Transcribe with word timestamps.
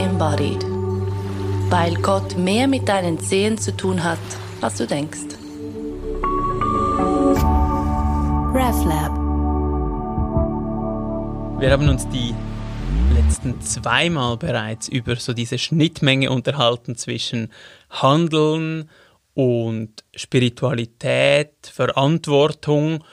embodied. 0.00 0.64
Weil 1.68 1.94
Gott 1.96 2.36
mehr 2.36 2.66
mit 2.66 2.88
deinen 2.88 3.20
Zehen 3.20 3.58
zu 3.58 3.76
tun 3.76 4.02
hat, 4.02 4.18
als 4.60 4.76
du 4.76 4.86
denkst. 4.86 5.36
RefLab. 8.52 9.12
Wir 11.60 11.70
haben 11.70 11.88
uns 11.88 12.08
die 12.08 12.34
letzten 13.14 13.60
zweimal 13.60 14.36
bereits 14.36 14.88
über 14.88 15.16
so 15.16 15.32
diese 15.32 15.58
Schnittmenge 15.58 16.30
unterhalten 16.30 16.96
zwischen 16.96 17.52
Handeln 17.90 18.88
und 19.34 20.02
Spiritualität, 20.16 21.52
Verantwortung. 21.72 23.04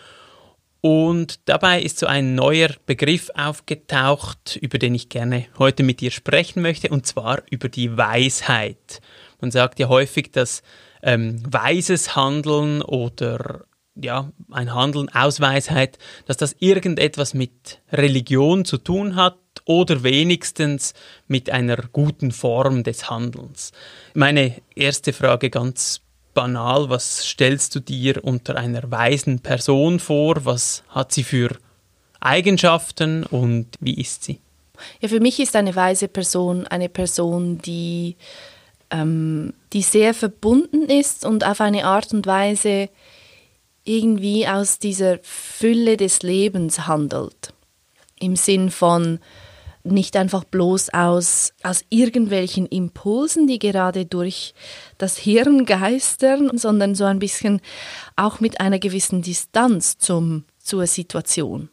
Und 0.82 1.39
dabei 1.50 1.82
ist 1.82 2.00
so 2.00 2.05
ein 2.05 2.36
neuer 2.36 2.70
Begriff 2.86 3.30
aufgetaucht, 3.36 4.57
über 4.61 4.78
den 4.78 4.96
ich 4.96 5.10
gerne 5.10 5.47
heute 5.57 5.83
mit 5.83 6.02
dir 6.02 6.11
sprechen 6.11 6.61
möchte, 6.61 6.89
und 6.89 7.06
zwar 7.06 7.42
über 7.50 7.69
die 7.69 7.97
Weisheit. 7.97 9.02
Man 9.42 9.52
sagt 9.52 9.79
ja 9.79 9.88
häufig, 9.88 10.32
dass 10.32 10.61
ähm, 11.02 11.42
weises 11.50 12.16
Handeln 12.16 12.82
oder 12.82 13.66
ja, 14.00 14.32
ein 14.52 14.74
Handeln 14.74 15.10
aus 15.10 15.39
Weisheit, 15.39 15.97
dass 16.25 16.38
das 16.38 16.55
irgendetwas 16.60 17.33
mit 17.33 17.82
Religion 17.91 18.64
zu 18.64 18.78
tun 18.78 19.16
hat 19.16 19.38
oder 19.66 20.04
wenigstens 20.04 20.94
mit 21.28 21.50
einer 21.50 21.78
guten 21.91 22.32
Form 22.32 22.83
des 22.83 23.10
Handelns. 23.10 23.71
Meine 24.14 24.55
erste 24.75 25.14
Frage 25.14 25.50
ganz 25.50 26.02
banal, 26.37 26.87
was 26.91 27.25
stellst 27.25 27.73
du 27.73 27.79
dir 27.79 28.23
unter 28.23 28.57
einer 28.57 28.91
weisen 28.91 29.39
Person 29.39 30.00
vor? 30.00 30.46
Was 30.46 30.83
hat 30.89 31.11
sie 31.11 31.23
für 31.23 31.50
Eigenschaften 32.19 33.23
und 33.23 33.66
wie 33.80 34.00
ist 34.00 34.23
sie? 34.23 34.39
Ja, 35.00 35.09
für 35.09 35.19
mich 35.19 35.39
ist 35.39 35.55
eine 35.55 35.75
weise 35.75 36.07
Person 36.07 36.67
eine 36.67 36.89
Person, 36.89 37.57
die, 37.57 38.17
ähm, 38.91 39.55
die 39.73 39.81
sehr 39.81 40.13
verbunden 40.13 40.83
ist 40.83 41.25
und 41.25 41.44
auf 41.44 41.59
eine 41.59 41.85
Art 41.85 42.13
und 42.13 42.27
Weise 42.27 42.89
irgendwie 43.83 44.47
aus 44.47 44.77
dieser 44.77 45.17
Fülle 45.23 45.97
des 45.97 46.22
Lebens 46.22 46.85
handelt. 46.85 47.51
Im 48.19 48.35
Sinn 48.35 48.69
von, 48.69 49.17
nicht 49.91 50.16
einfach 50.16 50.43
bloß 50.43 50.93
aus, 50.93 51.53
aus 51.63 51.83
irgendwelchen 51.89 52.66
Impulsen, 52.66 53.47
die 53.47 53.59
gerade 53.59 54.05
durch 54.05 54.53
das 54.97 55.17
Hirn 55.17 55.66
geistern, 55.66 56.57
sondern 56.57 56.95
so 56.95 57.05
ein 57.05 57.19
bisschen 57.19 57.61
auch 58.16 58.39
mit 58.39 58.59
einer 58.59 58.79
gewissen 58.79 59.21
Distanz 59.21 59.97
zum, 59.97 60.45
zur 60.59 60.88
Situation. 60.88 61.69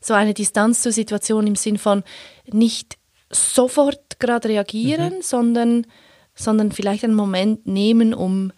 So 0.00 0.14
eine 0.14 0.34
Distanz 0.34 0.82
zur 0.82 0.92
Situation 0.92 1.46
im 1.46 1.56
Sinn 1.56 1.78
von 1.78 2.02
nicht 2.50 2.98
sofort 3.30 4.18
gerade 4.18 4.48
reagieren, 4.48 5.16
mhm. 5.16 5.22
sondern, 5.22 5.86
sondern 6.34 6.72
vielleicht 6.72 7.04
einen 7.04 7.14
Moment 7.14 7.66
nehmen, 7.66 8.14
um 8.14 8.52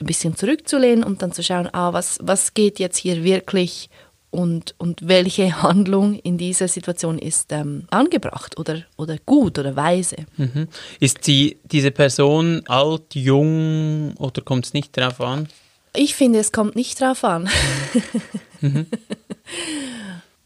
ein 0.00 0.06
bisschen 0.06 0.36
zurückzulehnen 0.36 1.04
und 1.04 1.22
dann 1.22 1.32
zu 1.32 1.42
schauen, 1.42 1.68
ah, 1.72 1.92
was, 1.92 2.18
was 2.20 2.54
geht 2.54 2.78
jetzt 2.78 2.98
hier 2.98 3.22
wirklich 3.24 3.88
und, 4.34 4.74
und 4.78 5.06
welche 5.06 5.62
Handlung 5.62 6.14
in 6.18 6.36
dieser 6.38 6.66
Situation 6.66 7.18
ist 7.18 7.52
ähm, 7.52 7.86
angebracht 7.90 8.58
oder, 8.58 8.82
oder 8.96 9.16
gut 9.24 9.58
oder 9.58 9.76
weise. 9.76 10.16
Mhm. 10.36 10.68
Ist 10.98 11.26
die, 11.26 11.58
diese 11.64 11.92
Person 11.92 12.62
alt, 12.66 13.14
jung 13.14 14.14
oder 14.18 14.42
kommt 14.42 14.66
es 14.66 14.74
nicht 14.74 14.96
darauf 14.96 15.20
an? 15.20 15.48
Ich 15.94 16.16
finde, 16.16 16.40
es 16.40 16.50
kommt 16.50 16.74
nicht 16.74 17.00
darauf 17.00 17.22
an. 17.24 17.48
Mhm. 18.60 18.86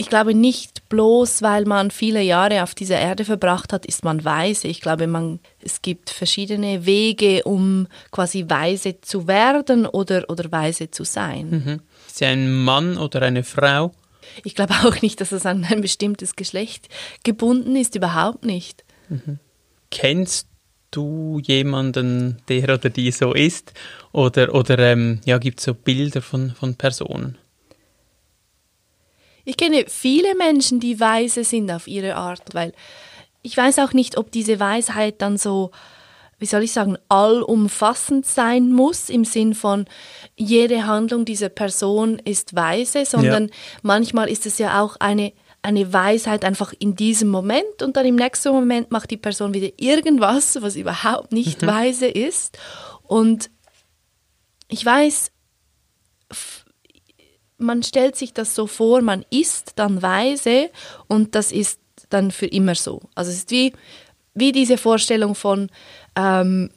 Ich 0.00 0.08
glaube 0.08 0.32
nicht 0.32 0.88
bloß, 0.88 1.42
weil 1.42 1.64
man 1.64 1.90
viele 1.90 2.22
Jahre 2.22 2.62
auf 2.62 2.76
dieser 2.76 3.00
Erde 3.00 3.24
verbracht 3.24 3.72
hat, 3.72 3.84
ist 3.84 4.04
man 4.04 4.24
weise. 4.24 4.68
Ich 4.68 4.80
glaube, 4.80 5.08
man, 5.08 5.40
es 5.60 5.82
gibt 5.82 6.10
verschiedene 6.10 6.86
Wege, 6.86 7.42
um 7.42 7.88
quasi 8.12 8.44
weise 8.46 9.00
zu 9.00 9.26
werden 9.26 9.86
oder, 9.86 10.24
oder 10.28 10.52
weise 10.52 10.92
zu 10.92 11.02
sein. 11.02 11.50
Mhm. 11.50 11.80
Sie 12.18 12.26
ein 12.26 12.52
Mann 12.52 12.98
oder 12.98 13.22
eine 13.22 13.44
Frau? 13.44 13.92
Ich 14.44 14.54
glaube 14.54 14.74
auch 14.84 15.00
nicht, 15.02 15.20
dass 15.20 15.32
es 15.32 15.46
an 15.46 15.64
ein 15.64 15.80
bestimmtes 15.80 16.36
Geschlecht 16.36 16.88
gebunden 17.24 17.76
ist, 17.76 17.94
überhaupt 17.94 18.44
nicht. 18.44 18.84
Mhm. 19.08 19.38
Kennst 19.90 20.48
du 20.90 21.40
jemanden, 21.42 22.42
der 22.48 22.74
oder 22.74 22.90
die 22.90 23.10
so 23.10 23.32
ist? 23.32 23.72
Oder, 24.12 24.54
oder 24.54 24.78
ähm, 24.78 25.20
ja, 25.24 25.38
gibt 25.38 25.60
es 25.60 25.64
so 25.64 25.74
Bilder 25.74 26.22
von, 26.22 26.50
von 26.50 26.74
Personen? 26.74 27.38
Ich 29.44 29.56
kenne 29.56 29.84
viele 29.88 30.34
Menschen, 30.34 30.78
die 30.78 31.00
weise 31.00 31.42
sind 31.42 31.70
auf 31.70 31.86
ihre 31.88 32.16
Art, 32.16 32.52
weil 32.52 32.72
ich 33.42 33.56
weiß 33.56 33.78
auch 33.78 33.92
nicht, 33.94 34.18
ob 34.18 34.30
diese 34.30 34.60
Weisheit 34.60 35.22
dann 35.22 35.38
so, 35.38 35.70
wie 36.38 36.46
soll 36.46 36.62
ich 36.62 36.72
sagen, 36.72 36.96
allumfassend 37.08 38.24
sein 38.24 38.72
muss, 38.72 39.08
im 39.08 39.24
Sinn 39.24 39.54
von, 39.54 39.86
jede 40.36 40.86
Handlung 40.86 41.24
dieser 41.24 41.48
Person 41.48 42.20
ist 42.20 42.54
weise, 42.54 43.04
sondern 43.04 43.48
ja. 43.48 43.54
manchmal 43.82 44.28
ist 44.28 44.46
es 44.46 44.58
ja 44.58 44.80
auch 44.80 44.96
eine, 45.00 45.32
eine 45.62 45.92
Weisheit 45.92 46.44
einfach 46.44 46.72
in 46.78 46.94
diesem 46.94 47.28
Moment 47.28 47.82
und 47.82 47.96
dann 47.96 48.06
im 48.06 48.16
nächsten 48.16 48.52
Moment 48.52 48.90
macht 48.92 49.10
die 49.10 49.16
Person 49.16 49.52
wieder 49.52 49.70
irgendwas, 49.76 50.62
was 50.62 50.76
überhaupt 50.76 51.32
nicht 51.32 51.62
mhm. 51.62 51.66
weise 51.66 52.06
ist. 52.06 52.56
Und 53.02 53.50
ich 54.68 54.84
weiß, 54.84 55.32
man 57.56 57.82
stellt 57.82 58.16
sich 58.16 58.32
das 58.32 58.54
so 58.54 58.66
vor, 58.68 59.02
man 59.02 59.24
ist 59.30 59.72
dann 59.76 60.02
weise 60.02 60.70
und 61.08 61.34
das 61.34 61.50
ist 61.50 61.80
dann 62.10 62.30
für 62.30 62.46
immer 62.46 62.76
so. 62.76 63.02
Also 63.16 63.30
es 63.30 63.38
ist 63.38 63.50
wie, 63.50 63.72
wie 64.34 64.52
diese 64.52 64.78
Vorstellung 64.78 65.34
von, 65.34 65.70
ähm, 66.18 66.70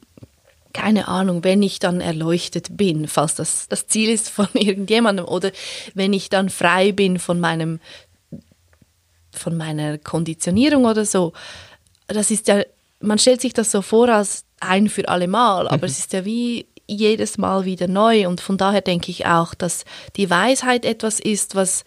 keine 0.72 1.08
Ahnung, 1.08 1.44
wenn 1.44 1.62
ich 1.62 1.80
dann 1.80 2.00
erleuchtet 2.00 2.76
bin, 2.76 3.06
falls 3.08 3.34
das 3.34 3.68
das 3.68 3.88
Ziel 3.88 4.08
ist 4.08 4.30
von 4.30 4.48
irgendjemandem, 4.54 5.26
oder 5.26 5.50
wenn 5.94 6.12
ich 6.12 6.30
dann 6.30 6.48
frei 6.48 6.92
bin 6.92 7.18
von 7.18 7.40
meinem, 7.40 7.80
von 9.32 9.56
meiner 9.56 9.98
Konditionierung 9.98 10.84
oder 10.84 11.04
so. 11.04 11.32
Das 12.06 12.30
ist 12.30 12.48
ja, 12.48 12.62
man 13.00 13.18
stellt 13.18 13.40
sich 13.40 13.52
das 13.52 13.70
so 13.70 13.82
vor 13.82 14.08
als 14.08 14.44
ein 14.60 14.88
für 14.88 15.08
alle 15.08 15.26
Mal, 15.28 15.66
aber 15.66 15.86
mhm. 15.86 15.92
es 15.92 15.98
ist 15.98 16.12
ja 16.12 16.24
wie 16.24 16.66
jedes 16.86 17.38
Mal 17.38 17.64
wieder 17.64 17.88
neu. 17.88 18.28
Und 18.28 18.40
von 18.40 18.56
daher 18.56 18.80
denke 18.80 19.10
ich 19.10 19.26
auch, 19.26 19.54
dass 19.54 19.84
die 20.16 20.30
Weisheit 20.30 20.84
etwas 20.84 21.20
ist, 21.20 21.54
was 21.54 21.84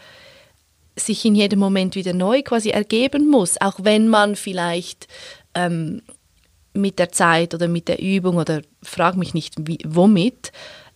sich 0.97 1.25
in 1.25 1.35
jedem 1.35 1.59
Moment 1.59 1.95
wieder 1.95 2.13
neu 2.13 2.41
quasi 2.41 2.69
ergeben 2.69 3.29
muss, 3.29 3.59
auch 3.59 3.75
wenn 3.83 4.07
man 4.07 4.35
vielleicht 4.35 5.07
ähm, 5.53 6.01
mit 6.75 6.99
der 6.99 7.11
Zeit 7.11 7.53
oder 7.53 7.67
mit 7.67 7.87
der 7.87 7.99
Übung 7.99 8.37
oder 8.37 8.61
frag 8.83 9.15
mich 9.15 9.33
nicht 9.33 9.55
wie, 9.59 9.79
womit 9.85 10.51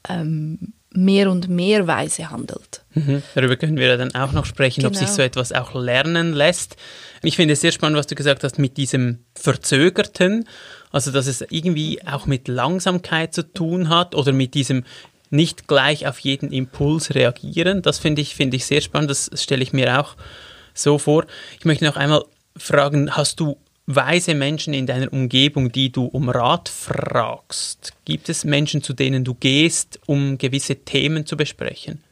ähm, 0.07 0.73
mehr 0.91 1.29
und 1.29 1.49
mehr 1.49 1.87
weise 1.87 2.31
handelt. 2.31 2.83
Mhm. 2.93 3.21
Darüber 3.35 3.55
können 3.55 3.77
wir 3.77 3.95
dann 3.97 4.15
auch 4.15 4.31
noch 4.31 4.45
sprechen, 4.45 4.81
genau. 4.81 4.89
ob 4.89 4.95
sich 4.95 5.07
genau. 5.07 5.17
so 5.17 5.21
etwas 5.21 5.51
auch 5.51 5.75
lernen 5.75 6.33
lässt. 6.33 6.77
Ich 7.21 7.35
finde 7.35 7.53
es 7.53 7.61
sehr 7.61 7.71
spannend, 7.71 7.97
was 7.97 8.07
du 8.07 8.15
gesagt 8.15 8.43
hast 8.43 8.57
mit 8.57 8.77
diesem 8.77 9.19
Verzögerten, 9.35 10.47
also 10.91 11.11
dass 11.11 11.27
es 11.27 11.41
irgendwie 11.49 12.05
auch 12.05 12.25
mit 12.25 12.47
Langsamkeit 12.47 13.33
zu 13.33 13.43
tun 13.43 13.89
hat 13.89 14.15
oder 14.15 14.31
mit 14.31 14.53
diesem 14.53 14.83
nicht 15.29 15.67
gleich 15.67 16.07
auf 16.07 16.19
jeden 16.19 16.51
Impuls 16.51 17.13
reagieren. 17.13 17.83
Das 17.83 17.99
finde 17.99 18.21
ich, 18.21 18.33
finde 18.33 18.57
ich 18.57 18.65
sehr 18.65 18.81
spannend, 18.81 19.11
das 19.11 19.29
stelle 19.35 19.61
ich 19.61 19.73
mir 19.73 19.99
auch 19.99 20.15
so 20.73 20.97
vor. 20.97 21.25
Ich 21.59 21.65
möchte 21.65 21.85
noch 21.85 21.97
einmal 21.97 22.23
fragen, 22.57 23.15
hast 23.15 23.39
du 23.39 23.57
weise 23.95 24.35
Menschen 24.35 24.73
in 24.73 24.85
deiner 24.85 25.11
Umgebung, 25.11 25.71
die 25.71 25.91
du 25.91 26.05
um 26.05 26.29
Rat 26.29 26.69
fragst? 26.69 27.93
Gibt 28.05 28.29
es 28.29 28.43
Menschen, 28.45 28.83
zu 28.83 28.93
denen 28.93 29.23
du 29.23 29.33
gehst, 29.33 29.99
um 30.05 30.37
gewisse 30.37 30.75
Themen 30.75 31.25
zu 31.25 31.35
besprechen? 31.35 32.03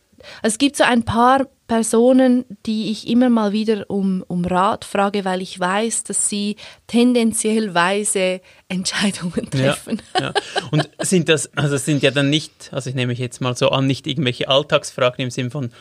Also 0.41 0.55
es 0.55 0.57
gibt 0.57 0.75
so 0.75 0.83
ein 0.83 1.03
paar 1.03 1.47
Personen, 1.67 2.45
die 2.65 2.91
ich 2.91 3.07
immer 3.07 3.29
mal 3.29 3.51
wieder 3.51 3.89
um, 3.89 4.23
um 4.27 4.43
Rat 4.45 4.85
frage, 4.85 5.23
weil 5.25 5.41
ich 5.41 5.59
weiß, 5.59 6.03
dass 6.05 6.29
sie 6.29 6.55
tendenziell 6.87 7.73
weise 7.73 8.41
Entscheidungen 8.69 9.49
treffen. 9.49 10.01
Ja, 10.15 10.21
ja. 10.21 10.33
Und 10.71 10.89
sind 10.99 11.29
das, 11.29 11.55
also 11.55 11.77
sind 11.77 12.01
ja 12.01 12.11
dann 12.11 12.29
nicht, 12.29 12.69
also 12.71 12.89
ich 12.89 12.95
nehme 12.95 13.11
mich 13.11 13.19
jetzt 13.19 13.39
mal 13.39 13.55
so 13.55 13.69
an, 13.69 13.85
nicht 13.85 14.07
irgendwelche 14.07 14.47
Alltagsfragen 14.47 15.23
im 15.23 15.29
Sinn 15.29 15.51
von, 15.51 15.71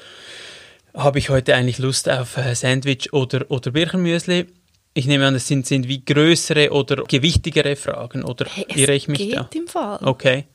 habe 0.95 1.19
ich 1.19 1.31
heute 1.31 1.55
eigentlich 1.55 1.79
Lust 1.79 2.09
auf 2.09 2.37
äh, 2.37 2.55
Sandwich 2.55 3.13
oder, 3.13 3.51
oder 3.51 3.71
Birchenmüsli? 3.71 4.47
Ich 4.97 5.07
nehme 5.07 5.27
an, 5.27 5.35
es 5.35 5.47
sind, 5.47 5.67
sind 5.67 5.89
wie 5.89 6.03
größere 6.03 6.71
oder 6.73 7.05
gewichtigere 7.05 7.77
Fragen, 7.77 8.25
oder 8.25 8.47
hey, 8.49 8.65
irre 8.75 8.95
ich 8.95 9.09
mich 9.09 9.19
geht 9.19 9.37
da? 9.37 9.47
im 9.55 9.69
Fall. 9.69 9.99
Okay. 10.03 10.47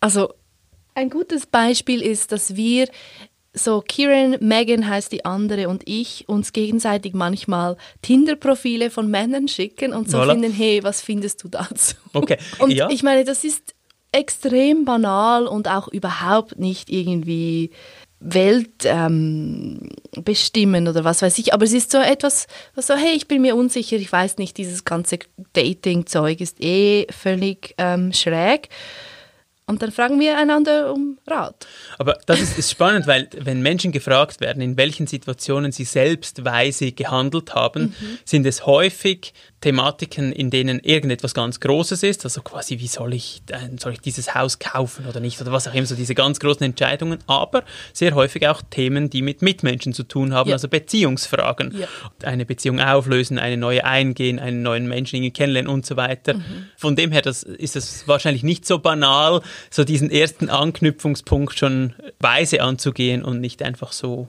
Also, 0.00 0.34
ein 0.96 1.10
gutes 1.10 1.46
Beispiel 1.46 2.02
ist, 2.02 2.32
dass 2.32 2.56
wir 2.56 2.88
so 3.52 3.80
Kieran, 3.80 4.36
Megan 4.40 4.88
heißt 4.88 5.12
die 5.12 5.24
andere 5.24 5.68
und 5.68 5.84
ich 5.86 6.28
uns 6.28 6.52
gegenseitig 6.52 7.14
manchmal 7.14 7.76
Tinder-Profile 8.02 8.90
von 8.90 9.08
Männern 9.08 9.46
schicken 9.46 9.92
und 9.92 10.10
so 10.10 10.18
voilà. 10.18 10.32
finden, 10.32 10.52
hey, 10.52 10.82
was 10.82 11.00
findest 11.00 11.44
du 11.44 11.48
dazu? 11.48 11.94
Okay. 12.12 12.38
Und 12.58 12.72
ja. 12.72 12.90
ich 12.90 13.04
meine, 13.04 13.24
das 13.24 13.44
ist 13.44 13.76
extrem 14.10 14.84
banal 14.84 15.46
und 15.46 15.68
auch 15.68 15.86
überhaupt 15.88 16.58
nicht 16.58 16.90
irgendwie 16.90 17.70
Welt 18.20 18.84
ähm, 18.84 19.90
bestimmen 20.24 20.88
oder 20.88 21.04
was 21.04 21.22
weiß 21.22 21.38
ich. 21.38 21.54
Aber 21.54 21.64
es 21.64 21.72
ist 21.72 21.90
so 21.90 21.98
etwas, 21.98 22.46
was 22.74 22.88
so, 22.88 22.94
hey, 22.94 23.14
ich 23.14 23.28
bin 23.28 23.42
mir 23.42 23.54
unsicher, 23.54 23.96
ich 23.96 24.10
weiß 24.10 24.38
nicht, 24.38 24.56
dieses 24.56 24.84
ganze 24.84 25.18
Dating-Zeug 25.52 26.40
ist 26.40 26.62
eh 26.62 27.06
völlig 27.10 27.74
ähm, 27.78 28.12
schräg. 28.12 28.68
Und 29.68 29.82
dann 29.82 29.92
fragen 29.92 30.18
wir 30.18 30.38
einander 30.38 30.94
um 30.94 31.18
Rat. 31.26 31.66
Aber 31.98 32.18
das 32.24 32.40
ist, 32.40 32.58
ist, 32.58 32.70
spannend, 32.70 33.06
weil 33.06 33.28
wenn 33.38 33.60
Menschen 33.60 33.92
gefragt 33.92 34.40
werden, 34.40 34.62
in 34.62 34.78
welchen 34.78 35.06
Situationen 35.06 35.72
sie 35.72 35.84
selbst 35.84 36.42
weise 36.46 36.92
gehandelt 36.92 37.54
haben, 37.54 37.94
mhm. 38.00 38.18
sind 38.24 38.46
es 38.46 38.64
häufig 38.64 39.34
Thematiken, 39.60 40.30
in 40.32 40.50
denen 40.50 40.78
irgendetwas 40.78 41.34
ganz 41.34 41.58
Großes 41.58 42.04
ist, 42.04 42.24
also 42.24 42.42
quasi, 42.42 42.78
wie 42.78 42.86
soll 42.86 43.14
ich, 43.14 43.42
äh, 43.50 43.76
soll 43.78 43.92
ich 43.92 44.00
dieses 44.00 44.34
Haus 44.34 44.60
kaufen 44.60 45.06
oder 45.06 45.18
nicht, 45.18 45.40
oder 45.40 45.50
was 45.50 45.66
auch 45.66 45.74
immer, 45.74 45.86
so 45.86 45.96
diese 45.96 46.14
ganz 46.14 46.38
großen 46.38 46.62
Entscheidungen, 46.62 47.18
aber 47.26 47.64
sehr 47.92 48.14
häufig 48.14 48.46
auch 48.46 48.62
Themen, 48.70 49.10
die 49.10 49.20
mit 49.20 49.42
Mitmenschen 49.42 49.92
zu 49.92 50.04
tun 50.04 50.32
haben, 50.32 50.50
ja. 50.50 50.54
also 50.54 50.68
Beziehungsfragen. 50.68 51.76
Ja. 51.76 51.88
Eine 52.22 52.46
Beziehung 52.46 52.78
auflösen, 52.80 53.38
eine 53.38 53.56
neue 53.56 53.84
eingehen, 53.84 54.38
einen 54.38 54.62
neuen 54.62 54.86
Menschen 54.86 55.32
kennenlernen 55.32 55.70
und 55.70 55.84
so 55.84 55.96
weiter. 55.96 56.34
Mhm. 56.34 56.66
Von 56.76 56.94
dem 56.94 57.10
her 57.10 57.22
das, 57.22 57.42
ist 57.42 57.74
es 57.74 58.06
wahrscheinlich 58.06 58.44
nicht 58.44 58.64
so 58.64 58.78
banal, 58.78 59.42
so 59.70 59.82
diesen 59.82 60.10
ersten 60.10 60.50
Anknüpfungspunkt 60.50 61.58
schon 61.58 61.94
weise 62.20 62.62
anzugehen 62.62 63.24
und 63.24 63.40
nicht 63.40 63.62
einfach 63.62 63.90
so 63.90 64.28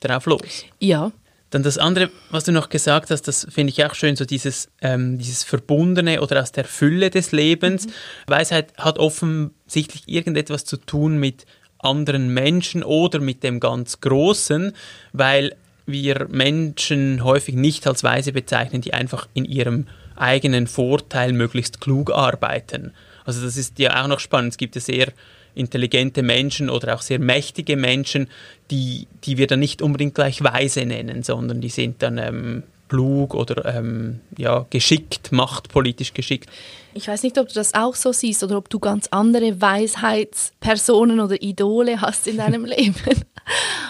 drauf 0.00 0.26
los. 0.26 0.64
Ja, 0.78 1.10
dann 1.50 1.62
das 1.62 1.78
andere, 1.78 2.10
was 2.30 2.44
du 2.44 2.52
noch 2.52 2.68
gesagt 2.68 3.10
hast, 3.10 3.22
das 3.22 3.46
finde 3.50 3.70
ich 3.70 3.84
auch 3.84 3.94
schön, 3.94 4.16
so 4.16 4.24
dieses, 4.24 4.68
ähm, 4.82 5.18
dieses 5.18 5.44
Verbundene 5.44 6.20
oder 6.20 6.42
aus 6.42 6.52
der 6.52 6.64
Fülle 6.64 7.10
des 7.10 7.32
Lebens. 7.32 7.86
Mhm. 7.86 7.90
Weisheit 8.26 8.76
hat 8.76 8.98
offensichtlich 8.98 10.02
irgendetwas 10.06 10.64
zu 10.64 10.76
tun 10.76 11.18
mit 11.18 11.46
anderen 11.78 12.34
Menschen 12.34 12.82
oder 12.82 13.20
mit 13.20 13.42
dem 13.42 13.60
ganz 13.60 14.00
Großen, 14.00 14.72
weil 15.12 15.54
wir 15.86 16.26
Menschen 16.30 17.24
häufig 17.24 17.54
nicht 17.54 17.86
als 17.86 18.04
Weise 18.04 18.32
bezeichnen, 18.32 18.82
die 18.82 18.92
einfach 18.92 19.26
in 19.32 19.44
ihrem 19.44 19.86
eigenen 20.16 20.66
Vorteil 20.66 21.32
möglichst 21.32 21.80
klug 21.80 22.10
arbeiten. 22.10 22.92
Also 23.24 23.42
das 23.42 23.56
ist 23.56 23.78
ja 23.78 24.02
auch 24.02 24.08
noch 24.08 24.20
spannend. 24.20 24.52
Es 24.52 24.58
gibt 24.58 24.74
ja 24.74 24.80
sehr 24.80 25.12
intelligente 25.58 26.22
Menschen 26.22 26.70
oder 26.70 26.94
auch 26.94 27.02
sehr 27.02 27.18
mächtige 27.18 27.76
Menschen, 27.76 28.28
die, 28.70 29.06
die 29.24 29.38
wir 29.38 29.46
dann 29.46 29.60
nicht 29.60 29.82
unbedingt 29.82 30.14
gleich 30.14 30.42
weise 30.42 30.84
nennen, 30.86 31.22
sondern 31.22 31.60
die 31.60 31.68
sind 31.68 32.02
dann 32.02 32.18
ähm, 32.18 32.62
klug 32.88 33.34
oder 33.34 33.64
ähm, 33.76 34.20
ja, 34.36 34.66
geschickt, 34.70 35.30
machtpolitisch 35.32 36.14
geschickt. 36.14 36.48
Ich 36.94 37.06
weiß 37.06 37.22
nicht, 37.22 37.38
ob 37.38 37.48
du 37.48 37.54
das 37.54 37.74
auch 37.74 37.94
so 37.94 38.12
siehst 38.12 38.42
oder 38.42 38.56
ob 38.56 38.68
du 38.70 38.78
ganz 38.78 39.08
andere 39.10 39.60
Weisheitspersonen 39.60 41.20
oder 41.20 41.40
Idole 41.40 42.00
hast 42.00 42.26
in 42.26 42.38
deinem 42.38 42.64
Leben. 42.64 43.24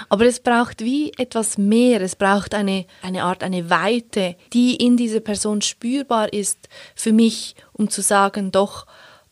Aber 0.09 0.27
es 0.27 0.41
braucht 0.41 0.81
wie 0.83 1.13
etwas 1.17 1.59
mehr. 1.59 2.01
Es 2.01 2.17
braucht 2.17 2.55
eine, 2.55 2.87
eine 3.03 3.25
Art, 3.25 3.43
eine 3.43 3.71
Weite, 3.71 4.37
die 4.53 4.77
in 4.77 4.97
dieser 4.97 5.21
Person 5.21 5.63
spürbar 5.63 6.33
ist 6.33 6.69
für 6.95 7.13
mich, 7.13 7.55
um 7.73 7.89
zu 7.89 8.03
sagen, 8.03 8.51
doch, 8.51 8.87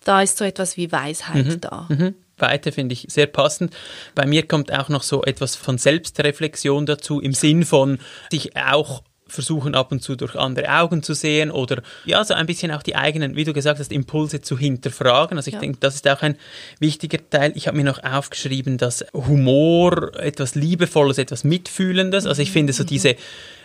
da 0.04 0.22
ist 0.22 0.38
so 0.38 0.44
etwas 0.44 0.76
wie 0.76 0.90
Weisheit 0.92 1.46
mhm. 1.46 1.60
da. 1.60 1.86
Mhm. 1.88 2.14
Weite 2.38 2.70
finde 2.70 2.92
ich 2.92 3.06
sehr 3.08 3.26
passend. 3.26 3.74
Bei 4.14 4.26
mir 4.26 4.46
kommt 4.46 4.70
auch 4.72 4.90
noch 4.90 5.02
so 5.02 5.22
etwas 5.22 5.56
von 5.56 5.78
Selbstreflexion 5.78 6.84
dazu, 6.84 7.20
im 7.20 7.32
Sinn 7.32 7.64
von 7.64 7.98
sich 8.30 8.56
auch 8.56 9.02
versuchen 9.28 9.74
ab 9.74 9.90
und 9.90 10.02
zu 10.02 10.16
durch 10.16 10.36
andere 10.36 10.68
Augen 10.70 11.02
zu 11.02 11.14
sehen 11.14 11.50
oder 11.50 11.82
ja, 12.04 12.22
so 12.24 12.34
ein 12.34 12.46
bisschen 12.46 12.70
auch 12.70 12.82
die 12.82 12.94
eigenen, 12.94 13.34
wie 13.34 13.44
du 13.44 13.52
gesagt 13.52 13.80
hast, 13.80 13.90
Impulse 13.90 14.40
zu 14.40 14.56
hinterfragen. 14.56 15.36
Also 15.36 15.48
ich 15.48 15.54
ja. 15.54 15.60
denke, 15.60 15.78
das 15.80 15.96
ist 15.96 16.06
auch 16.08 16.22
ein 16.22 16.36
wichtiger 16.78 17.18
Teil. 17.28 17.52
Ich 17.56 17.66
habe 17.66 17.76
mir 17.76 17.84
noch 17.84 18.04
aufgeschrieben, 18.04 18.78
dass 18.78 19.04
Humor 19.12 20.14
etwas 20.16 20.54
Liebevolles, 20.54 21.18
etwas 21.18 21.42
Mitfühlendes. 21.42 22.26
Also 22.26 22.42
ich 22.42 22.52
finde 22.52 22.72
so 22.72 22.84
mhm. 22.84 22.88
diese 22.88 23.16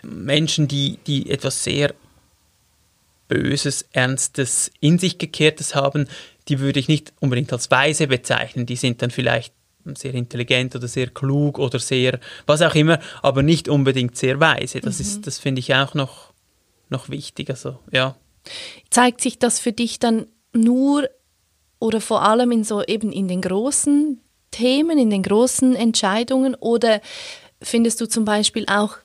Menschen, 0.02 0.68
die, 0.68 0.98
die 1.06 1.30
etwas 1.30 1.64
sehr 1.64 1.94
Böses, 3.31 3.86
Ernstes, 3.94 4.72
in 4.81 5.00
sich 5.00 5.18
gekehrtes 5.18 5.74
haben, 5.74 6.10
die 6.50 6.60
würde 6.60 6.81
ich 6.81 6.89
nicht 6.89 7.13
unbedingt 7.22 7.54
als 7.54 7.72
weise 7.72 8.07
bezeichnen. 8.07 8.66
Die 8.66 8.75
sind 8.75 9.01
dann 9.01 9.10
vielleicht 9.10 9.54
sehr 9.95 10.13
intelligent 10.13 10.75
oder 10.75 10.89
sehr 10.89 11.07
klug 11.07 11.57
oder 11.57 11.80
sehr 11.80 12.19
was 12.45 12.62
auch 12.62 12.75
immer, 12.75 13.00
aber 13.22 13.42
nicht 13.42 13.69
unbedingt 13.69 14.18
sehr 14.18 14.42
weise. 14.42 14.81
Das 14.81 15.00
mhm. 15.00 15.22
das 15.22 15.39
finde 15.39 15.60
ich 15.60 15.74
auch 15.74 15.94
noch, 15.94 16.33
noch 16.89 17.07
wichtig. 17.07 17.50
Also, 17.50 17.80
ja. 17.89 18.18
Zeigt 18.89 19.22
sich 19.22 19.39
das 19.39 19.60
für 19.60 19.72
dich 19.72 19.98
dann 19.98 20.27
nur 20.51 21.10
oder 21.80 22.01
vor 22.01 22.24
allem 22.24 22.51
in 22.51 22.66
so 22.66 22.84
eben 22.84 23.13
in 23.13 23.30
den 23.30 23.42
großen 23.42 24.19
Themen, 24.51 24.98
in 24.98 25.10
den 25.10 25.24
großen 25.24 25.74
Entscheidungen 25.74 26.54
oder 26.56 27.00
findest 27.62 28.01
du 28.01 28.07
zum 28.07 28.25
Beispiel 28.25 28.66
auch, 28.68 28.98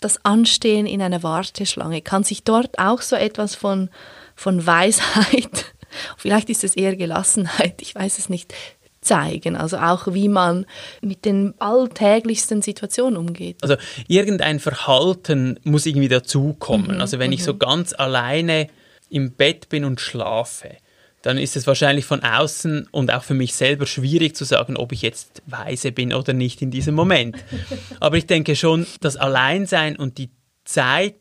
das 0.00 0.24
Anstehen 0.24 0.86
in 0.86 1.02
einer 1.02 1.22
Warteschlange, 1.22 2.02
kann 2.02 2.24
sich 2.24 2.44
dort 2.44 2.78
auch 2.78 3.02
so 3.02 3.16
etwas 3.16 3.54
von, 3.54 3.90
von 4.34 4.66
Weisheit 4.66 5.66
vielleicht 6.16 6.50
ist 6.50 6.64
es 6.64 6.76
eher 6.76 6.96
Gelassenheit, 6.96 7.82
ich 7.82 7.94
weiß 7.94 8.18
es 8.18 8.28
nicht, 8.28 8.54
zeigen. 9.00 9.56
Also 9.56 9.78
auch 9.78 10.12
wie 10.12 10.28
man 10.28 10.66
mit 11.00 11.24
den 11.24 11.54
alltäglichsten 11.58 12.60
Situationen 12.60 13.16
umgeht. 13.16 13.56
Also 13.62 13.76
irgendein 14.08 14.60
Verhalten 14.60 15.58
muss 15.64 15.86
irgendwie 15.86 16.08
dazukommen. 16.08 16.96
Mhm, 16.96 17.00
also 17.00 17.18
wenn 17.18 17.32
ich 17.32 17.42
so 17.42 17.54
mhm. 17.54 17.58
ganz 17.60 17.94
alleine 17.94 18.68
im 19.08 19.32
Bett 19.32 19.70
bin 19.70 19.84
und 19.84 20.00
schlafe, 20.00 20.76
dann 21.22 21.38
ist 21.38 21.56
es 21.56 21.66
wahrscheinlich 21.66 22.04
von 22.04 22.22
außen 22.22 22.88
und 22.90 23.12
auch 23.12 23.22
für 23.22 23.34
mich 23.34 23.54
selber 23.54 23.86
schwierig 23.86 24.34
zu 24.36 24.44
sagen, 24.44 24.76
ob 24.76 24.92
ich 24.92 25.02
jetzt 25.02 25.42
weise 25.46 25.92
bin 25.92 26.14
oder 26.14 26.32
nicht 26.32 26.62
in 26.62 26.70
diesem 26.70 26.94
Moment. 26.94 27.36
Aber 28.00 28.16
ich 28.16 28.26
denke 28.26 28.56
schon, 28.56 28.86
das 29.00 29.16
Alleinsein 29.16 29.96
und 29.96 30.18
die 30.18 30.30
Zeit 30.64 31.16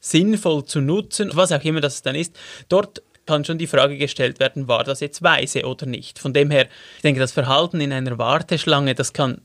sinnvoll 0.00 0.64
zu 0.64 0.80
nutzen, 0.80 1.30
was 1.34 1.52
auch 1.52 1.62
immer 1.64 1.80
das 1.80 2.02
dann 2.02 2.14
ist, 2.14 2.36
dort 2.68 3.02
kann 3.26 3.44
schon 3.44 3.58
die 3.58 3.66
Frage 3.66 3.98
gestellt 3.98 4.38
werden, 4.38 4.68
war 4.68 4.84
das 4.84 5.00
jetzt 5.00 5.22
weise 5.22 5.66
oder 5.66 5.86
nicht. 5.86 6.18
Von 6.18 6.32
dem 6.32 6.50
her, 6.50 6.68
ich 6.96 7.02
denke, 7.02 7.20
das 7.20 7.32
Verhalten 7.32 7.80
in 7.80 7.92
einer 7.92 8.18
Warteschlange, 8.18 8.94
das 8.94 9.12
kann 9.12 9.42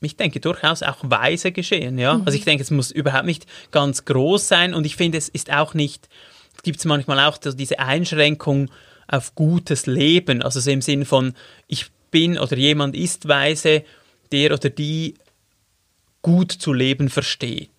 ich 0.00 0.16
denke, 0.16 0.38
durchaus 0.38 0.82
auch 0.82 0.98
weise 1.02 1.50
geschehen. 1.50 1.98
Ja? 1.98 2.14
Mhm. 2.14 2.22
Also 2.26 2.36
ich 2.36 2.44
denke, 2.44 2.62
es 2.62 2.70
muss 2.70 2.90
überhaupt 2.90 3.24
nicht 3.24 3.46
ganz 3.70 4.04
groß 4.04 4.46
sein 4.46 4.74
und 4.74 4.84
ich 4.84 4.96
finde, 4.96 5.18
es 5.18 5.28
ist 5.28 5.52
auch 5.52 5.74
nicht, 5.74 6.08
gibt 6.62 6.78
es 6.78 6.84
manchmal 6.84 7.20
auch 7.20 7.38
diese 7.38 7.78
Einschränkung 7.78 8.70
auf 9.08 9.34
gutes 9.34 9.86
Leben, 9.86 10.42
also 10.42 10.60
so 10.60 10.70
im 10.70 10.82
Sinn 10.82 11.04
von, 11.04 11.34
ich 11.66 11.86
bin 12.10 12.38
oder 12.38 12.56
jemand 12.56 12.96
ist 12.96 13.28
weise, 13.28 13.84
der 14.32 14.52
oder 14.52 14.70
die 14.70 15.14
gut 16.22 16.52
zu 16.52 16.72
leben 16.72 17.08
versteht. 17.08 17.70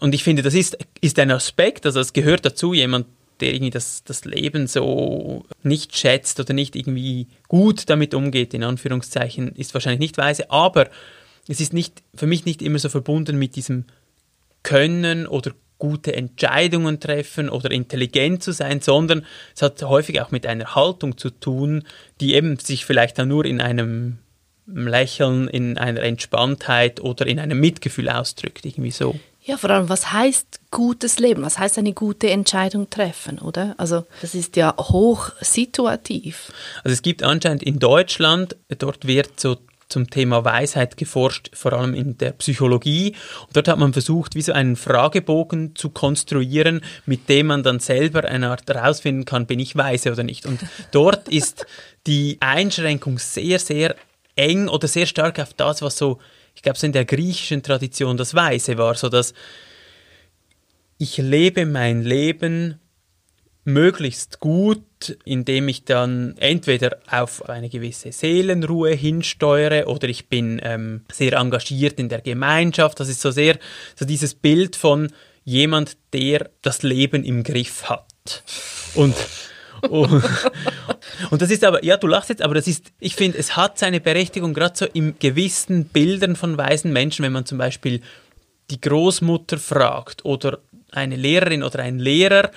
Und 0.00 0.14
ich 0.14 0.24
finde, 0.24 0.42
das 0.42 0.54
ist, 0.54 0.78
ist 1.00 1.18
ein 1.18 1.30
Aspekt, 1.30 1.86
also 1.86 2.00
es 2.00 2.12
gehört 2.12 2.44
dazu, 2.44 2.74
jemand 2.74 3.06
der 3.40 3.54
irgendwie 3.54 3.70
das, 3.70 4.04
das 4.04 4.24
Leben 4.24 4.66
so 4.66 5.44
nicht 5.62 5.96
schätzt 5.96 6.38
oder 6.40 6.52
nicht 6.52 6.76
irgendwie 6.76 7.26
gut 7.48 7.88
damit 7.88 8.14
umgeht, 8.14 8.54
in 8.54 8.62
Anführungszeichen, 8.62 9.54
ist 9.56 9.74
wahrscheinlich 9.74 10.00
nicht 10.00 10.18
weise, 10.18 10.50
aber 10.50 10.90
es 11.48 11.60
ist 11.60 11.72
nicht, 11.72 12.02
für 12.14 12.26
mich 12.26 12.44
nicht 12.44 12.62
immer 12.62 12.78
so 12.78 12.88
verbunden 12.88 13.38
mit 13.38 13.56
diesem 13.56 13.86
Können 14.62 15.26
oder 15.26 15.52
gute 15.80 16.14
Entscheidungen 16.14 17.00
treffen 17.00 17.48
oder 17.48 17.72
intelligent 17.72 18.44
zu 18.44 18.52
sein, 18.52 18.80
sondern 18.80 19.26
es 19.56 19.62
hat 19.62 19.82
häufig 19.82 20.20
auch 20.20 20.30
mit 20.30 20.46
einer 20.46 20.76
Haltung 20.76 21.18
zu 21.18 21.30
tun, 21.30 21.82
die 22.20 22.34
eben 22.34 22.56
sich 22.58 22.84
vielleicht 22.84 23.18
dann 23.18 23.26
nur 23.26 23.44
in 23.44 23.60
einem 23.60 24.18
Lächeln, 24.66 25.48
in 25.48 25.76
einer 25.78 26.02
Entspanntheit 26.02 27.00
oder 27.00 27.26
in 27.26 27.40
einem 27.40 27.58
Mitgefühl 27.58 28.08
ausdrückt, 28.08 28.64
irgendwie 28.64 28.92
so. 28.92 29.18
Ja, 29.42 29.56
vor 29.56 29.70
allem, 29.70 29.88
was 29.88 30.12
heißt 30.12 30.60
gutes 30.70 31.18
Leben? 31.18 31.42
Was 31.42 31.58
heißt 31.58 31.78
eine 31.78 31.94
gute 31.94 32.30
Entscheidung 32.30 32.90
treffen, 32.90 33.38
oder? 33.38 33.74
Also, 33.78 34.04
das 34.20 34.34
ist 34.34 34.54
ja 34.56 34.76
hoch 34.76 35.32
situativ. 35.40 36.52
Also, 36.84 36.92
es 36.92 37.02
gibt 37.02 37.22
anscheinend 37.22 37.62
in 37.62 37.78
Deutschland, 37.78 38.56
dort 38.68 39.06
wird 39.06 39.40
so 39.40 39.56
zum 39.90 40.08
Thema 40.08 40.44
Weisheit 40.44 40.96
geforscht, 40.96 41.50
vor 41.52 41.72
allem 41.72 41.94
in 41.94 42.16
der 42.18 42.32
Psychologie. 42.32 43.14
Und 43.46 43.56
dort 43.56 43.68
hat 43.68 43.78
man 43.78 43.92
versucht, 43.92 44.34
wie 44.34 44.42
so 44.42 44.52
einen 44.52 44.76
Fragebogen 44.76 45.76
zu 45.76 45.90
konstruieren, 45.90 46.80
mit 47.06 47.28
dem 47.28 47.46
man 47.46 47.62
dann 47.62 47.80
selber 47.80 48.24
eine 48.24 48.50
Art 48.50 48.68
herausfinden 48.68 49.24
kann, 49.24 49.46
bin 49.46 49.58
ich 49.58 49.76
weise 49.76 50.12
oder 50.12 50.22
nicht. 50.22 50.46
Und 50.46 50.60
dort 50.92 51.28
ist 51.28 51.66
die 52.06 52.38
Einschränkung 52.40 53.18
sehr, 53.18 53.58
sehr 53.58 53.96
eng 54.36 54.68
oder 54.68 54.88
sehr 54.88 55.06
stark 55.06 55.38
auf 55.38 55.52
das, 55.54 55.82
was 55.82 55.96
so 55.98 56.18
ich 56.54 56.62
glaube, 56.62 56.78
so 56.78 56.86
in 56.86 56.92
der 56.92 57.04
griechischen 57.04 57.62
Tradition 57.62 58.16
das 58.16 58.34
Weise 58.34 58.76
war, 58.76 58.94
so 58.94 59.08
dass 59.08 59.32
ich 60.98 61.16
lebe 61.16 61.64
mein 61.64 62.02
Leben 62.02 62.78
möglichst 63.64 64.40
gut, 64.40 64.82
indem 65.24 65.68
ich 65.68 65.84
dann 65.84 66.34
entweder 66.38 66.98
auf 67.10 67.48
eine 67.48 67.68
gewisse 67.68 68.12
Seelenruhe 68.12 68.92
hinsteuere 68.92 69.86
oder 69.88 70.08
ich 70.08 70.28
bin 70.28 70.60
ähm, 70.62 71.02
sehr 71.10 71.34
engagiert 71.34 71.98
in 71.98 72.08
der 72.08 72.20
Gemeinschaft. 72.20 73.00
Das 73.00 73.08
ist 73.08 73.20
so 73.20 73.30
sehr 73.30 73.58
so 73.96 74.04
dieses 74.04 74.34
Bild 74.34 74.76
von 74.76 75.12
jemand, 75.44 75.96
der 76.12 76.50
das 76.62 76.82
Leben 76.82 77.24
im 77.24 77.42
Griff 77.42 77.84
hat. 77.84 78.42
Und 78.94 79.16
und, 79.88 80.22
und 81.30 81.42
das 81.42 81.50
ist 81.50 81.64
aber, 81.64 81.82
ja, 81.84 81.96
du 81.96 82.06
lachst 82.06 82.28
jetzt, 82.28 82.42
aber 82.42 82.54
das 82.54 82.66
ist, 82.66 82.92
ich 82.98 83.14
finde, 83.14 83.38
es 83.38 83.56
hat 83.56 83.78
seine 83.78 84.00
Berechtigung, 84.00 84.52
gerade 84.52 84.76
so 84.76 84.84
in 84.84 85.18
gewissen 85.18 85.86
Bildern 85.86 86.36
von 86.36 86.58
weisen 86.58 86.92
Menschen, 86.92 87.24
wenn 87.24 87.32
man 87.32 87.46
zum 87.46 87.56
Beispiel 87.56 88.02
die 88.70 88.80
Großmutter 88.80 89.58
fragt 89.58 90.24
oder 90.24 90.58
eine 90.92 91.16
Lehrerin 91.16 91.62
oder 91.62 91.80
ein 91.80 91.98
Lehrer, 91.98 92.50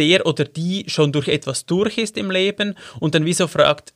der 0.00 0.26
oder 0.26 0.44
die 0.44 0.84
schon 0.88 1.12
durch 1.12 1.28
etwas 1.28 1.66
durch 1.66 1.98
ist 1.98 2.16
im 2.16 2.30
Leben 2.30 2.74
und 2.98 3.14
dann 3.14 3.26
wieso 3.26 3.46
fragt, 3.46 3.92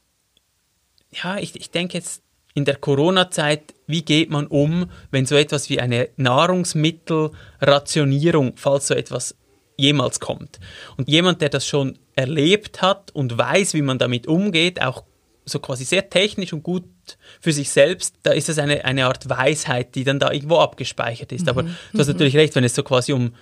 ja, 1.10 1.38
ich, 1.38 1.56
ich 1.56 1.70
denke 1.70 1.96
jetzt 1.96 2.22
in 2.54 2.66
der 2.66 2.76
Corona-Zeit, 2.76 3.74
wie 3.86 4.02
geht 4.02 4.30
man 4.30 4.46
um, 4.46 4.90
wenn 5.10 5.26
so 5.26 5.34
etwas 5.34 5.68
wie 5.70 5.80
eine 5.80 6.10
Nahrungsmittelrationierung, 6.16 8.52
falls 8.56 8.86
so 8.86 8.94
etwas 8.94 9.34
jemals 9.76 10.20
kommt. 10.20 10.60
Und 10.96 11.08
jemand, 11.08 11.40
der 11.40 11.48
das 11.48 11.66
schon 11.66 11.98
erlebt 12.14 12.80
hat 12.82 13.10
und 13.10 13.36
weiß, 13.36 13.74
wie 13.74 13.82
man 13.82 13.98
damit 13.98 14.28
umgeht, 14.28 14.80
auch 14.80 15.02
so 15.44 15.58
quasi 15.58 15.84
sehr 15.84 16.08
technisch 16.10 16.52
und 16.52 16.62
gut 16.62 16.84
für 17.40 17.52
sich 17.52 17.70
selbst, 17.70 18.14
da 18.22 18.30
ist 18.32 18.48
es 18.48 18.58
eine, 18.58 18.84
eine 18.84 19.06
Art 19.06 19.28
Weisheit, 19.28 19.94
die 19.94 20.04
dann 20.04 20.20
da 20.20 20.30
irgendwo 20.30 20.58
abgespeichert 20.58 21.32
ist. 21.32 21.42
Mhm. 21.42 21.48
Aber 21.48 21.64
du 21.64 21.98
hast 21.98 22.06
mhm. 22.06 22.12
natürlich 22.12 22.36
recht, 22.36 22.54
wenn 22.54 22.64
es 22.64 22.74
so 22.74 22.82
quasi 22.82 23.12
um 23.12 23.34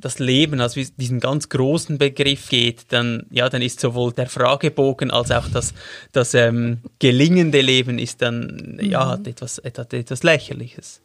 das 0.00 0.18
Leben 0.18 0.60
als 0.60 0.74
diesen 0.74 1.20
ganz 1.20 1.48
großen 1.48 1.98
Begriff 1.98 2.48
geht, 2.48 2.92
dann, 2.92 3.26
ja, 3.30 3.48
dann 3.48 3.62
ist 3.62 3.80
sowohl 3.80 4.12
der 4.12 4.28
Fragebogen 4.28 5.10
als 5.10 5.30
auch 5.30 5.48
das, 5.48 5.74
das 6.12 6.34
ähm, 6.34 6.78
gelingende 6.98 7.60
Leben 7.60 7.98
ist 7.98 8.22
dann, 8.22 8.78
ja, 8.80 9.04
mhm. 9.04 9.08
hat 9.10 9.26
etwas, 9.26 9.60
hat 9.64 9.92
etwas 9.92 10.22
Lächerliches. 10.22 11.02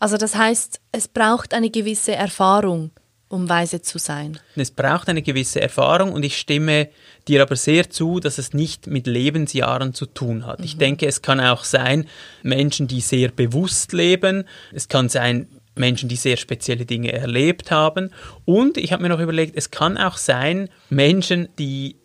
Also 0.00 0.18
das 0.18 0.36
heißt, 0.36 0.80
es 0.92 1.08
braucht 1.08 1.54
eine 1.54 1.70
gewisse 1.70 2.14
Erfahrung, 2.14 2.90
um 3.28 3.48
weise 3.48 3.80
zu 3.80 3.98
sein. 3.98 4.38
Es 4.56 4.70
braucht 4.70 5.08
eine 5.08 5.22
gewisse 5.22 5.62
Erfahrung 5.62 6.12
und 6.12 6.22
ich 6.22 6.36
stimme 6.36 6.90
dir 7.26 7.40
aber 7.40 7.56
sehr 7.56 7.88
zu, 7.88 8.20
dass 8.20 8.36
es 8.36 8.52
nicht 8.52 8.86
mit 8.86 9.06
Lebensjahren 9.06 9.94
zu 9.94 10.04
tun 10.04 10.44
hat. 10.44 10.58
Mhm. 10.58 10.64
Ich 10.66 10.76
denke, 10.76 11.06
es 11.06 11.22
kann 11.22 11.40
auch 11.40 11.64
sein, 11.64 12.06
Menschen, 12.42 12.88
die 12.88 13.00
sehr 13.00 13.30
bewusst 13.30 13.94
leben, 13.94 14.44
es 14.72 14.88
kann 14.88 15.08
sein, 15.08 15.48
Menschen, 15.74 16.08
die 16.08 16.16
sehr 16.16 16.36
spezielle 16.36 16.84
Dinge 16.84 17.12
erlebt 17.12 17.70
haben. 17.70 18.10
Und 18.44 18.76
ich 18.76 18.92
habe 18.92 19.02
mir 19.02 19.08
noch 19.08 19.20
überlegt, 19.20 19.56
es 19.56 19.70
kann 19.70 19.96
auch 19.96 20.16
sein, 20.16 20.68
Menschen, 20.90 21.48
die 21.58 21.96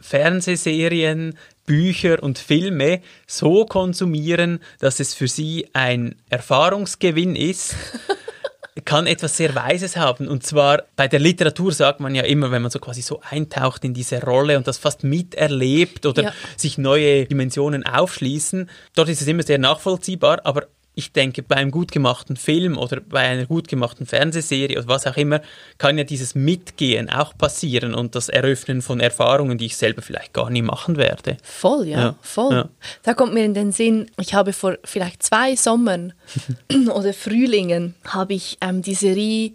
Fernsehserien, 0.00 1.36
Bücher 1.66 2.22
und 2.22 2.38
Filme 2.38 3.00
so 3.26 3.66
konsumieren, 3.66 4.60
dass 4.78 5.00
es 5.00 5.14
für 5.14 5.28
sie 5.28 5.68
ein 5.72 6.14
Erfahrungsgewinn 6.30 7.36
ist, 7.36 7.74
kann 8.84 9.06
etwas 9.06 9.36
sehr 9.36 9.54
Weises 9.54 9.96
haben. 9.96 10.28
Und 10.28 10.44
zwar 10.44 10.84
bei 10.96 11.08
der 11.08 11.20
Literatur 11.20 11.72
sagt 11.72 12.00
man 12.00 12.14
ja 12.14 12.22
immer, 12.22 12.50
wenn 12.50 12.62
man 12.62 12.70
so 12.70 12.78
quasi 12.78 13.02
so 13.02 13.20
eintaucht 13.28 13.84
in 13.84 13.92
diese 13.92 14.22
Rolle 14.22 14.56
und 14.56 14.66
das 14.66 14.78
fast 14.78 15.04
miterlebt 15.04 16.06
oder 16.06 16.22
ja. 16.22 16.32
sich 16.56 16.78
neue 16.78 17.26
Dimensionen 17.26 17.84
aufschließen, 17.84 18.70
dort 18.94 19.08
ist 19.08 19.20
es 19.20 19.26
immer 19.26 19.42
sehr 19.42 19.58
nachvollziehbar, 19.58 20.40
aber 20.44 20.68
ich 20.98 21.12
denke, 21.12 21.44
beim 21.44 21.70
gut 21.70 21.92
gemachten 21.92 22.36
Film 22.36 22.76
oder 22.76 23.00
bei 23.00 23.20
einer 23.20 23.46
gut 23.46 23.68
gemachten 23.68 24.04
Fernsehserie 24.04 24.76
oder 24.76 24.88
was 24.88 25.06
auch 25.06 25.16
immer, 25.16 25.40
kann 25.78 25.96
ja 25.96 26.02
dieses 26.02 26.34
Mitgehen 26.34 27.08
auch 27.08 27.38
passieren 27.38 27.94
und 27.94 28.16
das 28.16 28.28
Eröffnen 28.28 28.82
von 28.82 28.98
Erfahrungen, 28.98 29.58
die 29.58 29.66
ich 29.66 29.76
selber 29.76 30.02
vielleicht 30.02 30.32
gar 30.32 30.50
nie 30.50 30.60
machen 30.60 30.96
werde. 30.96 31.36
Voll, 31.44 31.86
ja, 31.86 31.98
ja. 31.98 32.14
voll. 32.20 32.52
Ja. 32.52 32.68
Da 33.04 33.14
kommt 33.14 33.32
mir 33.32 33.44
in 33.44 33.54
den 33.54 33.70
Sinn, 33.70 34.10
ich 34.18 34.34
habe 34.34 34.52
vor 34.52 34.76
vielleicht 34.82 35.22
zwei 35.22 35.54
Sommern 35.54 36.14
oder 36.92 37.12
Frühlingen 37.12 37.94
habe 38.04 38.34
ich 38.34 38.58
ähm, 38.60 38.82
die 38.82 38.94
Serie 38.94 39.52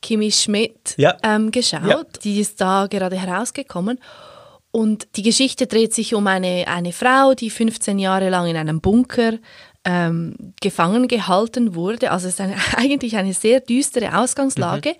Kimi 0.00 0.32
Schmidt 0.32 0.94
ja. 0.96 1.18
ähm, 1.22 1.50
geschaut. 1.50 2.24
Die 2.24 2.40
ist 2.40 2.62
da 2.62 2.86
gerade 2.88 3.16
herausgekommen. 3.16 3.98
Und 4.70 5.16
die 5.16 5.22
Geschichte 5.22 5.66
dreht 5.66 5.92
sich 5.92 6.14
um 6.14 6.26
eine, 6.26 6.66
eine 6.66 6.94
Frau, 6.94 7.34
die 7.34 7.50
15 7.50 7.98
Jahre 7.98 8.30
lang 8.30 8.46
in 8.46 8.56
einem 8.56 8.80
Bunker 8.80 9.34
ähm, 9.84 10.54
gefangen 10.60 11.08
gehalten 11.08 11.74
wurde. 11.74 12.10
Also 12.10 12.28
es 12.28 12.34
ist 12.34 12.40
eine, 12.40 12.56
eigentlich 12.76 13.16
eine 13.16 13.34
sehr 13.34 13.60
düstere 13.60 14.16
Ausgangslage. 14.16 14.90
Mhm. 14.90 14.96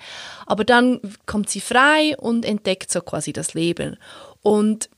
Aber 0.47 0.65
dann 0.65 1.01
kommt 1.27 1.51
sie 1.51 1.61
frei 1.61 2.17
und 2.19 2.45
entdeckt 2.45 2.91
so 2.91 3.01
quasi 3.01 3.33
das 3.33 3.55
Leben. 3.55 3.97
Und 4.43 4.89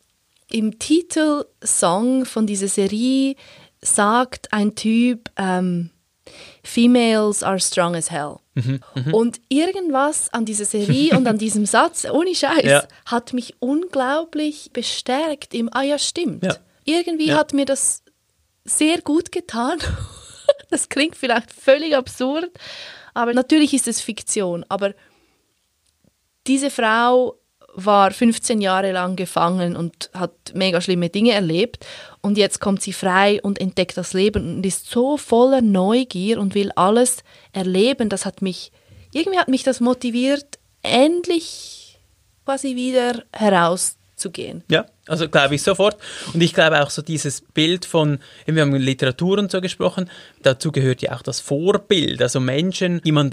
im 0.50 0.78
Titelsong 0.78 2.24
von 2.24 2.46
dieser 2.46 2.68
Serie 2.68 3.36
sagt 3.80 4.52
ein 4.52 4.74
Typ, 4.74 5.30
ähm, 5.36 5.90
Females 6.62 7.42
are 7.42 7.60
strong 7.60 7.94
as 7.94 8.10
hell. 8.10 8.36
Mhm, 8.54 8.80
mh. 8.94 9.12
Und 9.12 9.40
irgendwas 9.48 10.32
an 10.32 10.44
dieser 10.44 10.64
Serie 10.64 11.16
und 11.16 11.26
an 11.26 11.38
diesem 11.38 11.66
Satz, 11.66 12.06
ohne 12.10 12.34
Scheiß, 12.34 12.64
ja. 12.64 12.84
hat 13.04 13.32
mich 13.32 13.56
unglaublich 13.58 14.70
bestärkt 14.72 15.52
im, 15.52 15.68
ah 15.72 15.82
ja, 15.82 15.98
stimmt. 15.98 16.44
Ja. 16.44 16.56
Irgendwie 16.84 17.28
ja. 17.28 17.36
hat 17.36 17.52
mir 17.52 17.66
das 17.66 18.03
sehr 18.64 19.00
gut 19.00 19.32
getan. 19.32 19.78
das 20.70 20.88
klingt 20.88 21.16
vielleicht 21.16 21.52
völlig 21.52 21.96
absurd, 21.96 22.50
aber 23.12 23.34
natürlich 23.34 23.74
ist 23.74 23.88
es 23.88 24.00
Fiktion. 24.00 24.64
Aber 24.68 24.94
diese 26.46 26.70
Frau 26.70 27.38
war 27.76 28.12
15 28.12 28.60
Jahre 28.60 28.92
lang 28.92 29.16
gefangen 29.16 29.76
und 29.76 30.10
hat 30.14 30.32
mega 30.54 30.80
schlimme 30.80 31.10
Dinge 31.10 31.32
erlebt. 31.32 31.84
Und 32.20 32.38
jetzt 32.38 32.60
kommt 32.60 32.82
sie 32.82 32.92
frei 32.92 33.40
und 33.42 33.60
entdeckt 33.60 33.96
das 33.96 34.12
Leben 34.12 34.56
und 34.56 34.66
ist 34.66 34.88
so 34.88 35.16
voller 35.16 35.60
Neugier 35.60 36.38
und 36.38 36.54
will 36.54 36.70
alles 36.76 37.24
erleben. 37.52 38.08
Das 38.08 38.24
hat 38.24 38.42
mich, 38.42 38.70
irgendwie 39.12 39.38
hat 39.38 39.48
mich 39.48 39.64
das 39.64 39.80
motiviert, 39.80 40.58
endlich 40.82 41.98
quasi 42.44 42.76
wieder 42.76 43.24
herauszugehen. 44.14 44.62
Ja, 44.70 44.86
also 45.06 45.28
glaube 45.28 45.54
ich 45.54 45.62
sofort. 45.62 45.96
Und 46.32 46.42
ich 46.42 46.54
glaube 46.54 46.82
auch 46.82 46.90
so 46.90 47.02
dieses 47.02 47.40
Bild 47.40 47.84
von, 47.84 48.18
wir 48.46 48.62
haben 48.62 48.74
Literatur 48.74 49.38
und 49.38 49.50
so 49.50 49.60
gesprochen, 49.60 50.10
dazu 50.42 50.72
gehört 50.72 51.02
ja 51.02 51.14
auch 51.14 51.22
das 51.22 51.40
Vorbild. 51.40 52.22
Also 52.22 52.40
Menschen, 52.40 53.00
die 53.04 53.12
man 53.12 53.30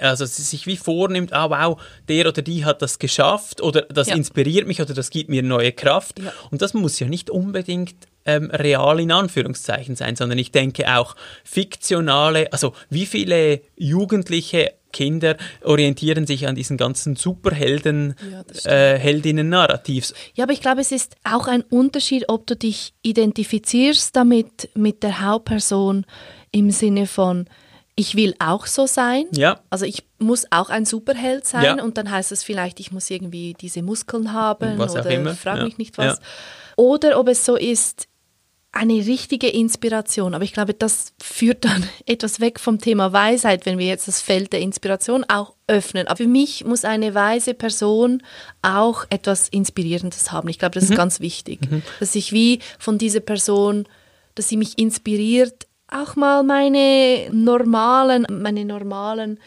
also 0.00 0.24
sich 0.26 0.66
wie 0.66 0.76
vornimmt, 0.76 1.32
ah 1.32 1.50
wow, 1.50 1.80
der 2.08 2.28
oder 2.28 2.42
die 2.42 2.64
hat 2.64 2.82
das 2.82 2.98
geschafft 2.98 3.60
oder 3.60 3.82
das 3.82 4.08
ja. 4.08 4.16
inspiriert 4.16 4.66
mich 4.66 4.80
oder 4.80 4.94
das 4.94 5.10
gibt 5.10 5.30
mir 5.30 5.42
neue 5.42 5.72
Kraft. 5.72 6.20
Ja. 6.20 6.32
Und 6.50 6.62
das 6.62 6.74
muss 6.74 6.98
ja 7.00 7.08
nicht 7.08 7.30
unbedingt 7.30 7.96
ähm, 8.24 8.50
real 8.50 9.00
in 9.00 9.10
Anführungszeichen 9.10 9.96
sein, 9.96 10.14
sondern 10.14 10.38
ich 10.38 10.52
denke 10.52 10.94
auch 10.94 11.16
fiktionale, 11.44 12.52
also 12.52 12.74
wie 12.90 13.06
viele 13.06 13.62
Jugendliche 13.76 14.74
Kinder 14.98 15.36
orientieren 15.62 16.26
sich 16.26 16.48
an 16.48 16.56
diesen 16.56 16.76
ganzen 16.76 17.14
Superhelden, 17.14 18.16
ja, 18.32 18.72
äh, 18.72 18.98
Heldinnen-Narrativs. 18.98 20.12
Ja, 20.34 20.42
aber 20.42 20.52
ich 20.52 20.60
glaube, 20.60 20.80
es 20.80 20.90
ist 20.90 21.14
auch 21.22 21.46
ein 21.46 21.62
Unterschied, 21.62 22.24
ob 22.28 22.48
du 22.48 22.56
dich 22.56 22.94
identifizierst 23.02 24.16
damit 24.16 24.70
mit 24.74 25.04
der 25.04 25.20
Hauptperson 25.20 26.04
im 26.50 26.72
Sinne 26.72 27.06
von 27.06 27.46
ich 27.94 28.16
will 28.16 28.34
auch 28.38 28.66
so 28.66 28.86
sein. 28.86 29.26
Ja. 29.32 29.60
Also 29.70 29.84
ich 29.84 30.04
muss 30.18 30.46
auch 30.50 30.70
ein 30.70 30.84
Superheld 30.84 31.46
sein 31.46 31.78
ja. 31.78 31.82
und 31.82 31.96
dann 31.96 32.10
heißt 32.10 32.32
es 32.32 32.42
vielleicht, 32.42 32.80
ich 32.80 32.90
muss 32.90 33.08
irgendwie 33.10 33.54
diese 33.60 33.82
Muskeln 33.82 34.32
haben 34.32 34.78
was 34.78 34.94
oder 34.94 35.34
frag 35.34 35.64
mich 35.64 35.78
nicht 35.78 35.96
was. 35.98 36.20
Oder 36.76 37.18
ob 37.18 37.28
es 37.28 37.44
so 37.44 37.56
ist, 37.56 38.08
eine 38.78 38.94
richtige 38.94 39.48
Inspiration. 39.48 40.34
Aber 40.34 40.44
ich 40.44 40.52
glaube, 40.52 40.72
das 40.72 41.12
führt 41.20 41.64
dann 41.64 41.84
etwas 42.06 42.40
weg 42.40 42.60
vom 42.60 42.80
Thema 42.80 43.12
Weisheit, 43.12 43.66
wenn 43.66 43.78
wir 43.78 43.86
jetzt 43.86 44.08
das 44.08 44.22
Feld 44.22 44.52
der 44.52 44.60
Inspiration 44.60 45.24
auch 45.24 45.54
öffnen. 45.66 46.06
Aber 46.06 46.16
für 46.16 46.28
mich 46.28 46.64
muss 46.64 46.84
eine 46.84 47.14
weise 47.14 47.54
Person 47.54 48.22
auch 48.62 49.04
etwas 49.10 49.48
Inspirierendes 49.48 50.30
haben. 50.30 50.48
Ich 50.48 50.58
glaube, 50.58 50.74
das 50.74 50.84
ist 50.84 50.90
mhm. 50.90 50.96
ganz 50.96 51.20
wichtig, 51.20 51.68
mhm. 51.68 51.82
dass 51.98 52.14
ich 52.14 52.32
wie 52.32 52.60
von 52.78 52.98
dieser 52.98 53.20
Person, 53.20 53.86
dass 54.36 54.48
sie 54.48 54.56
mich 54.56 54.78
inspiriert, 54.78 55.66
auch 55.88 56.14
mal 56.16 56.42
meine 56.42 57.28
normalen, 57.32 58.26
meine 58.30 58.64
normalen 58.64 59.40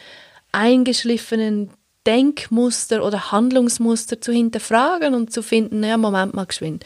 eingeschliffenen 0.51 1.69
Denkmuster 2.05 3.05
oder 3.05 3.31
Handlungsmuster 3.31 4.19
zu 4.19 4.33
hinterfragen 4.33 5.13
und 5.13 5.31
zu 5.31 5.43
finden, 5.43 5.83
ja, 5.83 5.97
Moment 5.97 6.33
mal 6.33 6.45
geschwind 6.45 6.83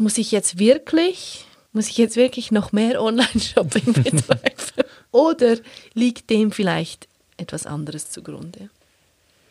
muss 0.00 0.18
ich 0.18 0.32
jetzt 0.32 0.58
wirklich, 0.58 1.44
muss 1.72 1.88
ich 1.88 1.98
jetzt 1.98 2.16
wirklich 2.16 2.50
noch 2.50 2.72
mehr 2.72 3.00
Online-Shopping 3.02 3.92
betreiben? 3.92 4.88
Oder 5.12 5.56
liegt 5.94 6.30
dem 6.30 6.52
vielleicht 6.52 7.06
etwas 7.36 7.66
anderes 7.66 8.10
zugrunde? 8.10 8.70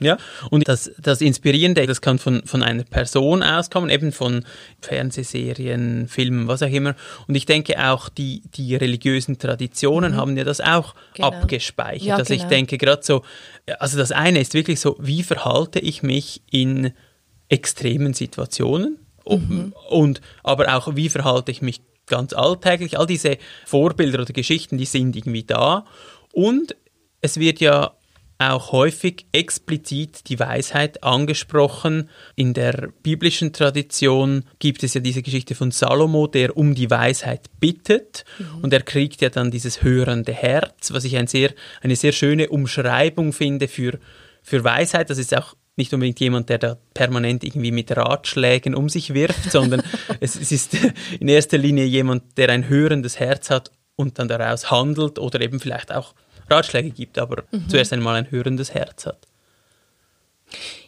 Ja, 0.01 0.18
und 0.50 0.68
das, 0.70 0.91
das 0.98 1.20
Inspirierende, 1.20 1.86
das 1.86 2.00
kann 2.00 2.20
von, 2.20 2.46
von 2.46 2.63
einer 2.63 2.84
Person 2.86 3.44
auskommen, 3.44 3.89
eben 3.89 4.13
von 4.13 4.46
Fernsehserien, 4.79 6.08
Filmen, 6.08 6.48
was 6.48 6.63
auch 6.63 6.70
immer. 6.70 6.96
Und 7.27 7.36
ich 7.36 7.46
denke 7.46 7.86
auch, 7.86 8.08
die, 8.08 8.41
die 8.56 8.75
religiösen 8.75 9.38
Traditionen 9.39 10.13
mhm. 10.13 10.18
haben 10.18 10.38
ja 10.38 10.46
das 10.46 10.62
auch 10.62 10.96
genau. 11.13 11.27
abgespeichert. 11.27 12.01
Ja, 12.01 12.15
also 12.15 12.34
genau. 12.34 12.44
ich 12.44 12.50
denke 12.50 12.77
gerade 12.77 13.03
so, 13.03 13.24
also 13.77 13.98
das 13.98 14.13
eine 14.13 14.39
ist 14.39 14.53
wirklich 14.53 14.79
so, 14.79 14.96
wie 15.00 15.22
verhalte 15.22 15.79
ich 15.79 16.01
mich 16.01 16.41
in 16.50 16.94
extremen 17.50 18.13
Situationen? 18.13 19.00
Mhm. 19.38 19.74
Und 19.89 20.21
aber 20.43 20.75
auch, 20.75 20.95
wie 20.95 21.09
verhalte 21.09 21.51
ich 21.51 21.62
mich 21.62 21.81
ganz 22.05 22.33
alltäglich? 22.33 22.98
All 22.98 23.07
diese 23.07 23.38
Vorbilder 23.65 24.21
oder 24.21 24.33
Geschichten, 24.33 24.77
die 24.77 24.86
sind 24.86 25.15
irgendwie 25.15 25.43
da. 25.43 25.86
Und 26.33 26.75
es 27.21 27.38
wird 27.38 27.59
ja 27.59 27.93
auch 28.39 28.71
häufig 28.71 29.25
explizit 29.33 30.29
die 30.29 30.39
Weisheit 30.39 31.03
angesprochen. 31.03 32.09
In 32.36 32.53
der 32.53 32.89
biblischen 33.03 33.51
Tradition 33.51 34.45
gibt 34.59 34.81
es 34.83 34.93
ja 34.93 35.01
diese 35.01 35.21
Geschichte 35.21 35.55
von 35.55 35.71
Salomo, 35.71 36.25
der 36.25 36.55
um 36.55 36.74
die 36.74 36.89
Weisheit 36.89 37.48
bittet 37.59 38.24
mhm. 38.39 38.63
und 38.63 38.74
er 38.74 38.81
kriegt 38.81 39.21
ja 39.21 39.29
dann 39.29 39.51
dieses 39.51 39.83
hörende 39.83 40.31
Herz, 40.31 40.93
was 40.93 41.03
ich 41.03 41.17
ein 41.17 41.27
sehr, 41.27 41.53
eine 41.81 41.98
sehr 41.98 42.13
schöne 42.13 42.48
Umschreibung 42.48 43.33
finde 43.33 43.67
für, 43.67 44.00
für 44.41 44.63
Weisheit. 44.63 45.09
Das 45.09 45.17
ist 45.17 45.36
auch 45.36 45.55
nicht 45.79 45.93
unbedingt 45.93 46.19
jemand, 46.19 46.50
der 46.50 46.59
da 46.59 46.77
permanent 46.93 47.43
irgendwie 47.43 47.71
mit 47.71 47.95
Ratschlägen 47.95 48.75
um 48.75 48.89
sich 48.89 49.13
wirft, 49.15 49.51
sondern 49.51 49.81
es, 50.19 50.36
es, 50.36 50.51
ist 50.51 50.77
in 51.19 51.27
erster 51.27 51.57
Linie 51.57 51.86
jemand, 51.86 52.38
der 52.38 52.50
ein 52.50 52.69
hörendes 52.69 53.19
Herz 53.19 53.50
hat 53.50 53.71
und 53.95 54.19
dann 54.19 54.27
daraus 54.27 54.69
handelt 54.69 55.17
oder 55.17 55.41
eben 55.41 55.59
vielleicht 55.59 55.91
auch 55.91 56.13
Ratschläge 56.50 56.91
gibt, 56.91 57.17
aber 57.17 57.43
mhm. 57.51 57.67
zuerst 57.67 57.93
einmal 57.93 58.15
ein 58.15 58.29
hörendes 58.29 58.74
Herz 58.74 59.07
hat. 59.07 59.27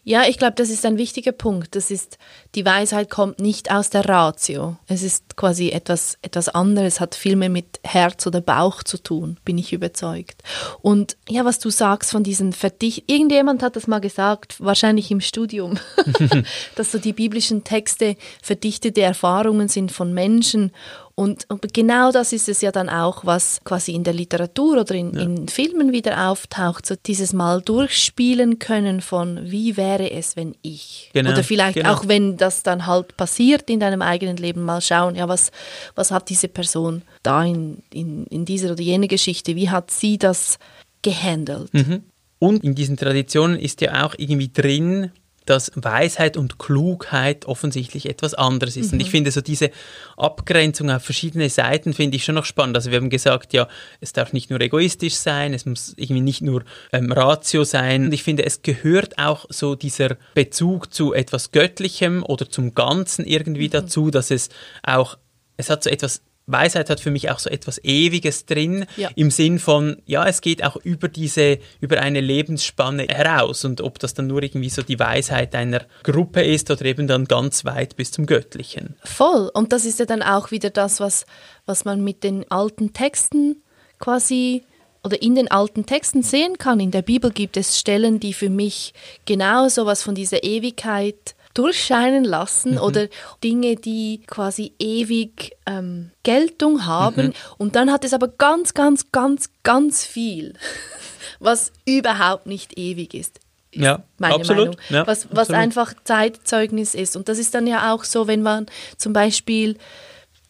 Ja, 0.04 0.24
ich 0.28 0.40
glaube, 0.40 0.54
das 0.56 0.72
ist 0.72 0.84
ein 0.86 0.98
wichtiger 0.98 1.32
Punkt. 1.32 1.76
Das 1.76 1.92
ist, 1.92 2.18
die 2.56 2.66
Weisheit 2.66 3.12
kommt 3.12 3.40
nicht 3.40 3.72
aus 3.72 3.92
der 3.92 4.06
Ratio. 4.06 4.78
Es 4.88 5.04
ist 5.04 5.38
quasi 5.38 5.70
etwas, 5.70 6.18
etwas 6.24 6.50
anderes, 6.50 7.00
hat 7.00 7.14
viel 7.14 7.36
mehr 7.36 7.50
mit 7.50 7.80
Herz 7.84 8.26
oder 8.26 8.42
Bauch 8.42 8.82
zu 8.82 8.98
tun, 8.98 9.38
bin 9.46 9.60
ich 9.60 9.74
überzeugt. 9.74 10.42
Und 10.82 11.18
ja, 11.30 11.46
was 11.46 11.60
du 11.60 11.70
sagst 11.70 12.10
von 12.10 12.24
diesen 12.24 12.52
Verdicht, 12.52 13.04
irgendjemand 13.12 13.62
hat 13.62 13.76
das 13.76 13.86
mal 13.86 14.00
gesagt, 14.00 14.56
wahrscheinlich 14.60 15.12
im 15.12 15.22
Studium, 15.22 15.78
dass 16.76 16.92
so 16.92 16.98
die 16.98 17.14
biblischen 17.14 17.64
Texte 17.64 18.16
verdichtete 18.42 19.02
Erfahrungen 19.02 19.68
sind 19.68 19.92
von 19.92 20.14
Menschen 20.14 20.72
und, 21.22 21.74
genau 21.74 22.12
das 22.12 22.34
ist 22.34 22.50
es 22.50 22.62
ja 22.62 22.72
dann 22.72 22.90
auch, 22.90 23.26
was 23.26 23.60
quasi 23.64 23.94
in 23.94 24.04
der 24.04 24.14
Literatur 24.14 24.82
oder 24.82 24.96
in, 24.96 25.14
ja. 25.14 25.22
in, 25.22 25.48
Filmen 25.48 25.92
wieder 25.92 26.30
auftaucht, 26.30 26.88
so 26.88 26.96
dieses 26.96 27.32
Mal 27.32 27.62
durchspielen 27.62 28.58
können 28.58 29.02
von 29.02 29.40
wie 29.44 29.78
wäre 29.78 30.10
es, 30.10 30.36
wenn 30.36 30.56
ich. 30.64 31.12
Genau. 31.14 31.30
Oder 31.30 31.44
vielleicht 31.44 31.76
genau. 31.76 31.94
auch, 31.94 32.08
wenn 32.08 32.38
das 32.38 32.64
dann 32.64 32.88
halt 32.88 33.18
passiert 33.18 33.70
in 33.70 33.80
deinem 33.80 34.02
eigenen 34.02 34.38
Leben, 34.38 34.64
mal 34.64 34.82
schauen, 34.82 35.16
ja, 35.16 35.28
was, 35.28 35.52
was 35.94 36.10
hat 36.10 36.28
diese 36.30 36.48
Person 36.48 37.04
da 37.22 37.44
in, 37.44 37.84
in, 37.94 38.26
in 38.26 38.46
dieser 38.46 38.72
oder 38.72 38.82
jener 38.82 39.08
Geschichte, 39.08 39.56
wie 39.56 39.70
hat 39.70 39.92
sie 39.92 40.18
das 40.18 40.58
gehandelt? 41.04 41.72
Mhm. 41.72 42.04
Und 42.40 42.64
in 42.64 42.74
diesen 42.74 42.98
Traditionen 42.98 43.60
ist 43.60 43.82
ja 43.82 44.04
auch 44.04 44.16
irgendwie 44.18 44.50
drin, 44.50 45.12
dass 45.46 45.72
Weisheit 45.76 46.38
und 46.38 46.60
Klugheit 46.60 47.46
offensichtlich 47.46 48.08
etwas 48.08 48.34
anderes 48.34 48.78
ist. 48.78 48.88
Mhm. 48.88 48.94
Und 48.94 49.00
ich 49.02 49.08
mhm. 49.08 49.12
finde 49.12 49.32
so 49.32 49.42
diese 49.42 49.72
Abgrenzung 50.18 50.90
auf 50.90 51.04
verschiedene 51.04 51.50
Seiten 51.50 51.94
finde 51.94 52.18
ich 52.18 52.24
schon 52.24 52.36
noch 52.36 52.46
spannend. 52.46 52.76
Also 52.76 52.92
wir 52.92 52.98
haben 52.98 53.10
gesagt, 53.10 53.54
ja, 53.54 53.68
es 54.00 54.14
darf 54.14 54.34
nicht 54.34 54.50
nur 54.50 54.62
egoistisch 54.62 55.16
sein, 55.16 55.54
es 55.54 55.66
muss 55.66 55.94
irgendwie 55.98 56.22
nicht 56.22 56.42
nur 56.42 56.64
ähm, 56.92 57.12
Ratio 57.12 57.64
sein. 57.64 58.06
Und 58.06 58.14
ich 58.14 58.24
finde, 58.24 58.46
es 58.46 58.62
gehört 58.62 59.18
auch 59.18 59.46
so 59.50 59.76
dieser 59.76 60.18
Bezug 60.36 60.94
zu 60.94 61.14
etwas 61.14 61.52
Göttlichem 61.52 62.24
oder 62.24 62.50
zum 62.50 62.74
Ganzen 62.76 63.26
irgendwie 63.26 63.68
mhm. 63.68 63.72
dazu, 63.72 64.12
dass 64.12 64.32
es 64.32 64.50
auch, 64.84 65.18
es 65.58 65.70
hat 65.70 65.84
so 65.84 65.90
etwas 65.90 66.22
Weisheit 66.52 66.90
hat 66.90 67.00
für 67.00 67.12
mich 67.12 67.30
auch 67.30 67.40
so 67.40 67.50
etwas 67.50 67.84
Ewiges 67.84 68.46
drin, 68.46 68.86
ja. 68.98 69.10
im 69.16 69.32
Sinn 69.32 69.60
von, 69.60 69.98
ja, 70.06 70.26
es 70.28 70.42
geht 70.42 70.64
auch 70.64 70.76
über 70.78 71.08
diese, 71.08 71.60
über 71.80 72.00
eine 72.00 72.22
Lebensspanne 72.22 73.08
heraus 73.10 73.66
und 73.66 73.82
ob 73.82 74.00
das 74.00 74.14
dann 74.14 74.28
nur 74.28 74.44
irgendwie 74.44 74.70
so 74.70 74.82
die 74.82 75.00
Weisheit 75.00 75.56
einer 75.56 75.86
Gruppe 76.04 76.42
ist 76.42 76.72
oder 76.72 76.86
eben 76.86 77.08
dann 77.08 77.26
ganz 77.26 77.66
weit 77.66 77.96
bis 77.96 78.12
zum 78.12 78.26
Göttlichen. 78.26 78.96
Voll. 79.04 79.50
Und 79.54 79.74
das 79.74 79.86
ist 79.86 80.00
ja 80.00 80.06
dann 80.06 80.22
auch 80.22 80.52
wieder 80.52 80.70
das, 80.70 81.00
was, 81.00 81.26
was 81.66 81.86
man 81.86 82.04
mit 82.04 82.24
den 82.24 82.50
alten 82.52 82.94
Texten 82.94 83.64
quasi 84.00 84.64
oder 85.04 85.22
in 85.22 85.36
den 85.36 85.50
alten 85.50 85.86
Texten 85.86 86.22
sehen 86.24 86.58
kann. 86.58 86.80
In 86.80 86.92
der 86.92 87.02
Bibel 87.02 87.32
gibt 87.32 87.58
es 87.58 87.80
Stellen, 87.80 88.20
die 88.20 88.34
für 88.34 88.50
mich 88.50 88.94
genau 89.26 89.68
so 89.68 89.86
was 89.86 90.04
von 90.04 90.16
dieser 90.16 90.44
Ewigkeit 90.44 91.36
durchscheinen 91.54 92.24
lassen 92.24 92.74
mhm. 92.74 92.80
oder 92.80 93.08
Dinge, 93.44 93.76
die 93.76 94.22
quasi 94.28 94.74
ewig 94.80 95.52
ähm, 95.66 96.12
Geltung 96.24 96.86
haben. 96.86 97.28
Mhm. 97.28 97.34
Und 97.58 97.76
dann 97.76 97.92
hat 97.92 98.04
es 98.06 98.14
aber 98.14 98.28
ganz, 98.28 98.74
ganz, 98.74 99.12
ganz, 99.12 99.50
ganz 99.64 100.06
viel, 100.06 100.54
was 101.40 101.72
überhaupt 101.86 102.48
nicht 102.48 102.78
ewig 102.78 103.14
ist. 103.14 103.40
ist 103.72 103.84
ja, 103.84 104.04
meine 104.18 104.36
absolut. 104.36 104.66
Meinung. 104.66 104.76
Ja, 104.90 105.08
was, 105.08 105.28
was 105.32 105.50
absolut. 105.50 105.62
einfach 105.62 105.94
Zeitzeugnis 106.04 106.96
ist. 106.96 107.16
Und 107.16 107.30
das 107.30 107.38
ist 107.38 107.54
dann 107.54 107.68
ja 107.68 107.94
auch 107.94 108.04
so, 108.04 108.28
wenn 108.28 108.42
man 108.42 108.66
zum 108.98 109.14
Beispiel, 109.14 109.78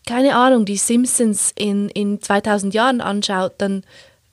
keine 0.08 0.36
Ahnung, 0.36 0.65
die 0.65 0.78
Simpsons 0.78 1.52
in, 1.56 1.89
in 1.89 2.21
2000 2.21 2.73
Jahren 2.73 3.02
anschaut, 3.02 3.54
dann 3.58 3.84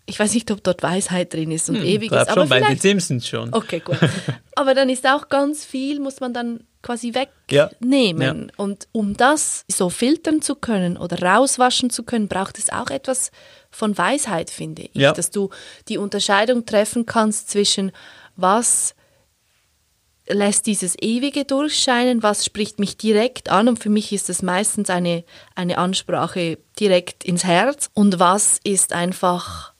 ich 0.09 0.19
weiß 0.19 0.33
nicht, 0.33 0.51
ob 0.51 0.64
dort 0.64 0.83
Weisheit 0.83 1.35
drin 1.35 1.51
ist 1.51 1.69
und 1.69 1.77
hm, 1.77 1.85
ewig 1.85 2.11
ist. 2.11 2.31
Aber 2.31 2.40
schon, 2.40 2.49
bei 2.49 2.61
den 2.61 2.79
Simpsons 2.79 3.29
schon. 3.29 3.53
Okay, 3.53 3.81
gut. 3.81 3.99
aber 4.57 4.75
dann 4.75 4.88
ist 4.88 5.07
auch 5.07 5.29
ganz 5.29 5.66
viel, 5.66 6.01
muss 6.01 6.21
man 6.21 6.33
dann 6.33 6.61
quasi 6.83 7.14
wegnehmen. 7.14 8.49
Ja. 8.49 8.64
Und 8.64 8.88
um 8.93 9.17
das 9.17 9.64
so 9.69 9.91
filtern 9.91 10.43
zu 10.43 10.55
können 10.55 10.97
oder 10.97 11.23
rauswaschen 11.23 11.91
zu 11.91 12.03
können, 12.03 12.29
braucht 12.29 12.59
es 12.59 12.71
auch 12.71 12.91
etwas 12.91 13.31
von 13.71 13.97
Weisheit, 13.99 14.51
finde 14.51 14.83
ich. 14.83 14.95
Ja. 14.95 15.12
Dass 15.12 15.31
du 15.31 15.51
die 15.88 15.99
Unterscheidung 15.99 16.67
treffen 16.67 17.07
kannst 17.07 17.51
zwischen 17.51 17.93
was 18.37 18.95
lässt 20.29 20.67
dieses 20.67 20.95
Ewige 21.01 21.45
durchscheinen, 21.45 22.23
was 22.23 22.45
spricht 22.45 22.79
mich 22.79 22.97
direkt 22.97 23.49
an 23.49 23.69
und 23.69 23.79
für 23.79 23.88
mich 23.88 24.12
ist 24.12 24.29
es 24.29 24.43
meistens 24.43 24.91
eine, 24.91 25.25
eine 25.55 25.79
Ansprache 25.79 26.59
direkt 26.79 27.25
ins 27.25 27.45
Herz 27.45 27.91
und 27.95 28.19
was 28.19 28.61
ist 28.62 28.93
einfach 28.93 29.73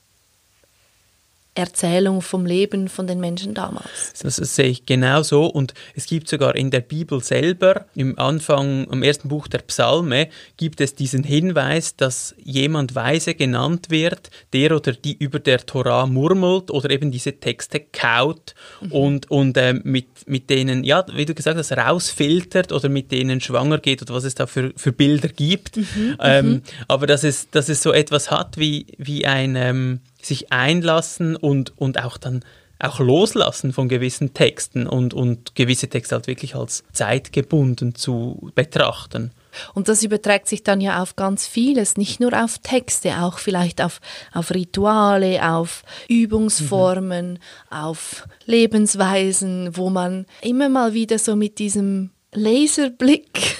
Erzählung 1.55 2.21
vom 2.21 2.45
Leben 2.45 2.87
von 2.87 3.07
den 3.07 3.19
Menschen 3.19 3.53
damals. 3.53 4.13
Das 4.21 4.35
sehe 4.37 4.67
ich 4.67 4.85
genau 4.85 5.23
so 5.23 5.45
und 5.45 5.73
es 5.95 6.05
gibt 6.05 6.29
sogar 6.29 6.55
in 6.55 6.71
der 6.71 6.79
Bibel 6.79 7.21
selber, 7.21 7.85
im 7.95 8.17
Anfang, 8.17 8.85
im 8.85 9.03
ersten 9.03 9.29
Buch 9.29 9.47
der 9.47 9.59
Psalme, 9.59 10.29
gibt 10.57 10.79
es 10.79 10.95
diesen 10.95 11.23
Hinweis, 11.23 11.95
dass 11.95 12.35
jemand 12.37 12.95
weise 12.95 13.33
genannt 13.33 13.87
wird, 13.89 14.29
der 14.53 14.75
oder 14.75 14.93
die 14.93 15.17
über 15.17 15.39
der 15.39 15.65
Torah 15.65 16.05
murmelt 16.05 16.71
oder 16.71 16.89
eben 16.91 17.11
diese 17.11 17.39
Texte 17.39 17.79
kaut 17.79 18.53
mhm. 18.81 18.91
und, 18.91 19.31
und 19.31 19.57
äh, 19.57 19.73
mit, 19.73 20.07
mit 20.27 20.49
denen, 20.49 20.83
ja, 20.83 21.05
wie 21.13 21.25
du 21.25 21.33
gesagt 21.33 21.57
hast, 21.57 21.71
rausfiltert 21.71 22.71
oder 22.71 22.89
mit 22.89 23.11
denen 23.11 23.41
schwanger 23.41 23.79
geht 23.79 24.01
oder 24.01 24.13
was 24.13 24.23
es 24.23 24.35
da 24.35 24.47
für, 24.47 24.71
für 24.77 24.91
Bilder 24.91 25.29
gibt. 25.29 25.77
Mhm. 25.77 26.15
Ähm, 26.21 26.49
mhm. 26.49 26.61
aber 26.87 27.07
dass 27.07 27.23
es, 27.23 27.49
dass 27.49 27.69
es 27.69 27.81
so 27.81 27.91
etwas 27.91 28.31
hat 28.31 28.57
wie, 28.57 28.85
wie 28.97 29.25
ein... 29.25 29.55
Ähm, 29.55 29.99
sich 30.29 30.51
einlassen 30.51 31.35
und, 31.35 31.77
und 31.77 32.03
auch 32.03 32.17
dann 32.17 32.43
auch 32.81 32.99
loslassen 32.99 33.73
von 33.73 33.89
gewissen 33.89 34.33
Texten 34.33 34.87
und, 34.87 35.13
und 35.13 35.53
gewisse 35.53 35.89
Texte 35.89 36.15
halt 36.15 36.27
wirklich 36.27 36.55
als 36.55 36.85
zeitgebunden 36.93 37.93
zu 37.93 38.51
betrachten. 38.55 39.31
Und 39.73 39.89
das 39.89 40.03
überträgt 40.03 40.47
sich 40.47 40.63
dann 40.63 40.79
ja 40.79 41.01
auf 41.01 41.17
ganz 41.17 41.45
vieles, 41.45 41.97
nicht 41.97 42.21
nur 42.21 42.31
auf 42.33 42.59
Texte, 42.59 43.21
auch 43.21 43.39
vielleicht 43.39 43.81
auf, 43.81 43.99
auf 44.31 44.51
Rituale, 44.51 45.45
auf 45.45 45.83
Übungsformen, 46.07 47.33
mhm. 47.33 47.39
auf 47.69 48.27
Lebensweisen, 48.45 49.75
wo 49.75 49.89
man 49.89 50.25
immer 50.41 50.69
mal 50.69 50.93
wieder 50.93 51.19
so 51.19 51.35
mit 51.35 51.59
diesem 51.59 52.11
Laserblick 52.31 53.57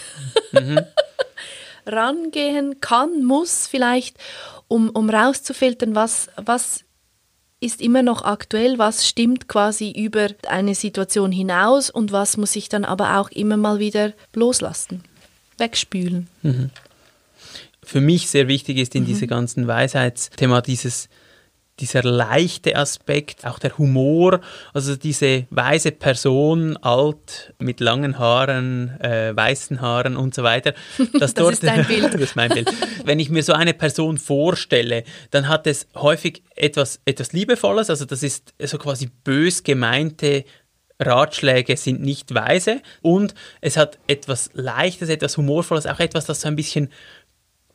mhm. 0.53 0.79
rangehen 1.85 2.79
kann, 2.79 3.23
muss 3.25 3.67
vielleicht 3.67 4.17
um, 4.69 4.89
um 4.91 5.09
rauszufiltern, 5.09 5.95
was, 5.95 6.29
was 6.37 6.85
ist 7.59 7.81
immer 7.81 8.03
noch 8.03 8.21
aktuell, 8.21 8.77
was 8.77 9.05
stimmt 9.05 9.49
quasi 9.49 9.91
über 9.91 10.29
eine 10.47 10.75
Situation 10.75 11.33
hinaus 11.33 11.89
und 11.89 12.13
was 12.13 12.37
muss 12.37 12.55
ich 12.55 12.69
dann 12.69 12.85
aber 12.85 13.17
auch 13.19 13.29
immer 13.31 13.57
mal 13.57 13.79
wieder 13.79 14.13
loslassen, 14.33 15.03
wegspülen. 15.57 16.27
Mhm. 16.41 16.69
Für 17.83 17.99
mich 17.99 18.29
sehr 18.29 18.47
wichtig 18.47 18.77
ist 18.77 18.95
in 18.95 19.03
mhm. 19.03 19.07
diesem 19.07 19.27
ganzen 19.27 19.67
Weisheitsthema 19.67 20.61
dieses 20.61 21.09
dieser 21.79 22.03
leichte 22.03 22.75
Aspekt, 22.75 23.45
auch 23.45 23.59
der 23.59 23.77
Humor, 23.77 24.41
also 24.73 24.95
diese 24.95 25.47
weise 25.49 25.91
Person, 25.91 26.77
alt, 26.77 27.53
mit 27.59 27.79
langen 27.79 28.19
Haaren, 28.19 28.99
äh, 29.01 29.35
weißen 29.35 29.81
Haaren 29.81 30.17
und 30.17 30.35
so 30.35 30.43
weiter. 30.43 30.73
das 31.19 31.33
dort, 31.33 31.53
ist 31.53 31.63
dein 31.63 31.85
Bild. 31.85 32.13
das 32.13 32.21
ist 32.21 32.35
mein 32.35 32.49
Bild. 32.49 32.71
Wenn 33.05 33.19
ich 33.19 33.29
mir 33.29 33.43
so 33.43 33.53
eine 33.53 33.73
Person 33.73 34.17
vorstelle, 34.17 35.03
dann 35.31 35.47
hat 35.47 35.67
es 35.67 35.87
häufig 35.95 36.43
etwas, 36.55 36.99
etwas 37.05 37.33
Liebevolles, 37.33 37.89
also 37.89 38.05
das 38.05 38.23
ist 38.23 38.53
so 38.59 38.77
quasi 38.77 39.09
bös 39.23 39.63
gemeinte 39.63 40.43
Ratschläge 40.99 41.77
sind 41.77 42.01
nicht 42.01 42.33
weise 42.35 42.81
und 43.01 43.33
es 43.61 43.77
hat 43.77 43.97
etwas 44.07 44.49
Leichtes, 44.53 45.07
etwas 45.07 45.37
Humorvolles, 45.37 45.87
auch 45.87 45.99
etwas, 45.99 46.25
das 46.25 46.41
so 46.41 46.49
ein 46.49 46.57
bisschen 46.57 46.89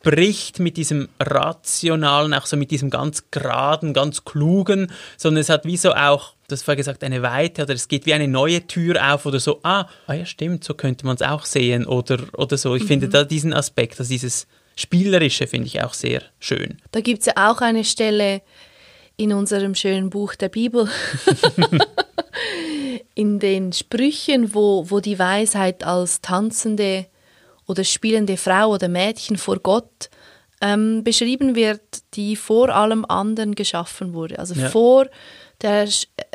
bricht 0.05 0.59
mit 0.59 0.77
diesem 0.77 1.09
rationalen, 1.19 2.35
auch 2.35 2.45
so 2.45 2.55
mit 2.55 2.69
diesem 2.69 2.91
ganz 2.91 3.25
geraden, 3.31 3.91
ganz 3.91 4.23
klugen, 4.23 4.91
sondern 5.17 5.41
es 5.41 5.49
hat 5.49 5.65
wie 5.65 5.77
so 5.77 5.93
auch, 5.93 6.35
das 6.47 6.65
war 6.67 6.75
gesagt, 6.75 7.03
eine 7.03 7.23
Weite 7.23 7.63
oder 7.63 7.73
es 7.73 7.87
geht 7.87 8.05
wie 8.05 8.13
eine 8.13 8.27
neue 8.27 8.67
Tür 8.67 9.13
auf 9.13 9.25
oder 9.25 9.39
so, 9.39 9.59
ah, 9.63 9.87
ah 10.05 10.13
ja 10.13 10.25
stimmt, 10.25 10.63
so 10.63 10.75
könnte 10.75 11.07
man 11.07 11.15
es 11.15 11.23
auch 11.23 11.43
sehen 11.43 11.87
oder, 11.87 12.19
oder 12.37 12.55
so. 12.55 12.75
Ich 12.75 12.83
mhm. 12.83 12.87
finde 12.87 13.09
da 13.09 13.23
diesen 13.23 13.51
Aspekt, 13.51 13.99
also 13.99 14.07
dieses 14.07 14.45
Spielerische 14.75 15.47
finde 15.47 15.65
ich 15.65 15.81
auch 15.81 15.95
sehr 15.95 16.21
schön. 16.39 16.77
Da 16.91 17.01
gibt 17.01 17.21
es 17.21 17.25
ja 17.25 17.49
auch 17.49 17.61
eine 17.61 17.83
Stelle 17.83 18.43
in 19.17 19.33
unserem 19.33 19.73
schönen 19.73 20.11
Buch 20.11 20.35
der 20.35 20.49
Bibel, 20.49 20.87
in 23.15 23.39
den 23.39 23.73
Sprüchen, 23.73 24.53
wo, 24.53 24.91
wo 24.91 24.99
die 24.99 25.17
Weisheit 25.17 25.83
als 25.83 26.21
tanzende 26.21 27.07
oder 27.67 27.83
spielende 27.83 28.37
Frau 28.37 28.71
oder 28.71 28.87
Mädchen 28.87 29.37
vor 29.37 29.59
Gott 29.59 30.09
ähm, 30.61 31.03
beschrieben 31.03 31.55
wird, 31.55 31.81
die 32.13 32.35
vor 32.35 32.69
allem 32.69 33.05
anderen 33.05 33.55
geschaffen 33.55 34.13
wurde. 34.13 34.39
Also 34.39 34.55
ja. 34.55 34.69
vor 34.69 35.07
der 35.61 35.87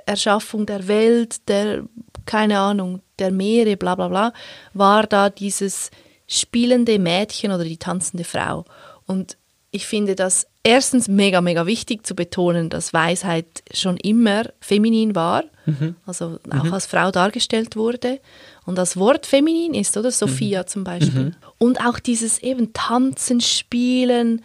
Erschaffung 0.07 0.66
der 0.66 0.88
Welt, 0.88 1.49
der, 1.49 1.85
keine 2.27 2.59
Ahnung, 2.59 3.01
der 3.19 3.31
Meere, 3.31 3.77
bla 3.77 3.95
bla 3.95 4.09
bla, 4.09 4.33
war 4.75 5.07
da 5.07 5.31
dieses 5.31 5.90
spielende 6.27 6.99
Mädchen 6.99 7.53
oder 7.53 7.64
die 7.64 7.77
tanzende 7.77 8.25
Frau. 8.25 8.64
Und 9.07 9.37
ich 9.73 9.87
finde 9.87 10.16
das 10.16 10.47
erstens 10.62 11.09
mega, 11.09 11.40
mega 11.40 11.66
wichtig 11.66 12.07
zu 12.07 12.14
betonen, 12.14 12.71
dass 12.71 12.93
Weisheit 12.93 13.62
schon 13.73 13.97
immer 13.99 14.45
feminin 14.61 15.14
war, 15.14 15.45
mhm. 15.66 15.97
also 16.07 16.38
auch 16.51 16.64
mhm. 16.64 16.75
als 16.75 16.87
Frau 16.87 17.11
dargestellt 17.11 17.77
wurde 17.77 18.21
und 18.70 18.76
das 18.76 18.96
Wort 18.96 19.26
feminin 19.26 19.74
ist, 19.74 19.96
oder? 19.96 20.12
Sophia 20.12 20.62
mhm. 20.62 20.66
zum 20.68 20.85
Beispiel. 20.85 21.24
Mhm. 21.24 21.35
Und 21.59 21.85
auch 21.85 21.98
dieses 21.98 22.38
eben 22.38 22.72
Tanzen, 22.72 23.40
Spielen, 23.40 24.42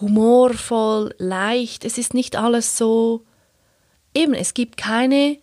humorvoll, 0.00 1.14
leicht. 1.18 1.84
Es 1.84 1.96
ist 1.96 2.12
nicht 2.12 2.34
alles 2.34 2.76
so. 2.76 3.22
Eben, 4.12 4.34
es 4.34 4.54
gibt 4.54 4.76
keine 4.76 5.38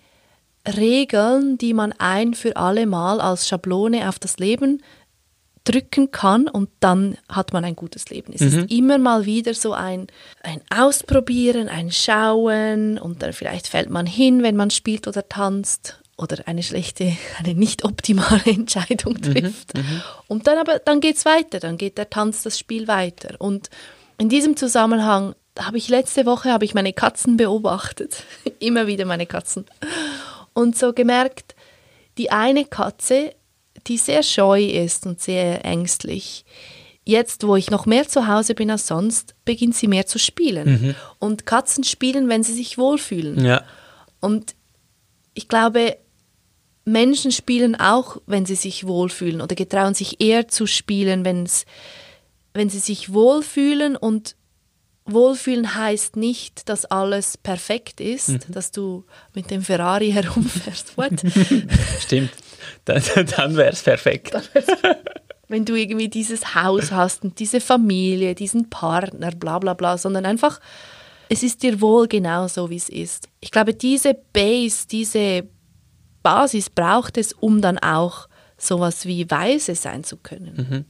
Regeln, 0.67 1.57
die 1.57 1.73
man 1.73 1.93
ein 1.97 2.33
für 2.33 2.57
alle 2.57 2.85
Mal 2.85 3.21
als 3.21 3.47
Schablone 3.47 4.09
auf 4.09 4.19
das 4.19 4.37
Leben 4.39 4.83
drücken 5.63 6.11
kann 6.11 6.49
und 6.49 6.69
dann 6.81 7.17
hat 7.29 7.53
man 7.53 7.63
ein 7.63 7.77
gutes 7.77 8.09
Leben. 8.09 8.33
Es 8.33 8.41
mhm. 8.41 8.47
ist 8.47 8.71
immer 8.71 8.97
mal 8.97 9.25
wieder 9.25 9.53
so 9.53 9.71
ein, 9.71 10.07
ein 10.43 10.61
Ausprobieren, 10.69 11.69
ein 11.69 11.91
Schauen 11.91 12.97
und 12.97 13.21
dann 13.21 13.31
vielleicht 13.31 13.67
fällt 13.67 13.89
man 13.89 14.05
hin, 14.05 14.43
wenn 14.43 14.57
man 14.57 14.69
spielt 14.69 15.07
oder 15.07 15.27
tanzt 15.27 16.01
oder 16.17 16.47
eine 16.47 16.63
schlechte, 16.63 17.15
eine 17.39 17.53
nicht 17.53 17.85
optimale 17.85 18.41
Entscheidung 18.45 19.13
mhm, 19.13 19.21
trifft. 19.21 19.77
Mhm, 19.77 20.01
und 20.27 20.47
dann 20.47 20.57
aber, 20.57 20.79
dann 20.79 20.99
geht 20.99 21.17
es 21.17 21.25
weiter, 21.25 21.59
dann 21.59 21.77
geht 21.77 21.97
der 21.97 22.09
Tanz, 22.09 22.43
das 22.43 22.57
Spiel 22.57 22.87
weiter. 22.87 23.35
Und 23.39 23.69
in 24.17 24.29
diesem 24.29 24.57
Zusammenhang 24.57 25.35
habe 25.59 25.77
ich 25.77 25.89
letzte 25.89 26.25
Woche 26.25 26.51
habe 26.51 26.65
ich 26.65 26.73
meine 26.73 26.93
Katzen 26.93 27.37
beobachtet, 27.37 28.23
immer 28.59 28.87
wieder 28.87 29.05
meine 29.05 29.25
Katzen, 29.25 29.65
und 30.53 30.77
so 30.77 30.93
gemerkt, 30.93 31.55
die 32.17 32.31
eine 32.31 32.65
Katze 32.65 33.33
die 33.87 33.97
sehr 33.97 34.23
scheu 34.23 34.63
ist 34.63 35.05
und 35.05 35.19
sehr 35.21 35.63
ängstlich. 35.65 36.45
Jetzt, 37.03 37.47
wo 37.47 37.55
ich 37.55 37.71
noch 37.71 37.85
mehr 37.85 38.07
zu 38.07 38.27
Hause 38.27 38.53
bin 38.53 38.69
als 38.69 38.87
sonst, 38.87 39.35
beginnt 39.45 39.75
sie 39.75 39.87
mehr 39.87 40.05
zu 40.05 40.19
spielen. 40.19 40.69
Mhm. 40.69 40.95
Und 41.19 41.45
Katzen 41.45 41.83
spielen, 41.83 42.27
wenn 42.27 42.43
sie 42.43 42.53
sich 42.53 42.77
wohlfühlen. 42.77 43.43
Ja. 43.45 43.63
Und 44.19 44.55
ich 45.33 45.47
glaube, 45.47 45.97
Menschen 46.87 47.31
spielen 47.31 47.75
auch, 47.75 48.17
wenn 48.25 48.45
sie 48.45 48.55
sich 48.55 48.87
wohlfühlen 48.87 49.41
oder 49.41 49.55
getrauen 49.55 49.93
sich 49.93 50.21
eher 50.21 50.47
zu 50.47 50.67
spielen, 50.67 51.25
wenn's, 51.25 51.65
wenn 52.53 52.69
sie 52.69 52.79
sich 52.79 53.11
wohlfühlen. 53.11 53.95
Und 53.95 54.35
wohlfühlen 55.05 55.75
heißt 55.75 56.15
nicht, 56.15 56.69
dass 56.69 56.85
alles 56.85 57.37
perfekt 57.37 57.99
ist, 57.99 58.29
mhm. 58.29 58.39
dass 58.47 58.71
du 58.71 59.03
mit 59.33 59.51
dem 59.51 59.63
Ferrari 59.63 60.11
herumfährst. 60.13 60.97
What? 60.97 61.11
Stimmt 61.99 62.31
dann, 62.85 63.03
dann 63.35 63.55
wäre 63.55 63.71
es 63.71 63.83
perfekt. 63.83 64.35
Wenn 65.47 65.65
du 65.65 65.75
irgendwie 65.75 66.09
dieses 66.09 66.55
Haus 66.55 66.91
hast 66.91 67.23
und 67.23 67.39
diese 67.39 67.61
Familie, 67.61 68.35
diesen 68.35 68.69
Partner, 68.69 69.31
bla 69.31 69.59
bla 69.59 69.73
bla, 69.73 69.97
sondern 69.97 70.25
einfach, 70.25 70.59
es 71.29 71.43
ist 71.43 71.63
dir 71.63 71.79
wohl 71.81 72.07
genau 72.07 72.47
so, 72.47 72.69
wie 72.69 72.77
es 72.77 72.89
ist. 72.89 73.29
Ich 73.39 73.51
glaube, 73.51 73.73
diese 73.73 74.13
Base, 74.33 74.87
diese 74.89 75.47
Basis 76.27 76.69
braucht 76.69 77.17
es, 77.17 77.31
um 77.31 77.61
dann 77.61 77.77
auch 77.77 78.27
sowas 78.57 79.05
wie 79.05 79.31
weise 79.31 79.75
sein 79.75 80.03
zu 80.03 80.17
können. 80.17 80.55
Mhm. 80.69 80.85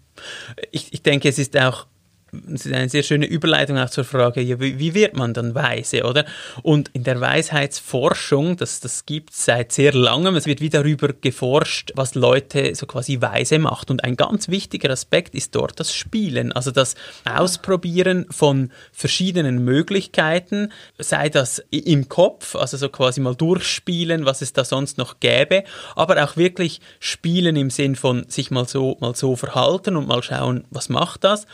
Ich, 0.71 0.91
ich 0.93 1.03
denke, 1.03 1.29
es 1.29 1.37
ist 1.37 1.55
auch 1.55 1.85
das 2.31 2.65
ist 2.65 2.73
eine 2.73 2.89
sehr 2.89 3.03
schöne 3.03 3.25
Überleitung 3.25 3.77
auch 3.77 3.89
zur 3.89 4.03
Frage, 4.03 4.41
ja, 4.41 4.59
wie, 4.59 4.79
wie, 4.79 4.93
wird 4.93 5.15
man 5.15 5.33
dann 5.33 5.55
weise, 5.55 6.03
oder? 6.03 6.25
Und 6.63 6.89
in 6.93 7.03
der 7.03 7.19
Weisheitsforschung, 7.21 8.57
das, 8.57 8.79
das 8.79 9.05
gibt 9.05 9.31
es 9.31 9.45
seit 9.45 9.71
sehr 9.71 9.93
langem, 9.93 10.35
es 10.35 10.45
wird 10.45 10.61
wieder 10.61 10.77
darüber 10.77 11.09
geforscht, 11.13 11.91
was 11.95 12.15
Leute 12.15 12.75
so 12.75 12.85
quasi 12.85 13.21
weise 13.21 13.59
macht. 13.59 13.89
Und 13.89 14.03
ein 14.03 14.15
ganz 14.15 14.47
wichtiger 14.47 14.89
Aspekt 14.89 15.33
ist 15.35 15.55
dort 15.55 15.79
das 15.79 15.93
Spielen, 15.93 16.51
also 16.51 16.71
das 16.71 16.95
Ausprobieren 17.25 18.25
von 18.29 18.71
verschiedenen 18.91 19.63
Möglichkeiten, 19.63 20.71
sei 20.97 21.29
das 21.29 21.63
im 21.71 22.09
Kopf, 22.09 22.55
also 22.55 22.77
so 22.77 22.89
quasi 22.89 23.21
mal 23.21 23.35
durchspielen, 23.35 24.25
was 24.25 24.41
es 24.41 24.53
da 24.53 24.63
sonst 24.63 24.97
noch 24.97 25.19
gäbe, 25.19 25.63
aber 25.95 26.23
auch 26.23 26.37
wirklich 26.37 26.81
spielen 26.99 27.55
im 27.55 27.69
Sinn 27.69 27.95
von 27.95 28.29
sich 28.29 28.51
mal 28.51 28.67
so, 28.67 28.97
mal 28.99 29.15
so 29.15 29.35
verhalten 29.35 29.95
und 29.95 30.07
mal 30.07 30.21
schauen, 30.23 30.65
was 30.69 30.89
macht 30.89 31.23
das 31.23 31.47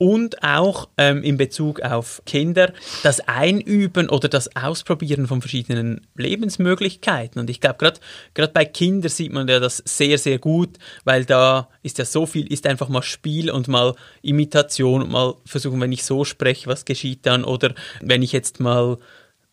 und 0.00 0.42
auch 0.42 0.88
ähm, 0.96 1.22
in 1.22 1.36
Bezug 1.36 1.82
auf 1.82 2.22
Kinder 2.24 2.72
das 3.02 3.20
Einüben 3.28 4.08
oder 4.08 4.28
das 4.28 4.56
Ausprobieren 4.56 5.26
von 5.26 5.42
verschiedenen 5.42 6.06
Lebensmöglichkeiten. 6.16 7.38
Und 7.38 7.50
ich 7.50 7.60
glaube, 7.60 7.92
gerade 8.32 8.52
bei 8.52 8.64
Kindern 8.64 9.10
sieht 9.10 9.30
man 9.30 9.46
ja 9.46 9.60
das 9.60 9.76
sehr, 9.84 10.16
sehr 10.16 10.38
gut, 10.38 10.78
weil 11.04 11.26
da 11.26 11.68
ist 11.82 11.98
ja 11.98 12.06
so 12.06 12.24
viel, 12.24 12.50
ist 12.50 12.66
einfach 12.66 12.88
mal 12.88 13.02
Spiel 13.02 13.50
und 13.50 13.68
mal 13.68 13.94
Imitation 14.22 15.02
und 15.02 15.10
mal 15.10 15.34
versuchen, 15.44 15.78
wenn 15.82 15.92
ich 15.92 16.02
so 16.02 16.24
spreche, 16.24 16.66
was 16.66 16.86
geschieht 16.86 17.26
dann 17.26 17.44
oder 17.44 17.74
wenn 18.00 18.22
ich 18.22 18.32
jetzt 18.32 18.58
mal 18.58 18.96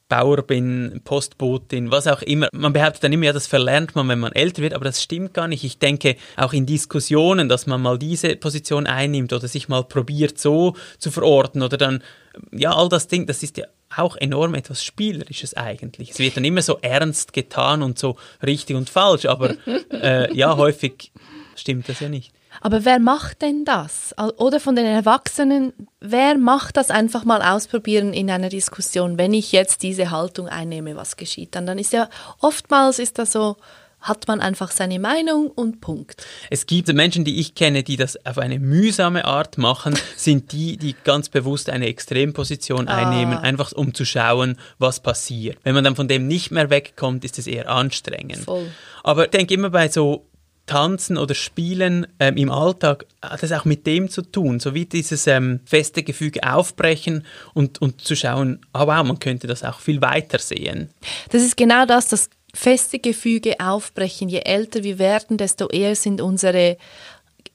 Bauer 0.09 0.41
bin, 0.41 1.01
Postbotin, 1.03 1.91
was 1.91 2.07
auch 2.07 2.21
immer. 2.21 2.47
Man 2.53 2.73
behauptet 2.73 3.03
dann 3.03 3.13
immer, 3.13 3.25
ja, 3.25 3.33
das 3.33 3.47
verlernt 3.47 3.95
man, 3.95 4.07
wenn 4.07 4.19
man 4.19 4.31
älter 4.31 4.61
wird, 4.61 4.73
aber 4.73 4.85
das 4.85 5.03
stimmt 5.03 5.33
gar 5.33 5.47
nicht. 5.47 5.63
Ich 5.63 5.79
denke, 5.79 6.15
auch 6.37 6.53
in 6.53 6.65
Diskussionen, 6.65 7.49
dass 7.49 7.67
man 7.67 7.81
mal 7.81 7.99
diese 7.99 8.35
Position 8.35 8.87
einnimmt 8.87 9.33
oder 9.33 9.47
sich 9.47 9.67
mal 9.67 9.83
probiert, 9.83 10.39
so 10.39 10.75
zu 10.97 11.11
verorten 11.11 11.61
oder 11.61 11.77
dann, 11.77 12.03
ja, 12.51 12.71
all 12.73 12.89
das 12.89 13.07
Ding, 13.07 13.25
das 13.25 13.43
ist 13.43 13.57
ja 13.57 13.65
auch 13.95 14.15
enorm 14.15 14.53
etwas 14.53 14.83
Spielerisches 14.83 15.55
eigentlich. 15.55 16.11
Es 16.11 16.19
wird 16.19 16.37
dann 16.37 16.45
immer 16.45 16.61
so 16.61 16.77
ernst 16.81 17.33
getan 17.33 17.81
und 17.81 17.99
so 17.99 18.17
richtig 18.45 18.75
und 18.75 18.89
falsch, 18.89 19.25
aber 19.25 19.55
äh, 19.91 20.33
ja, 20.35 20.55
häufig 20.55 21.11
stimmt 21.55 21.89
das 21.89 21.99
ja 21.99 22.09
nicht. 22.09 22.33
Aber 22.61 22.85
wer 22.85 22.99
macht 22.99 23.41
denn 23.41 23.65
das? 23.65 24.15
Oder 24.37 24.59
von 24.59 24.75
den 24.75 24.85
Erwachsenen, 24.85 25.73
wer 25.99 26.37
macht 26.37 26.77
das 26.77 26.89
einfach 26.89 27.25
mal 27.25 27.41
ausprobieren 27.41 28.13
in 28.13 28.29
einer 28.29 28.49
Diskussion, 28.49 29.17
wenn 29.17 29.33
ich 29.33 29.51
jetzt 29.51 29.83
diese 29.83 30.11
Haltung 30.11 30.47
einnehme, 30.47 30.95
was 30.95 31.17
geschieht 31.17 31.55
dann? 31.55 31.65
Dann 31.65 31.79
ist 31.79 31.93
ja 31.93 32.09
oftmals 32.39 32.99
ist 32.99 33.17
das 33.17 33.31
so, 33.31 33.57
hat 33.99 34.27
man 34.27 34.39
einfach 34.39 34.71
seine 34.71 34.99
Meinung 34.99 35.49
und 35.49 35.81
Punkt. 35.81 36.25
Es 36.49 36.65
gibt 36.65 36.87
Menschen, 36.93 37.25
die 37.25 37.39
ich 37.39 37.55
kenne, 37.55 37.83
die 37.83 37.97
das 37.97 38.25
auf 38.25 38.37
eine 38.37 38.59
mühsame 38.59 39.25
Art 39.25 39.57
machen, 39.57 39.97
sind 40.15 40.51
die, 40.51 40.77
die 40.77 40.95
ganz 41.03 41.29
bewusst 41.29 41.69
eine 41.69 41.87
Extremposition 41.87 42.87
ah. 42.87 42.97
einnehmen, 42.97 43.37
einfach 43.37 43.71
um 43.71 43.93
zu 43.93 44.05
schauen, 44.05 44.57
was 44.77 44.99
passiert. 44.99 45.57
Wenn 45.63 45.73
man 45.73 45.83
dann 45.83 45.95
von 45.95 46.07
dem 46.07 46.27
nicht 46.27 46.51
mehr 46.51 46.69
wegkommt, 46.69 47.25
ist 47.25 47.39
es 47.39 47.47
eher 47.47 47.69
anstrengend. 47.69 48.45
Voll. 48.45 48.71
Aber 49.03 49.25
ich 49.25 49.31
denke 49.31 49.53
immer 49.53 49.71
bei 49.71 49.89
so 49.89 50.27
Tanzen 50.67 51.17
oder 51.17 51.33
Spielen 51.33 52.05
ähm, 52.19 52.37
im 52.37 52.51
Alltag 52.51 53.05
hat 53.21 53.41
es 53.41 53.51
auch 53.51 53.65
mit 53.65 53.87
dem 53.87 54.09
zu 54.09 54.21
tun, 54.21 54.59
so 54.59 54.75
wie 54.75 54.85
dieses 54.85 55.25
ähm, 55.25 55.61
feste 55.65 56.03
Gefüge 56.03 56.43
aufbrechen 56.43 57.25
und, 57.53 57.81
und 57.81 58.01
zu 58.01 58.15
schauen, 58.15 58.59
ah 58.73 58.85
wow, 58.85 59.03
man 59.07 59.19
könnte 59.19 59.47
das 59.47 59.63
auch 59.63 59.79
viel 59.79 60.01
weiter 60.01 60.37
sehen. 60.37 60.89
Das 61.31 61.41
ist 61.41 61.57
genau 61.57 61.85
das, 61.85 62.09
das 62.09 62.29
feste 62.53 62.99
Gefüge 62.99 63.59
aufbrechen. 63.59 64.29
Je 64.29 64.39
älter 64.39 64.83
wir 64.83 64.99
werden, 64.99 65.37
desto 65.37 65.67
eher 65.69 65.95
sind 65.95 66.21
unsere 66.21 66.77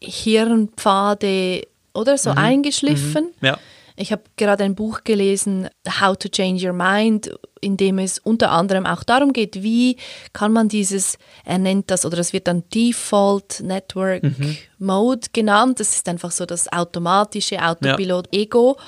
Hirnpfade 0.01 1.67
oder 1.95 2.19
so 2.19 2.31
mhm. 2.31 2.39
eingeschliffen. 2.39 3.25
Mhm. 3.41 3.47
Ja. 3.47 3.59
Ich 3.97 4.13
habe 4.13 4.23
gerade 4.37 4.65
ein 4.65 4.75
Buch 4.75 5.05
gelesen, 5.05 5.69
How 6.01 6.17
to 6.17 6.29
Change 6.29 6.67
Your 6.67 6.73
Mind, 6.73 7.31
in 7.61 7.77
dem 7.77 7.99
es 7.99 8.19
unter 8.19 8.51
anderem 8.51 8.87
auch 8.87 9.05
darum 9.05 9.33
geht, 9.33 9.63
wie 9.63 9.97
kann 10.33 10.53
man 10.53 10.69
dieses, 10.69 11.19
er 11.45 11.59
nennt 11.59 11.91
das, 11.91 12.05
oder 12.05 12.19
es 12.19 12.33
wird 12.33 12.49
dann 12.49 12.65
Default 12.75 13.61
Network 13.61 14.23
mhm. 14.23 14.57
Mode 14.79 15.29
genannt. 15.33 15.81
Das 15.81 15.95
ist 15.95 16.09
einfach 16.09 16.33
so 16.33 16.45
das 16.47 16.73
automatische 16.73 17.63
Autopilot-Ego, 17.63 18.79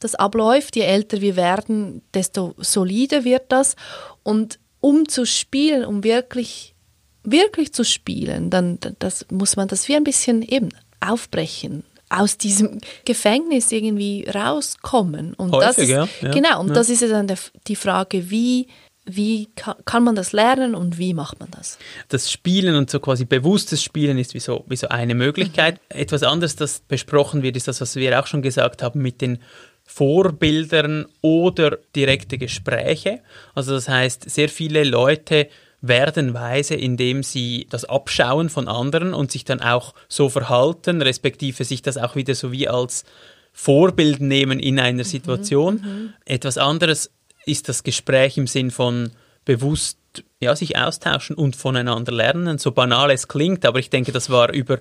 das 0.00 0.14
abläuft. 0.14 0.76
Je 0.76 0.82
älter 0.82 1.20
wir 1.20 1.36
werden, 1.36 2.02
desto 2.12 2.54
solider 2.58 3.24
wird 3.24 3.50
das. 3.50 3.76
Und 4.22 4.58
um 4.80 5.08
zu 5.08 5.24
spielen, 5.24 5.84
um 5.84 6.04
wirklich, 6.04 6.74
wirklich 7.22 7.72
zu 7.72 7.84
spielen, 7.84 8.50
dann 8.50 8.78
das, 8.98 9.26
muss 9.30 9.56
man 9.56 9.68
das 9.68 9.88
wie 9.88 9.96
ein 9.96 10.04
bisschen 10.04 10.42
eben 10.42 10.68
aufbrechen 11.00 11.84
aus 12.10 12.38
diesem 12.38 12.78
Gefängnis 13.04 13.72
irgendwie 13.72 14.26
rauskommen. 14.28 15.34
Und 15.34 15.52
Häufig, 15.52 15.66
das 15.66 15.78
ist, 15.78 15.88
ja. 15.90 16.08
Ja. 16.22 16.30
Genau, 16.30 16.60
und 16.60 16.68
ja. 16.68 16.74
das 16.74 16.88
ist 16.88 17.02
ja 17.02 17.08
dann 17.08 17.26
der, 17.26 17.38
die 17.66 17.76
Frage, 17.76 18.30
wie, 18.30 18.68
wie 19.04 19.48
kann, 19.54 19.76
kann, 19.84 20.04
man 20.04 20.14
das 20.14 20.32
lernen 20.32 20.74
und 20.74 20.98
wie 20.98 21.14
macht 21.14 21.40
man 21.40 21.50
das? 21.50 21.78
Das 22.08 22.30
Spielen 22.30 22.74
und 22.74 22.90
so 22.90 23.00
quasi 23.00 23.24
bewusstes 23.24 23.82
Spielen 23.82 24.18
ist 24.18 24.34
wie 24.34 24.40
so, 24.40 24.64
wie 24.68 24.76
so 24.76 24.88
eine 24.88 25.14
Möglichkeit. 25.14 25.74
Mhm. 25.74 26.00
Etwas 26.00 26.22
anderes, 26.22 26.56
das 26.56 26.80
besprochen 26.80 27.42
wird, 27.42 27.56
ist 27.56 27.68
das, 27.68 27.80
was 27.80 27.96
wir 27.96 28.18
auch 28.18 28.26
schon 28.26 28.42
gesagt 28.42 28.82
haben 28.82 29.02
mit 29.02 29.20
den 29.20 29.38
Vorbildern 29.84 31.06
oder 31.22 31.78
direkte 31.96 32.36
Gespräche. 32.36 33.20
Also 33.54 33.72
das 33.72 33.88
heißt, 33.88 34.28
sehr 34.28 34.50
viele 34.50 34.84
Leute 34.84 35.48
werden 35.80 36.34
weise, 36.34 36.74
indem 36.74 37.22
sie 37.22 37.66
das 37.70 37.84
abschauen 37.84 38.48
von 38.48 38.68
anderen 38.68 39.14
und 39.14 39.30
sich 39.30 39.44
dann 39.44 39.60
auch 39.60 39.94
so 40.08 40.28
verhalten, 40.28 41.02
respektive 41.02 41.64
sich 41.64 41.82
das 41.82 41.96
auch 41.96 42.16
wieder 42.16 42.34
so 42.34 42.50
wie 42.50 42.68
als 42.68 43.04
Vorbild 43.52 44.20
nehmen 44.20 44.60
in 44.60 44.78
einer 44.78 45.04
mhm, 45.04 45.08
Situation. 45.08 45.74
Mhm, 45.74 46.14
Etwas 46.24 46.58
anderes 46.58 47.10
ist 47.46 47.68
das 47.68 47.82
Gespräch 47.82 48.36
im 48.36 48.46
Sinn 48.46 48.70
von 48.70 49.10
bewusst 49.44 49.98
ja, 50.40 50.54
sich 50.54 50.76
austauschen 50.76 51.36
und 51.36 51.56
voneinander 51.56 52.12
lernen. 52.12 52.58
So 52.58 52.72
banal 52.72 53.10
es 53.10 53.28
klingt, 53.28 53.64
aber 53.64 53.78
ich 53.78 53.90
denke, 53.90 54.12
das 54.12 54.30
war 54.30 54.52
über 54.52 54.78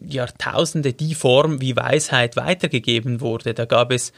Jahrtausende 0.00 0.92
die 0.92 1.14
Form, 1.14 1.60
wie 1.60 1.76
Weisheit 1.76 2.36
weitergegeben 2.36 3.20
wurde. 3.20 3.54
Da 3.54 3.64
gab 3.64 3.92
es 3.92 4.12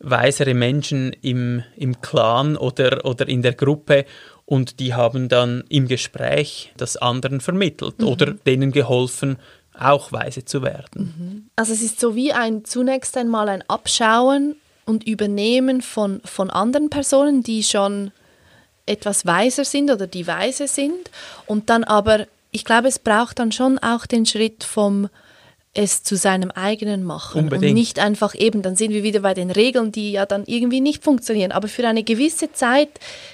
weisere 0.00 0.54
Menschen 0.54 1.12
im, 1.22 1.62
im 1.76 2.00
Clan 2.00 2.56
oder, 2.56 3.04
oder 3.04 3.28
in 3.28 3.42
der 3.42 3.54
Gruppe 3.54 4.04
und 4.46 4.80
die 4.80 4.94
haben 4.94 5.28
dann 5.28 5.64
im 5.68 5.88
Gespräch 5.88 6.72
das 6.76 6.96
anderen 6.96 7.40
vermittelt 7.40 8.00
mhm. 8.00 8.08
oder 8.08 8.32
denen 8.32 8.72
geholfen, 8.72 9.38
auch 9.78 10.12
weise 10.12 10.44
zu 10.44 10.62
werden. 10.62 11.14
Mhm. 11.18 11.46
Also 11.56 11.72
es 11.72 11.82
ist 11.82 12.00
so 12.00 12.14
wie 12.14 12.32
ein 12.32 12.64
zunächst 12.64 13.16
einmal 13.16 13.48
ein 13.48 13.62
Abschauen 13.68 14.56
und 14.84 15.04
Übernehmen 15.04 15.82
von, 15.82 16.20
von 16.24 16.50
anderen 16.50 16.90
Personen, 16.90 17.42
die 17.42 17.62
schon 17.62 18.12
etwas 18.86 19.24
weiser 19.24 19.64
sind 19.64 19.90
oder 19.90 20.06
die 20.06 20.26
weise 20.26 20.68
sind 20.68 21.10
und 21.46 21.70
dann 21.70 21.84
aber, 21.84 22.26
ich 22.50 22.64
glaube, 22.64 22.88
es 22.88 22.98
braucht 22.98 23.38
dann 23.38 23.50
schon 23.50 23.78
auch 23.78 24.04
den 24.04 24.26
Schritt 24.26 24.62
vom 24.62 25.08
es 25.74 26.04
zu 26.04 26.16
seinem 26.16 26.50
eigenen 26.52 27.02
machen 27.02 27.42
Unbedingt. 27.42 27.70
und 27.70 27.74
nicht 27.74 27.98
einfach 27.98 28.34
eben, 28.34 28.62
dann 28.62 28.76
sind 28.76 28.92
wir 28.92 29.02
wieder 29.02 29.20
bei 29.20 29.34
den 29.34 29.50
Regeln, 29.50 29.90
die 29.90 30.12
ja 30.12 30.24
dann 30.24 30.44
irgendwie 30.46 30.80
nicht 30.80 31.02
funktionieren. 31.02 31.52
Aber 31.52 31.66
für 31.66 31.86
eine 31.86 32.04
gewisse 32.04 32.52
Zeit, 32.52 32.88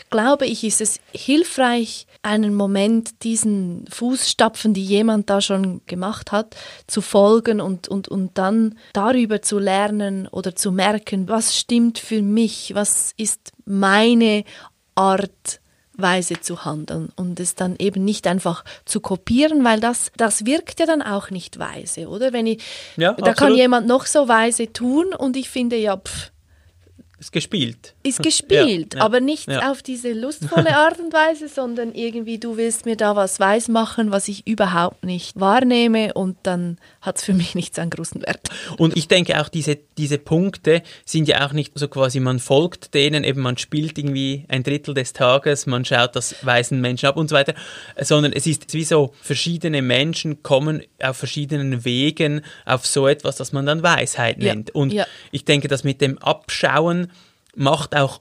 glaube 0.09 0.47
ich, 0.47 0.65
ist 0.65 0.81
es 0.81 1.01
hilfreich, 1.13 2.07
einen 2.23 2.55
Moment 2.55 3.23
diesen 3.23 3.85
Fußstapfen, 3.91 4.75
die 4.75 4.85
jemand 4.85 5.31
da 5.31 5.41
schon 5.41 5.81
gemacht 5.87 6.33
hat, 6.33 6.57
zu 6.87 7.01
folgen 7.01 7.61
und, 7.61 7.89
und, 7.89 8.09
und 8.09 8.37
dann 8.37 8.79
darüber 8.93 9.41
zu 9.43 9.59
lernen 9.59 10.27
oder 10.27 10.55
zu 10.55 10.73
merken, 10.73 11.29
was 11.29 11.57
stimmt 11.57 11.99
für 11.99 12.23
mich, 12.23 12.75
was 12.75 13.13
ist 13.17 13.53
meine 13.65 14.45
Art 14.95 15.61
Weise 16.03 16.41
zu 16.41 16.65
handeln 16.65 17.11
und 17.17 17.41
es 17.41 17.55
dann 17.55 17.77
eben 17.79 18.05
nicht 18.05 18.27
einfach 18.27 18.65
zu 18.85 19.01
kopieren, 19.01 19.65
weil 19.65 19.81
das, 19.81 20.13
das 20.17 20.47
wirkt 20.47 20.81
ja 20.81 20.87
dann 20.87 21.03
auch 21.03 21.31
nicht 21.31 21.59
weise, 21.59 22.09
oder? 22.09 22.33
Wenn 22.33 22.47
ich, 22.47 22.63
ja, 22.97 23.13
da 23.13 23.31
absolut. 23.31 23.37
kann 23.37 23.55
jemand 23.55 23.87
noch 23.87 24.07
so 24.07 24.29
weise 24.29 24.73
tun 24.73 25.15
und 25.17 25.37
ich 25.37 25.51
finde 25.51 25.77
ja, 25.77 25.97
pff, 25.97 26.33
ist 27.21 27.33
gespielt. 27.33 27.95
Ist 28.03 28.23
gespielt, 28.23 28.95
ja, 28.95 29.01
ja, 29.01 29.05
aber 29.05 29.21
nicht 29.21 29.47
ja. 29.47 29.71
auf 29.71 29.83
diese 29.83 30.13
lustvolle 30.15 30.75
Art 30.75 30.99
und 30.99 31.13
Weise, 31.13 31.49
sondern 31.49 31.93
irgendwie, 31.93 32.39
du 32.39 32.57
willst 32.57 32.87
mir 32.87 32.97
da 32.97 33.15
was 33.15 33.39
weismachen, 33.39 34.11
was 34.11 34.27
ich 34.29 34.47
überhaupt 34.47 35.05
nicht 35.05 35.39
wahrnehme 35.39 36.15
und 36.15 36.39
dann 36.45 36.79
hat 37.03 37.19
es 37.19 37.25
für 37.25 37.35
mich 37.41 37.55
nichts 37.55 37.79
an 37.79 37.91
großen 37.91 38.23
Wert. 38.23 38.49
Und 38.79 38.97
ich 38.97 39.07
denke 39.07 39.39
auch, 39.39 39.51
diese, 39.51 39.79
diese 39.99 40.17
Punkte 40.17 40.83
sind 41.05 41.29
ja 41.29 41.47
auch 41.47 41.53
nicht 41.53 41.73
so 41.75 41.89
quasi, 41.89 42.21
man 42.21 42.39
folgt 42.39 42.95
denen, 42.95 43.23
eben 43.23 43.43
man 43.43 43.59
spielt 43.59 43.99
irgendwie 43.99 44.47
ein 44.49 44.63
Drittel 44.63 44.95
des 44.95 45.13
Tages, 45.13 45.67
man 45.67 45.85
schaut 45.85 46.17
das 46.17 46.35
weisen 46.45 46.81
Menschen 46.81 47.07
ab 47.07 47.19
und 47.19 47.29
so 47.29 47.37
weiter, 47.37 47.55
sondern 48.01 48.33
es 48.33 48.47
ist 48.47 48.73
wie 48.73 48.85
so, 48.85 49.13
verschiedene 49.21 49.83
Menschen 49.83 50.43
kommen 50.43 50.83
auf 51.03 51.19
verschiedenen 51.19 51.85
Wegen 51.85 52.41
auf 52.65 52.87
so 52.87 53.07
etwas, 53.07 53.37
das 53.37 53.53
man 53.53 53.67
dann 53.67 53.83
Weisheit 53.83 54.39
nennt. 54.39 54.75
Und 54.75 54.95
ich 55.33 55.45
denke, 55.45 55.69
dass 55.69 55.85
mit 55.85 56.01
dem 56.01 56.17
Abschauen 56.19 57.10
macht 57.55 57.97
auch 57.97 58.21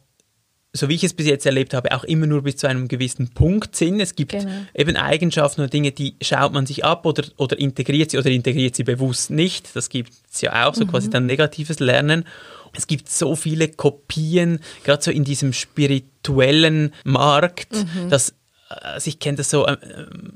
so 0.71 0.87
wie 0.87 0.95
ich 0.95 1.03
es 1.03 1.13
bis 1.13 1.25
jetzt 1.25 1.45
erlebt 1.45 1.73
habe, 1.73 1.91
auch 1.93 2.03
immer 2.03 2.27
nur 2.27 2.43
bis 2.43 2.57
zu 2.57 2.67
einem 2.67 2.87
gewissen 2.87 3.29
Punkt 3.29 3.75
Sinn. 3.75 3.99
Es 3.99 4.15
gibt 4.15 4.33
genau. 4.33 4.51
eben 4.75 4.95
Eigenschaften 4.97 5.61
oder 5.61 5.69
Dinge, 5.69 5.91
die 5.91 6.15
schaut 6.21 6.53
man 6.53 6.65
sich 6.65 6.85
ab 6.85 7.05
oder, 7.05 7.23
oder 7.37 7.57
integriert 7.57 8.11
sie 8.11 8.19
oder 8.19 8.29
integriert 8.29 8.75
sie 8.75 8.83
bewusst 8.83 9.31
nicht. 9.31 9.75
Das 9.75 9.89
gibt 9.89 10.13
es 10.31 10.41
ja 10.41 10.67
auch, 10.67 10.75
so 10.75 10.85
mhm. 10.85 10.91
quasi 10.91 11.09
dann 11.09 11.25
negatives 11.25 11.79
Lernen. 11.79 12.23
Es 12.73 12.85
gibt 12.85 13.09
so 13.09 13.35
viele 13.35 13.67
Kopien, 13.67 14.59
gerade 14.83 15.01
so 15.01 15.09
in 15.09 15.23
diesem 15.23 15.53
spirituellen 15.53 16.93
Markt, 17.03 17.73
mhm. 17.73 18.09
dass 18.09 18.35
also 18.69 19.07
ich 19.07 19.19
kenne 19.19 19.37
das 19.37 19.49
so 19.49 19.65
äh, 19.65 19.77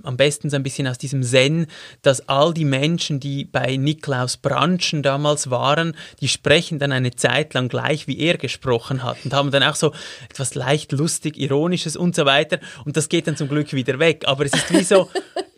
am 0.03 0.17
besten 0.17 0.49
so 0.49 0.55
ein 0.55 0.63
bisschen 0.63 0.87
aus 0.87 0.97
diesem 0.97 1.23
Zen, 1.23 1.67
dass 2.01 2.27
all 2.27 2.53
die 2.53 2.65
Menschen, 2.65 3.19
die 3.19 3.45
bei 3.45 3.77
Niklaus 3.77 4.37
Branchen 4.37 5.03
damals 5.03 5.49
waren, 5.49 5.95
die 6.19 6.27
sprechen 6.27 6.79
dann 6.79 6.91
eine 6.91 7.15
Zeit 7.15 7.53
lang 7.53 7.69
gleich, 7.69 8.07
wie 8.07 8.19
er 8.19 8.37
gesprochen 8.37 9.03
hat 9.03 9.17
und 9.23 9.33
haben 9.33 9.51
dann 9.51 9.63
auch 9.63 9.75
so 9.75 9.93
etwas 10.29 10.55
leicht 10.55 10.91
lustig, 10.91 11.37
ironisches 11.37 11.95
und 11.95 12.15
so 12.15 12.25
weiter 12.25 12.59
und 12.85 12.97
das 12.97 13.07
geht 13.07 13.27
dann 13.27 13.37
zum 13.37 13.47
Glück 13.47 13.71
wieder 13.73 13.99
weg. 13.99 14.23
Aber 14.25 14.45
es 14.45 14.53
ist 14.53 14.73
wie 14.73 14.83
so, 14.83 15.09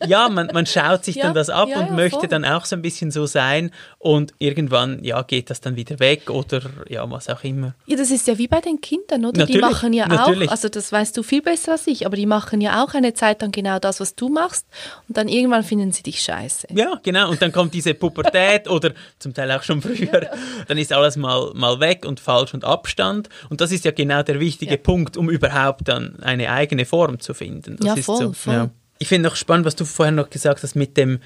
ja, 0.07 0.29
man, 0.29 0.49
man 0.53 0.65
schaut 0.65 1.03
sich 1.03 1.15
ja, 1.15 1.23
dann 1.23 1.33
das 1.33 1.49
ab 1.49 1.67
ja, 1.69 1.79
und 1.79 1.87
ja, 1.87 1.93
möchte 1.93 2.19
voll. 2.19 2.27
dann 2.29 2.45
auch 2.45 2.65
so 2.65 2.75
ein 2.75 2.81
bisschen 2.81 3.11
so 3.11 3.25
sein 3.25 3.71
und 3.97 4.33
irgendwann, 4.39 5.03
ja, 5.03 5.21
geht 5.21 5.49
das 5.49 5.61
dann 5.61 5.75
wieder 5.75 5.99
weg 5.99 6.29
oder 6.29 6.61
ja, 6.87 7.09
was 7.09 7.29
auch 7.29 7.43
immer. 7.43 7.75
Ja, 7.85 7.97
das 7.97 8.11
ist 8.11 8.27
ja 8.27 8.37
wie 8.37 8.47
bei 8.47 8.61
den 8.61 8.79
Kindern, 8.79 9.25
oder? 9.25 9.39
Natürlich, 9.39 9.61
die 9.61 9.61
machen 9.61 9.93
ja 9.93 10.07
natürlich. 10.07 10.47
auch, 10.47 10.51
also 10.51 10.69
das 10.69 10.91
weißt 10.91 11.17
du 11.17 11.23
viel 11.23 11.41
besser 11.41 11.73
als 11.73 11.87
ich, 11.87 12.05
aber 12.05 12.15
die 12.15 12.25
machen 12.25 12.61
ja 12.61 12.83
auch 12.83 12.93
eine 12.93 13.13
Zeit 13.13 13.41
lang 13.41 13.51
genau 13.51 13.79
das, 13.79 13.99
was 13.99 14.15
du 14.15 14.29
machst 14.29 14.65
und 15.07 15.17
dann 15.17 15.27
irgendwann 15.27 15.63
finden 15.63 15.91
sie 15.91 16.03
dich 16.03 16.21
scheiße. 16.21 16.67
Ja, 16.71 16.99
genau. 17.03 17.29
Und 17.29 17.41
dann 17.41 17.51
kommt 17.51 17.73
diese 17.73 17.93
Pubertät 17.93 18.67
oder 18.69 18.93
zum 19.19 19.33
Teil 19.33 19.51
auch 19.51 19.63
schon 19.63 19.81
früher. 19.81 20.29
Dann 20.67 20.77
ist 20.77 20.93
alles 20.93 21.17
mal, 21.17 21.51
mal 21.53 21.79
weg 21.79 22.05
und 22.05 22.19
falsch 22.19 22.53
und 22.53 22.63
Abstand. 22.63 23.29
Und 23.49 23.61
das 23.61 23.71
ist 23.71 23.83
ja 23.85 23.91
genau 23.91 24.23
der 24.23 24.39
wichtige. 24.39 24.77
Punkt, 24.85 25.17
um 25.17 25.29
überhaupt 25.29 25.87
dann 25.87 26.17
eine 26.21 26.51
eigene 26.51 26.85
Form 26.85 27.19
zu 27.19 27.33
finden. 27.33 27.77
Das 27.77 27.85
ja, 27.87 27.93
ist 27.95 28.05
voll, 28.05 28.17
so, 28.17 28.33
voll. 28.33 28.69
Ich 28.97 29.07
finde 29.07 29.29
noch 29.29 29.35
spannend, 29.35 29.65
was 29.65 29.75
du 29.75 29.85
vorher 29.85 30.11
noch 30.11 30.29
gesagt 30.29 30.63
hast 30.63 30.75
mit 30.75 30.97
dem, 30.97 31.19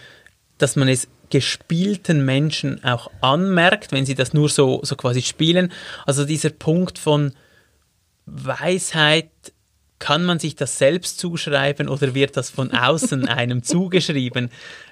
dass 0.57 0.75
man 0.75 0.87
es 0.87 1.07
gespielten 1.29 2.25
Menschen 2.25 2.83
auch 2.83 3.11
anmerkt, 3.21 3.91
wenn 3.91 4.05
sie 4.05 4.15
das 4.15 4.33
nur 4.33 4.49
so, 4.49 4.81
so 4.83 4.95
quasi 4.95 5.21
spielen. 5.21 5.71
Also 6.05 6.25
dieser 6.25 6.49
Punkt 6.49 6.97
von 6.97 7.33
Weisheit 8.25 9.29
kann 9.99 10.25
man 10.25 10.39
sich 10.39 10.55
das 10.55 10.77
selbst 10.77 11.19
zuschreiben 11.19 11.89
oder 11.89 12.15
wird 12.15 12.37
das 12.37 12.49
von 12.49 12.71
außen 12.71 13.27
einem 13.27 13.63
zugeschrieben? 13.63 14.49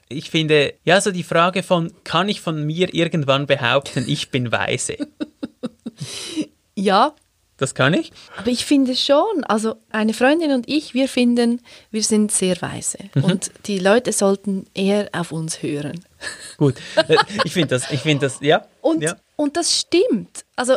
Ich 0.09 0.29
finde, 0.29 0.73
ja, 0.83 1.01
so 1.01 1.11
die 1.11 1.23
Frage 1.23 1.63
von, 1.63 1.91
kann 2.03 2.29
ich 2.29 2.41
von 2.41 2.65
mir 2.65 2.93
irgendwann 2.93 3.47
behaupten, 3.47 4.05
ich 4.07 4.29
bin 4.29 4.51
weise? 4.51 4.97
Ja. 6.75 7.15
Das 7.57 7.73
kann 7.73 7.93
ich. 7.95 8.11
Aber 8.37 8.49
ich 8.49 8.65
finde 8.65 8.95
schon, 8.95 9.43
also 9.45 9.75
eine 9.89 10.13
Freundin 10.13 10.51
und 10.51 10.69
ich, 10.69 10.93
wir 10.93 11.09
finden, 11.09 11.61
wir 11.89 12.03
sind 12.03 12.31
sehr 12.31 12.61
weise. 12.61 12.99
Mhm. 13.15 13.23
Und 13.23 13.51
die 13.65 13.79
Leute 13.79 14.13
sollten 14.13 14.67
eher 14.75 15.09
auf 15.11 15.31
uns 15.31 15.63
hören. 15.63 16.05
Gut, 16.57 16.75
äh, 16.95 17.17
ich 17.43 17.53
finde 17.53 17.69
das, 17.69 17.91
ich 17.91 18.01
finde 18.01 18.27
das, 18.27 18.39
ja. 18.41 18.67
Und, 18.81 19.01
ja. 19.01 19.15
und 19.35 19.57
das 19.57 19.75
stimmt. 19.75 20.45
Also 20.55 20.75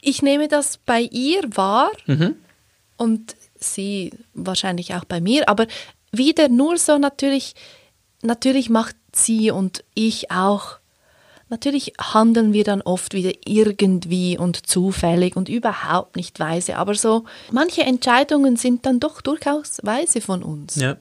ich 0.00 0.20
nehme 0.20 0.48
das 0.48 0.78
bei 0.78 1.00
ihr 1.00 1.42
wahr 1.54 1.90
mhm. 2.06 2.36
und 2.96 3.36
sie 3.54 4.12
wahrscheinlich 4.34 4.94
auch 4.94 5.04
bei 5.04 5.20
mir, 5.20 5.48
aber 5.48 5.66
wieder 6.12 6.48
nur 6.48 6.76
so 6.78 6.98
natürlich, 6.98 7.54
natürlich 8.22 8.68
macht 8.68 8.96
sie 9.12 9.50
und 9.50 9.84
ich 9.94 10.30
auch, 10.30 10.78
natürlich 11.48 11.92
handeln 12.00 12.52
wir 12.52 12.64
dann 12.64 12.82
oft 12.82 13.14
wieder 13.14 13.32
irgendwie 13.44 14.38
und 14.38 14.66
zufällig 14.66 15.36
und 15.36 15.48
überhaupt 15.48 16.16
nicht 16.16 16.40
weise, 16.40 16.76
aber 16.76 16.94
so 16.94 17.24
manche 17.52 17.82
Entscheidungen 17.82 18.56
sind 18.56 18.86
dann 18.86 19.00
doch 19.00 19.20
durchaus 19.20 19.78
weise 19.82 20.20
von 20.20 20.42
uns. 20.42 20.76
Ja. 20.76 20.96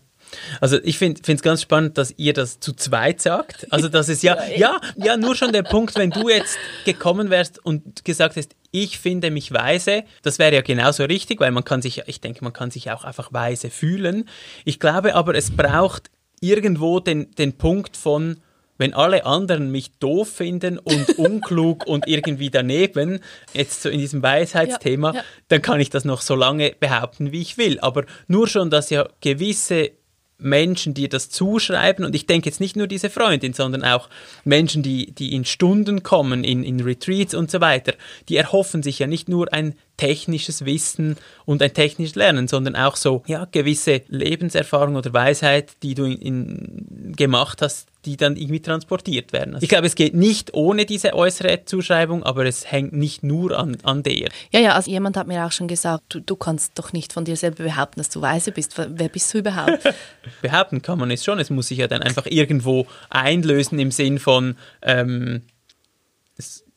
Also 0.60 0.77
ich 0.84 0.97
finde 0.97 1.21
es 1.25 1.41
ganz 1.41 1.62
spannend, 1.62 1.97
dass 1.97 2.13
ihr 2.17 2.34
das 2.34 2.60
zu 2.60 2.73
zweit 2.73 3.21
sagt. 3.21 3.71
Also 3.71 3.89
das 3.89 4.10
ist 4.10 4.23
ja, 4.23 4.38
ja, 4.55 4.79
ja, 4.95 5.17
nur 5.17 5.36
schon 5.36 5.53
der 5.53 5.63
Punkt, 5.63 5.95
wenn 5.95 6.10
du 6.10 6.29
jetzt 6.29 6.58
gekommen 6.84 7.29
wärst 7.29 7.63
und 7.63 8.03
gesagt 8.03 8.36
hast, 8.36 8.55
ich 8.71 8.99
finde 8.99 9.31
mich 9.31 9.53
weise, 9.53 10.03
das 10.23 10.38
wäre 10.39 10.53
ja 10.53 10.62
genauso 10.62 11.05
richtig, 11.05 11.39
weil 11.39 11.51
man 11.51 11.63
kann 11.63 11.81
sich, 11.81 12.03
ich 12.08 12.19
denke, 12.19 12.43
man 12.43 12.53
kann 12.53 12.71
sich 12.71 12.91
auch 12.91 13.05
einfach 13.05 13.31
weise 13.31 13.69
fühlen. 13.69 14.27
Ich 14.65 14.79
glaube 14.79 15.15
aber, 15.15 15.36
es 15.36 15.51
braucht 15.55 16.10
irgendwo 16.41 16.99
den, 16.99 17.31
den 17.36 17.53
Punkt 17.53 17.95
von, 17.95 18.38
wenn 18.78 18.94
alle 18.94 19.26
anderen 19.26 19.72
mich 19.72 19.92
doof 20.00 20.30
finden 20.30 20.78
und 20.78 21.10
unklug 21.18 21.88
und 21.88 22.08
irgendwie 22.08 22.50
daneben, 22.50 23.20
jetzt 23.54 23.82
so 23.82 23.90
in 23.90 24.00
diesem 24.00 24.22
Weisheitsthema, 24.22 25.12
ja, 25.12 25.16
ja. 25.18 25.24
dann 25.48 25.62
kann 25.62 25.80
ich 25.80 25.90
das 25.90 26.06
noch 26.06 26.22
so 26.22 26.36
lange 26.36 26.76
behaupten, 26.80 27.32
wie 27.32 27.42
ich 27.42 27.58
will. 27.58 27.80
Aber 27.80 28.06
nur 28.28 28.48
schon, 28.48 28.70
dass 28.70 28.90
ja 28.90 29.08
gewisse 29.22 29.92
Menschen, 30.38 30.94
die 30.94 31.08
das 31.08 31.30
zuschreiben, 31.30 32.06
und 32.06 32.14
ich 32.14 32.28
denke 32.28 32.50
jetzt 32.50 32.60
nicht 32.60 32.76
nur 32.76 32.88
diese 32.88 33.10
Freundin, 33.10 33.54
sondern 33.54 33.84
auch 33.84 34.10
Menschen, 34.44 34.84
die, 34.84 35.12
die 35.12 35.34
in 35.34 35.46
Stunden 35.46 36.04
kommen, 36.04 36.44
in, 36.44 36.64
in 36.64 36.82
Retreats 36.82 37.34
und 37.34 37.50
so 37.50 37.62
weiter, 37.62 37.94
die 38.28 38.36
erhoffen 38.36 38.84
sich 38.84 39.00
ja 39.00 39.08
nicht 39.08 39.30
nur 39.30 39.54
ein 39.54 39.76
technisches 39.97 40.65
Wissen 40.65 41.17
und 41.45 41.62
ein 41.62 41.73
technisches 41.73 42.15
Lernen, 42.15 42.47
sondern 42.47 42.75
auch 42.75 42.95
so 42.95 43.23
ja 43.27 43.47
gewisse 43.51 44.01
Lebenserfahrung 44.08 44.95
oder 44.95 45.13
Weisheit, 45.13 45.73
die 45.84 45.93
du 45.93 46.05
in, 46.05 46.17
in, 46.17 47.13
gemacht 47.15 47.62
hast, 47.62 47.88
die 48.05 48.17
dann 48.17 48.36
irgendwie 48.36 48.60
transportiert 48.60 49.34
werden. 49.34 49.55
Also 49.55 49.63
ich 49.63 49.69
glaube, 49.69 49.88
es 49.88 49.95
geht 49.95 50.13
nicht 50.13 50.53
ohne 50.53 50.86
diese 50.86 51.13
äußere 51.13 51.65
Zuschreibung, 51.65 52.23
aber 52.23 52.45
es 52.45 52.71
hängt 52.71 52.93
nicht 52.93 53.23
nur 53.23 53.58
an, 53.58 53.77
an 53.84 54.03
der. 54.03 54.29
Ja, 54.51 54.60
ja, 54.60 54.71
also 54.73 54.91
jemand 54.91 55.17
hat 55.17 55.27
mir 55.27 55.45
auch 55.45 55.51
schon 55.51 55.67
gesagt, 55.67 56.03
du, 56.10 56.19
du 56.19 56.36
kannst 56.36 56.77
doch 56.77 56.93
nicht 56.93 57.13
von 57.13 57.25
dir 57.25 57.36
selber 57.36 57.63
behaupten, 57.63 57.99
dass 57.99 58.10
du 58.10 58.21
weise 58.21 58.51
bist. 58.51 58.77
Wer 58.77 59.10
bist 59.10 59.34
du 59.34 59.39
überhaupt? 59.39 59.79
behaupten 60.41 60.81
kann 60.81 60.99
man 60.99 61.10
es 61.12 61.23
schon. 61.23 61.39
Es 61.39 61.49
muss 61.49 61.67
sich 61.69 61.79
ja 61.79 61.88
dann 61.88 62.01
einfach 62.01 62.25
irgendwo 62.27 62.86
einlösen 63.10 63.79
im 63.79 63.91
Sinn 63.91 64.19
von 64.19 64.55
ähm, 64.81 65.41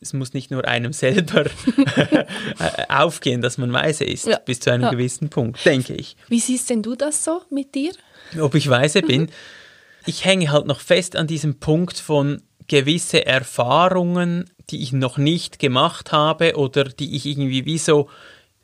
es, 0.01 0.13
muss 0.13 0.33
nicht 0.33 0.51
nur 0.51 0.65
einem 0.67 0.93
selber 0.93 1.45
aufgehen, 2.89 3.41
dass 3.41 3.57
man 3.57 3.71
weise 3.73 4.03
ist, 4.03 4.27
ja. 4.27 4.39
bis 4.39 4.59
zu 4.59 4.71
einem 4.71 4.83
ja. 4.83 4.91
gewissen 4.91 5.29
Punkt, 5.29 5.63
denke 5.65 5.93
ich. 5.93 6.15
Wie 6.27 6.39
siehst 6.39 6.69
denn 6.69 6.81
du 6.81 6.95
das 6.95 7.23
so 7.23 7.41
mit 7.49 7.75
dir? 7.75 7.91
Ob 8.39 8.55
ich 8.55 8.69
weise 8.69 9.01
bin? 9.01 9.29
Ich 10.05 10.23
hänge 10.23 10.49
halt 10.51 10.65
noch 10.65 10.79
fest 10.79 11.17
an 11.17 11.27
diesem 11.27 11.59
Punkt 11.59 11.99
von 11.99 12.41
gewisse 12.67 13.25
Erfahrungen, 13.25 14.49
die 14.69 14.81
ich 14.81 14.93
noch 14.93 15.17
nicht 15.17 15.59
gemacht 15.59 16.13
habe 16.13 16.55
oder 16.55 16.85
die 16.85 17.15
ich 17.15 17.25
irgendwie 17.25 17.65
wie 17.65 17.77
so, 17.77 18.09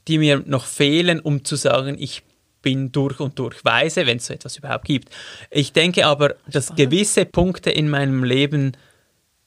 die 0.08 0.18
mir 0.18 0.42
noch 0.46 0.66
fehlen, 0.66 1.20
um 1.20 1.44
zu 1.44 1.58
sagen, 1.58 1.98
ich 2.00 2.24
bin 2.62 2.92
durch 2.92 3.20
und 3.20 3.38
durch 3.38 3.64
weise, 3.64 4.08
wenn 4.08 4.18
es 4.18 4.28
so 4.28 4.34
etwas 4.34 4.58
überhaupt 4.58 4.86
gibt. 4.86 5.10
Ich 5.52 5.74
denke 5.74 6.08
aber, 6.08 6.36
dass 6.50 6.74
gewisse 6.76 7.26
Punkte 7.26 7.70
in 7.70 7.90
meinem 7.90 8.24
Leben 8.24 8.72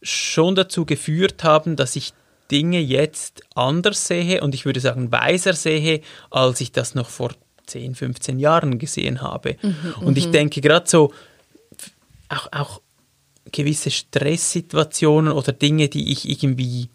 schon 0.02 0.54
dazu 0.54 0.84
geführt 0.84 1.44
haben, 1.44 1.76
dass 1.76 1.96
ich 1.96 2.12
Dinge 2.50 2.80
jetzt 2.80 3.42
anders 3.54 4.06
sehe 4.06 4.40
und 4.40 4.54
ich 4.54 4.64
würde 4.64 4.80
sagen 4.80 5.12
weiser 5.12 5.52
sehe, 5.52 6.00
als 6.30 6.60
ich 6.60 6.72
das 6.72 6.94
noch 6.94 7.08
vor 7.08 7.32
10, 7.66 7.94
15 7.94 8.38
Jahren 8.38 8.78
gesehen 8.78 9.20
habe. 9.20 9.56
Mhm, 9.60 9.94
und 10.00 10.18
ich 10.18 10.28
mhm. 10.28 10.32
denke 10.32 10.60
gerade 10.60 10.88
so, 10.88 11.12
auch, 12.28 12.48
auch 12.52 12.80
gewisse 13.52 13.90
Stresssituationen 13.90 15.32
oder 15.32 15.52
Dinge, 15.52 15.88
die 15.88 16.12
ich 16.12 16.28
irgendwie 16.28 16.88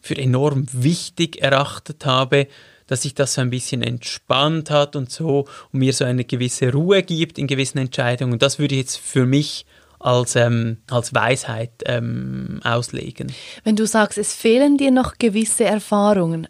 für 0.00 0.16
enorm 0.16 0.66
wichtig 0.72 1.42
erachtet 1.42 2.06
habe, 2.06 2.46
dass 2.86 3.02
sich 3.02 3.14
das 3.14 3.34
so 3.34 3.40
ein 3.40 3.50
bisschen 3.50 3.82
entspannt 3.82 4.70
hat 4.70 4.94
und 4.94 5.10
so 5.10 5.46
und 5.72 5.80
mir 5.80 5.92
so 5.92 6.04
eine 6.04 6.24
gewisse 6.24 6.72
Ruhe 6.72 7.02
gibt 7.02 7.38
in 7.38 7.46
gewissen 7.46 7.78
Entscheidungen. 7.78 8.34
Und 8.34 8.42
das 8.42 8.58
würde 8.58 8.76
ich 8.76 8.82
jetzt 8.82 8.98
für 8.98 9.26
mich 9.26 9.66
als, 9.98 10.36
ähm, 10.36 10.78
als 10.90 11.14
Weisheit 11.14 11.70
ähm, 11.86 12.60
auslegen. 12.64 13.32
Wenn 13.64 13.76
du 13.76 13.86
sagst, 13.86 14.18
es 14.18 14.34
fehlen 14.34 14.76
dir 14.76 14.90
noch 14.90 15.18
gewisse 15.18 15.64
Erfahrungen, 15.64 16.48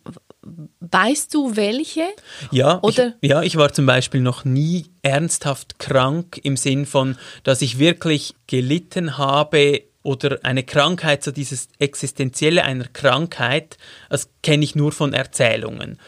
weißt 0.80 1.34
du 1.34 1.56
welche? 1.56 2.04
Ja, 2.50 2.80
Oder? 2.82 3.14
Ich, 3.20 3.30
ja, 3.30 3.42
ich 3.42 3.56
war 3.56 3.72
zum 3.72 3.86
Beispiel 3.86 4.20
noch 4.20 4.44
nie 4.44 4.86
ernsthaft 5.02 5.78
krank 5.78 6.38
im 6.42 6.56
Sinn 6.56 6.86
von, 6.86 7.16
dass 7.42 7.62
ich 7.62 7.78
wirklich 7.78 8.34
gelitten 8.46 9.18
habe 9.18 9.82
oder 10.02 10.38
eine 10.44 10.62
Krankheit, 10.62 11.24
so 11.24 11.32
dieses 11.32 11.68
Existenzielle 11.78 12.64
einer 12.64 12.86
Krankheit, 12.86 13.76
das 14.08 14.30
kenne 14.42 14.64
ich 14.64 14.76
nur 14.76 14.92
von 14.92 15.12
Erzählungen. 15.12 15.98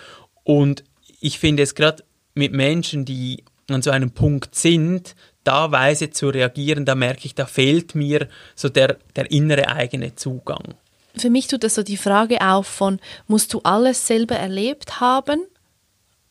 Und 0.45 0.85
ich 1.21 1.39
finde 1.39 1.65
es 1.65 1.75
gerade 1.75 2.05
mit 2.35 2.53
Menschen, 2.53 3.05
die 3.05 3.45
an 3.69 3.83
so 3.83 3.91
einem 3.91 4.13
Punkt 4.13 4.55
sind, 4.55 5.17
da 5.49 5.73
weise 5.73 6.11
zu 6.11 6.29
reagieren, 6.29 6.85
da 6.85 6.95
merke 6.95 7.25
ich, 7.25 7.35
da 7.35 7.47
fehlt 7.47 7.95
mir 7.95 8.29
so 8.55 8.69
der, 8.69 8.99
der 9.17 9.31
innere 9.31 9.69
eigene 9.69 10.15
Zugang. 10.15 10.75
Für 11.17 11.31
mich 11.31 11.47
tut 11.47 11.65
das 11.65 11.75
so 11.75 11.83
die 11.83 11.97
Frage 11.97 12.43
auf 12.43 12.67
von, 12.67 13.01
musst 13.27 13.55
du 13.55 13.61
alles 13.63 14.07
selber 14.07 14.37
erlebt 14.37 15.01
haben, 15.01 15.41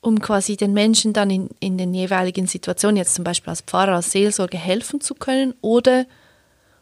um 0.02 0.22
quasi 0.22 0.56
den 0.56 0.74
Menschen 0.74 1.14
dann 1.14 1.32
in, 1.32 1.50
in 1.60 1.80
den 1.80 1.96
jeweiligen 1.96 2.46
Situationen, 2.46 2.98
jetzt 2.98 3.16
zum 3.16 3.24
Beispiel 3.24 3.50
als 3.50 3.62
Pfarrer, 3.62 3.96
als 3.96 4.12
Seelsorge, 4.12 4.58
helfen 4.58 5.02
zu 5.02 5.16
können? 5.16 5.56
Oder, 5.62 6.06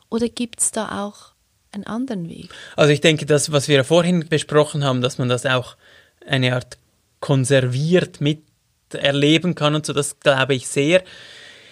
oder 0.10 0.28
gibt 0.28 0.60
es 0.60 0.72
da 0.72 1.06
auch 1.06 1.32
einen 1.72 1.86
anderen 1.86 2.28
Weg? 2.30 2.50
Also 2.76 2.92
ich 2.92 3.00
denke, 3.00 3.26
das, 3.26 3.54
was 3.54 3.70
wir 3.70 3.86
vorhin 3.86 4.28
besprochen 4.28 4.84
haben, 4.84 5.02
dass 5.02 5.18
man 5.18 5.30
das 5.30 5.46
auch 5.46 5.78
eine 6.28 6.54
Art 6.54 6.78
konserviert 7.22 8.20
miterleben 8.20 9.56
kann 9.56 9.74
und 9.74 9.86
so, 9.86 9.94
das 9.94 10.20
glaube 10.20 10.54
ich 10.54 10.68
sehr. 10.68 11.02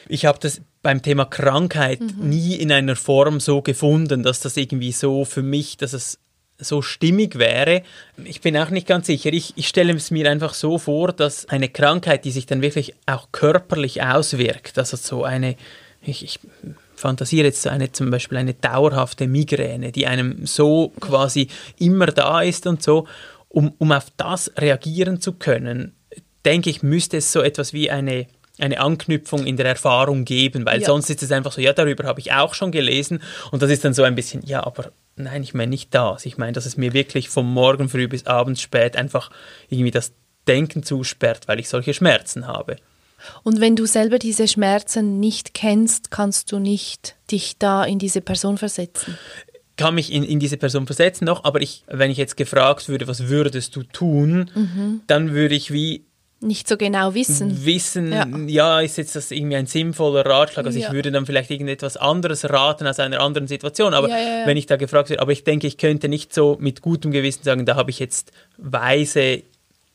Ich 0.08 0.26
habe 0.26 0.40
das 0.40 0.62
beim 0.82 1.02
Thema 1.02 1.26
Krankheit 1.26 2.02
mhm. 2.02 2.30
nie 2.30 2.56
in 2.56 2.72
einer 2.72 2.96
Form 2.96 3.40
so 3.40 3.62
gefunden, 3.62 4.24
dass 4.24 4.42
das 4.42 4.58
irgendwie 4.58 4.92
so 4.92 5.26
für 5.26 5.44
mich, 5.44 5.78
dass 5.78 5.94
es 5.94 6.20
so 6.60 6.82
stimmig 6.82 7.40
wäre. 7.40 7.84
Ich 8.24 8.42
bin 8.42 8.58
auch 8.58 8.70
nicht 8.70 8.88
ganz 8.88 9.08
sicher. 9.08 9.32
Ich, 9.34 9.54
ich 9.56 9.68
stelle 9.68 9.94
es 9.94 10.12
mir 10.12 10.30
einfach 10.30 10.54
so 10.54 10.78
vor, 10.78 11.12
dass 11.12 11.48
eine 11.50 11.70
Krankheit, 11.70 12.26
die 12.26 12.32
sich 12.32 12.46
dann 12.46 12.62
wirklich 12.62 12.94
auch 13.06 13.30
körperlich 13.32 14.04
auswirkt, 14.04 14.78
also 14.78 14.98
so 14.98 15.24
eine, 15.24 15.56
ich, 16.02 16.24
ich 16.24 16.40
fantasiere 16.96 17.48
jetzt 17.48 17.68
eine 17.68 17.92
zum 17.92 18.12
Beispiel 18.12 18.38
eine 18.38 18.54
dauerhafte 18.54 19.28
Migräne, 19.28 19.92
die 19.92 20.08
einem 20.08 20.46
so 20.46 20.94
quasi 21.00 21.50
immer 21.80 22.08
da 22.08 22.42
ist 22.42 22.68
und 22.68 22.84
so, 22.84 23.08
um, 23.50 23.74
um 23.78 23.92
auf 23.92 24.08
das 24.16 24.52
reagieren 24.58 25.20
zu 25.20 25.34
können, 25.34 25.96
denke 26.46 26.70
ich, 26.70 26.84
müsste 26.84 27.18
es 27.18 27.32
so 27.32 27.42
etwas 27.42 27.74
wie 27.74 27.90
eine 27.90 28.28
eine 28.60 28.80
Anknüpfung 28.80 29.46
in 29.46 29.58
der 29.58 29.66
Erfahrung 29.66 30.26
geben, 30.26 30.66
weil 30.66 30.82
ja. 30.82 30.86
sonst 30.86 31.10
ist 31.10 31.24
es 31.24 31.32
einfach 31.32 31.52
so, 31.52 31.62
ja, 31.62 31.74
darüber 31.74 32.04
habe 32.04 32.20
ich 32.20 32.32
auch 32.34 32.54
schon 32.54 32.72
gelesen 32.72 33.22
und 33.52 33.62
das 33.62 33.72
ist 33.72 33.84
dann 33.84 33.94
so 33.94 34.04
ein 34.04 34.16
bisschen, 34.16 34.44
ja, 34.46 34.64
aber 34.64 34.92
nein, 35.16 35.42
ich 35.42 35.54
meine 35.54 35.72
nicht 35.72 35.94
das. 35.94 36.26
Ich 36.26 36.38
meine, 36.38 36.54
dass 36.54 36.66
es 36.66 36.78
mir 36.78 36.94
wirklich 36.94 37.30
vom 37.30 37.52
Morgen 37.52 37.90
früh 37.90 38.08
bis 38.08 38.28
abends 38.28 38.62
spät 38.62 38.96
einfach 38.96 39.32
irgendwie 39.70 39.92
das 39.92 40.14
Denken 40.48 40.84
zusperrt, 40.84 41.48
weil 41.48 41.60
ich 41.60 41.70
solche 41.70 41.94
Schmerzen 41.94 42.48
habe. 42.48 42.76
Und 43.44 43.62
wenn 43.62 43.76
du 43.76 43.86
selber 43.86 44.20
diese 44.20 44.48
Schmerzen 44.48 45.20
nicht 45.20 45.54
kennst, 45.54 46.12
kannst 46.12 46.52
du 46.52 46.60
nicht 46.60 47.16
dich 47.32 47.58
da 47.58 47.84
in 47.86 47.98
diese 47.98 48.22
Person 48.22 48.58
versetzen? 48.58 49.18
kann 49.76 49.96
mich 49.96 50.14
in, 50.14 50.24
in 50.24 50.40
diese 50.40 50.58
Person 50.58 50.86
versetzen 50.86 51.26
noch, 51.26 51.46
aber 51.46 51.62
ich, 51.62 51.84
wenn 51.88 52.12
ich 52.12 52.18
jetzt 52.18 52.38
gefragt 52.38 52.90
würde, 52.90 53.08
was 53.08 53.28
würdest 53.28 53.76
du 53.76 53.84
tun, 53.84 54.52
mhm. 54.54 55.02
dann 55.08 55.34
würde 55.34 55.56
ich 55.56 55.74
wie 55.74 56.06
nicht 56.44 56.68
so 56.68 56.78
genau 56.78 57.14
wissen. 57.14 57.66
Wissen, 57.66 58.12
ja. 58.12 58.28
ja, 58.48 58.82
ist 58.82 58.98
jetzt 58.98 59.16
das 59.16 59.32
irgendwie 59.32 59.56
ein 59.56 59.66
sinnvoller 59.66 60.26
Ratschlag. 60.26 60.66
Also 60.66 60.80
ja. 60.80 60.88
ich 60.88 60.94
würde 60.94 61.12
dann 61.12 61.26
vielleicht 61.26 61.50
irgendetwas 61.50 61.98
anderes 61.98 62.50
raten 62.50 62.86
aus 62.88 63.00
einer 63.00 63.20
anderen 63.20 63.48
Situation. 63.48 63.94
Aber 63.94 64.10
ja, 64.10 64.46
wenn 64.46 64.58
ich 64.58 64.66
da 64.66 64.76
gefragt 64.76 65.10
werde, 65.10 65.22
aber 65.22 65.32
ich 65.32 65.44
denke, 65.44 65.68
ich 65.68 65.78
könnte 65.78 66.10
nicht 66.10 66.34
so 66.34 66.58
mit 66.60 66.82
gutem 66.82 67.12
Gewissen 67.12 67.44
sagen, 67.44 67.66
da 67.66 67.76
habe 67.76 67.90
ich 67.90 68.00
jetzt 68.00 68.32
weise 68.58 69.44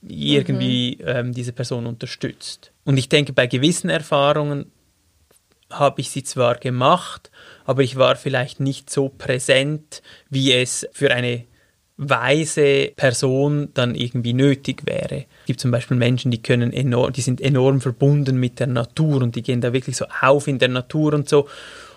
irgendwie 0.03 0.99
mhm. 1.01 1.09
ähm, 1.09 1.33
diese 1.33 1.53
Person 1.53 1.87
unterstützt. 1.87 2.73
Und 2.85 2.97
ich 2.99 3.09
denke, 3.09 3.33
bei 3.33 3.47
gewissen 3.47 3.91
Erfahrungen 3.91 4.71
habe 5.71 6.01
ich 6.01 6.11
sie 6.11 6.23
zwar 6.23 6.57
gemacht, 6.57 7.31
aber 7.65 7.83
ich 7.83 7.97
war 7.97 8.17
vielleicht 8.17 8.61
nicht 8.61 8.91
so 8.91 9.09
präsent, 9.11 10.03
wie 10.31 10.53
es 10.53 10.89
für 10.93 11.13
eine 11.13 11.45
weise 11.99 12.93
Person 12.95 13.71
dann 13.75 13.97
irgendwie 13.97 14.33
nötig 14.33 14.87
wäre. 14.87 15.27
Es 15.41 15.47
gibt 15.47 15.61
zum 15.61 15.73
Beispiel 15.73 15.97
Menschen, 15.97 16.31
die 16.31 16.41
können 16.41 16.73
enorm, 16.73 17.13
die 17.13 17.21
sind 17.21 17.41
enorm 17.41 17.81
verbunden 17.81 18.39
mit 18.39 18.61
der 18.61 18.69
Natur 18.69 19.21
und 19.21 19.35
die 19.35 19.43
gehen 19.43 19.61
da 19.61 19.73
wirklich 19.73 19.97
so 19.97 20.07
auf 20.21 20.47
in 20.47 20.61
der 20.61 20.69
Natur 20.69 21.13
und 21.13 21.29
so. 21.29 21.49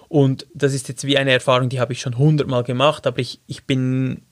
Und 0.09 0.47
das 0.53 0.73
ist 0.73 0.89
jetzt 0.89 1.05
wie 1.05 1.17
eine 1.17 1.31
Erfahrung, 1.31 1.69
die 1.69 1.79
habe 1.79 1.93
ich 1.93 2.01
schon 2.01 2.17
hundertmal 2.17 2.63
gemacht, 2.63 3.05
aber 3.05 3.19
ich, 3.19 3.39
ich 3.47 3.65
bin 3.65 4.23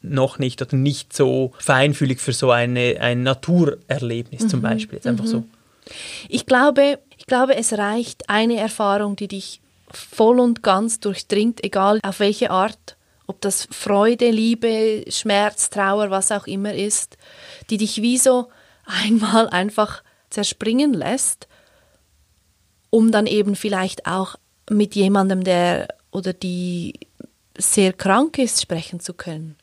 noch 0.00 0.38
nicht 0.38 0.62
oder 0.62 0.76
nicht 0.76 1.12
so 1.12 1.52
feinfühlig 1.58 2.20
für 2.20 2.32
so 2.32 2.50
eine, 2.50 2.96
ein 3.00 3.22
Naturerlebnis 3.22 4.44
mhm. 4.44 4.48
zum 4.48 4.62
Beispiel. 4.62 4.96
Jetzt 4.96 5.06
einfach 5.06 5.24
mhm. 5.24 5.28
so. 5.28 5.44
Ich 6.28 6.46
glaube, 6.46 6.98
ich 7.16 7.26
glaube, 7.26 7.54
es 7.56 7.74
reicht 7.74 8.30
eine 8.30 8.56
Erfahrung, 8.56 9.14
die 9.14 9.28
dich 9.28 9.60
voll 9.90 10.40
und 10.40 10.62
ganz 10.62 11.00
durchdringt, 11.00 11.62
egal 11.64 12.00
auf 12.02 12.20
welche 12.20 12.50
Art 12.50 12.96
ob 13.28 13.40
das 13.42 13.68
Freude, 13.70 14.30
Liebe, 14.30 15.04
Schmerz, 15.08 15.70
Trauer, 15.70 16.10
was 16.10 16.32
auch 16.32 16.46
immer 16.46 16.74
ist, 16.74 17.16
die 17.70 17.76
dich 17.76 18.02
wie 18.02 18.18
so 18.18 18.48
einmal 18.86 19.48
einfach 19.50 20.02
zerspringen 20.30 20.94
lässt, 20.94 21.46
um 22.90 23.12
dann 23.12 23.26
eben 23.26 23.54
vielleicht 23.54 24.06
auch 24.06 24.36
mit 24.70 24.94
jemandem, 24.96 25.44
der 25.44 25.88
oder 26.10 26.32
die 26.32 26.94
sehr 27.56 27.92
krank 27.92 28.38
ist, 28.38 28.62
sprechen 28.62 28.98
zu 28.98 29.12
können. 29.12 29.56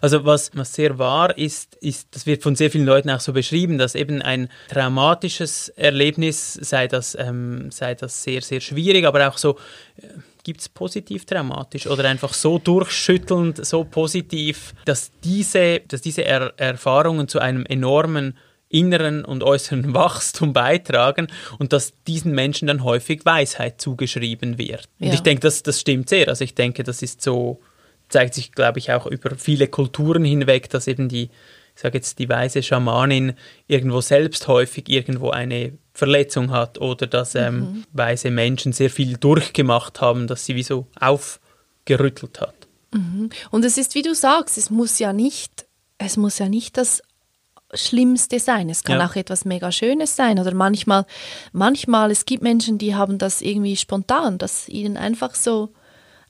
Also 0.00 0.24
was, 0.24 0.50
was 0.54 0.74
sehr 0.74 0.98
wahr 0.98 1.36
ist, 1.36 1.76
ist, 1.76 2.08
das 2.12 2.26
wird 2.26 2.42
von 2.42 2.54
sehr 2.54 2.70
vielen 2.70 2.86
Leuten 2.86 3.10
auch 3.10 3.20
so 3.20 3.32
beschrieben, 3.32 3.78
dass 3.78 3.94
eben 3.94 4.22
ein 4.22 4.48
traumatisches 4.68 5.68
Erlebnis, 5.70 6.54
sei 6.54 6.88
das, 6.88 7.16
ähm, 7.18 7.70
sei 7.70 7.94
das 7.94 8.22
sehr, 8.22 8.42
sehr 8.42 8.60
schwierig, 8.60 9.06
aber 9.06 9.28
auch 9.28 9.38
so, 9.38 9.58
äh, 9.96 10.06
gibt 10.42 10.60
es 10.60 10.68
positiv 10.68 11.24
traumatisch 11.24 11.86
oder 11.86 12.08
einfach 12.08 12.34
so 12.34 12.58
durchschüttelnd, 12.58 13.64
so 13.64 13.84
positiv, 13.84 14.74
dass 14.84 15.12
diese, 15.24 15.80
dass 15.80 16.00
diese 16.00 16.24
er 16.24 16.52
Erfahrungen 16.58 17.28
zu 17.28 17.38
einem 17.38 17.64
enormen 17.66 18.36
inneren 18.68 19.24
und 19.24 19.42
äußeren 19.44 19.94
Wachstum 19.94 20.52
beitragen 20.52 21.28
und 21.58 21.72
dass 21.72 21.92
diesen 22.06 22.34
Menschen 22.34 22.66
dann 22.66 22.82
häufig 22.82 23.24
Weisheit 23.24 23.80
zugeschrieben 23.80 24.58
wird. 24.58 24.88
Und 24.98 25.08
ja. 25.08 25.14
ich 25.14 25.20
denke, 25.20 25.42
das, 25.42 25.62
das 25.62 25.80
stimmt 25.80 26.08
sehr. 26.08 26.28
Also 26.28 26.42
ich 26.42 26.54
denke, 26.54 26.82
das 26.82 27.02
ist 27.02 27.20
so, 27.20 27.60
zeigt 28.08 28.34
sich, 28.34 28.52
glaube 28.52 28.78
ich, 28.78 28.92
auch 28.92 29.06
über 29.06 29.36
viele 29.36 29.68
Kulturen 29.68 30.24
hinweg, 30.24 30.70
dass 30.70 30.86
eben 30.86 31.08
die, 31.08 31.24
ich 31.74 31.82
sage 31.82 31.98
jetzt 31.98 32.18
die 32.18 32.28
weise 32.28 32.62
Schamanin, 32.62 33.34
irgendwo 33.68 34.00
selbst 34.00 34.48
häufig 34.48 34.88
irgendwo 34.88 35.30
eine 35.30 35.72
Verletzung 35.92 36.50
hat 36.50 36.78
oder 36.78 37.06
dass 37.06 37.34
ähm, 37.34 37.58
mhm. 37.58 37.84
weise 37.92 38.30
Menschen 38.30 38.72
sehr 38.72 38.90
viel 38.90 39.16
durchgemacht 39.16 40.00
haben, 40.00 40.26
dass 40.26 40.46
sie 40.46 40.56
wie 40.56 40.62
so 40.62 40.86
aufgerüttelt 40.98 42.40
hat. 42.40 42.54
Mhm. 42.92 43.30
Und 43.50 43.64
es 43.64 43.78
ist, 43.78 43.94
wie 43.94 44.02
du 44.02 44.14
sagst, 44.14 44.56
es 44.56 44.70
muss 44.70 44.98
ja 44.98 45.12
nicht, 45.12 45.66
es 45.98 46.16
muss 46.16 46.38
ja 46.38 46.48
nicht 46.48 46.76
das 46.76 47.02
Schlimmste 47.74 48.38
sein. 48.38 48.68
Es 48.68 48.84
kann 48.84 48.98
ja. 48.98 49.06
auch 49.06 49.16
etwas 49.16 49.44
mega 49.44 49.72
Schönes 49.72 50.14
sein. 50.16 50.38
Oder 50.38 50.54
manchmal, 50.54 51.06
manchmal, 51.52 52.10
es 52.10 52.24
gibt 52.26 52.42
Menschen, 52.42 52.78
die 52.78 52.94
haben 52.94 53.18
das 53.18 53.40
irgendwie 53.40 53.76
spontan, 53.76 54.38
dass 54.38 54.68
ihnen 54.68 54.96
einfach 54.96 55.34
so 55.34 55.72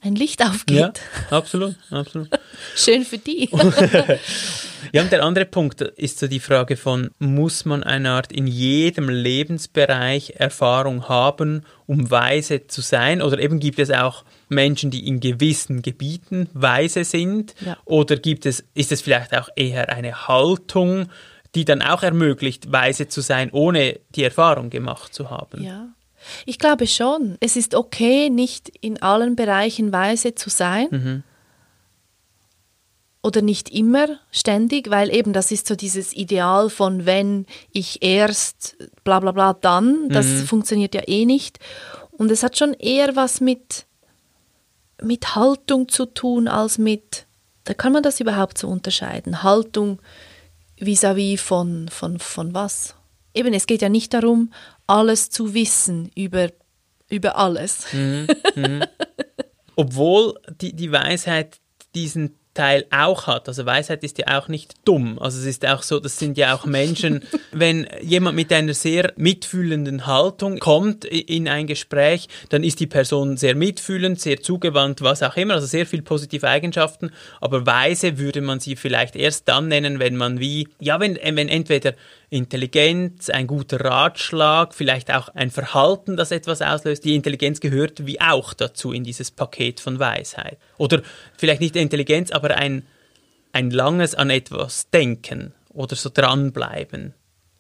ein 0.01 0.15
Licht 0.15 0.45
aufgeht. 0.45 0.79
Ja, 0.79 0.93
absolut, 1.37 1.77
absolut. 1.91 2.29
Schön 2.77 3.05
für 3.05 3.19
die. 3.19 3.49
ja, 4.93 5.01
und 5.01 5.11
der 5.11 5.25
andere 5.25 5.47
Punkt 5.47 5.81
ist 5.81 6.19
so 6.19 6.27
die 6.27 6.39
Frage 6.39 6.77
von, 6.77 7.11
muss 7.19 7.65
man 7.65 7.83
eine 7.83 8.11
Art 8.11 8.31
in 8.31 8.47
jedem 8.47 9.09
Lebensbereich 9.09 10.35
Erfahrung 10.37 11.09
haben, 11.09 11.65
um 11.87 12.11
weise 12.11 12.67
zu 12.67 12.83
sein? 12.83 13.23
Oder 13.23 13.39
eben 13.39 13.59
gibt 13.59 13.79
es 13.79 13.91
auch 13.91 14.25
Menschen, 14.51 14.91
die 14.91 15.07
in 15.09 15.21
gewissen 15.21 15.81
Gebieten 15.81 16.51
weise 16.53 17.05
sind? 17.05 17.55
Ja. 17.65 17.79
Oder 17.87 18.17
gibt 18.17 18.45
es, 18.45 18.65
ist 18.75 18.93
es 18.93 19.01
vielleicht 19.01 19.35
auch 19.35 19.49
eher 19.57 19.89
eine 19.89 20.29
Haltung, 20.29 21.09
die 21.55 21.65
dann 21.65 21.81
auch 21.81 22.03
ermöglicht, 22.03 22.71
weise 22.71 23.09
zu 23.09 23.23
sein, 23.23 23.51
ohne 23.51 23.99
die 24.15 24.25
Erfahrung 24.25 24.69
gemacht 24.69 25.15
zu 25.15 25.31
haben? 25.31 25.63
Ja. 25.63 25.89
Ich 26.45 26.59
glaube 26.59 26.87
schon. 26.87 27.37
Es 27.41 27.57
ist 27.57 27.75
okay, 27.75 28.29
nicht 28.29 28.69
in 28.81 29.01
allen 29.03 29.37
Bereichen 29.37 29.91
weise 29.91 30.35
zu 30.35 30.51
sein. 30.51 30.89
Mhm. 30.91 31.23
Oder 33.23 33.41
nicht 33.41 33.69
immer 33.69 34.19
ständig, 34.33 34.91
weil 34.91 35.15
eben 35.15 35.33
das 35.33 35.53
ist 35.53 35.69
so 35.69 35.77
dieses 35.77 36.13
Ideal 36.13 36.71
von 36.71 37.07
wenn 37.07 37.47
ich 37.71 38.03
erst 38.03 38.77
bla 39.05 39.21
bla 39.21 39.31
bla 39.31 39.53
dann, 39.53 40.09
das 40.09 40.27
mhm. 40.27 40.47
funktioniert 40.47 40.95
ja 40.95 41.03
eh 41.07 41.25
nicht. 41.25 41.61
Und 42.11 42.31
es 42.31 42.43
hat 42.43 42.59
schon 42.59 42.75
eher 42.75 43.15
was 43.15 43.41
mit, 43.41 43.87
mit 45.01 45.37
Haltung 45.37 45.89
zu 45.89 46.07
tun 46.07 46.49
als 46.49 46.79
mit, 46.79 47.27
da 47.65 47.75
kann 47.75 47.93
man 47.93 48.03
das 48.03 48.21
überhaupt 48.21 48.59
so 48.59 48.69
unterscheiden. 48.69 49.43
Haltung 49.43 50.01
vis-à-vis 50.79 51.41
-vis 51.41 51.43
von, 51.43 51.89
von, 51.89 52.19
von 52.19 52.55
was? 52.55 52.97
Eben, 53.35 53.55
es 53.55 53.67
geht 53.67 53.83
ja 53.83 53.89
nicht 53.89 54.13
darum, 54.13 54.53
alles 54.87 55.31
zu 55.31 55.55
wissen 55.55 56.11
über, 56.15 56.49
über 57.09 57.37
alles. 57.37 57.87
Mhm, 57.93 58.27
mhm. 58.57 58.85
Obwohl 59.77 60.39
die, 60.61 60.75
die 60.75 60.93
Weisheit 60.93 61.61
diesen 61.95 62.37
Teil 62.55 62.85
auch 62.91 63.27
hat. 63.27 63.49
Also 63.49 63.65
Weisheit 63.67 64.05
ist 64.05 64.19
ja 64.19 64.39
auch 64.39 64.49
nicht 64.49 64.75
dumm. 64.85 65.19
Also 65.19 65.39
es 65.41 65.47
ist 65.47 65.67
auch 65.67 65.83
so, 65.83 66.01
das 66.01 66.19
sind 66.19 66.37
ja 66.37 66.55
auch 66.55 66.67
Menschen, 66.67 67.25
wenn 67.53 67.87
jemand 68.03 68.37
mit 68.37 68.53
einer 68.53 68.75
sehr 68.75 69.13
mitfühlenden 69.17 70.07
Haltung 70.07 70.59
kommt 70.59 71.05
in 71.05 71.49
ein 71.49 71.67
Gespräch, 71.67 72.29
dann 72.51 72.63
ist 72.63 72.81
die 72.81 72.87
Person 72.87 73.37
sehr 73.37 73.55
mitfühlend, 73.55 74.21
sehr 74.21 74.41
zugewandt, 74.41 75.03
was 75.03 75.23
auch 75.23 75.37
immer, 75.37 75.55
also 75.55 75.67
sehr 75.67 75.87
viel 75.87 76.03
positive 76.03 76.49
Eigenschaften, 76.49 77.11
aber 77.41 77.67
weise 77.67 78.19
würde 78.19 78.41
man 78.41 78.61
sie 78.61 78.77
vielleicht 78.77 79.17
erst 79.17 79.49
dann 79.49 79.69
nennen, 79.69 79.99
wenn 79.99 80.17
man 80.17 80.39
wie, 80.39 80.69
ja, 80.79 81.01
wenn, 81.01 81.19
wenn 81.23 81.49
entweder 81.49 81.95
Intelligenz, 82.33 83.29
ein 83.29 83.47
guter 83.47 83.85
Ratschlag, 83.85 84.75
vielleicht 84.75 85.13
auch 85.13 85.29
ein 85.29 85.51
Verhalten, 85.51 86.17
das 86.17 86.31
etwas 86.31 86.63
auslöst. 86.63 87.05
Die 87.05 87.15
Intelligenz 87.15 87.61
gehört 87.61 88.07
wie 88.07 88.23
auch 88.23 88.55
dazu 88.55 88.93
in 88.93 89.05
dieses 89.05 89.31
Paket 89.31 89.81
von 89.81 89.99
Weisheit. 89.99 90.57
Oder 90.79 91.03
vielleicht 91.37 91.61
nicht 91.61 91.77
Intelligenz, 91.77 92.31
aber 92.31 92.57
ein, 92.57 92.87
ein 93.53 93.71
langes 93.71 94.15
an 94.15 94.31
etwas 94.31 94.89
denken 94.89 95.53
oder 95.75 95.95
so 95.95 96.09
dranbleiben. 96.13 97.13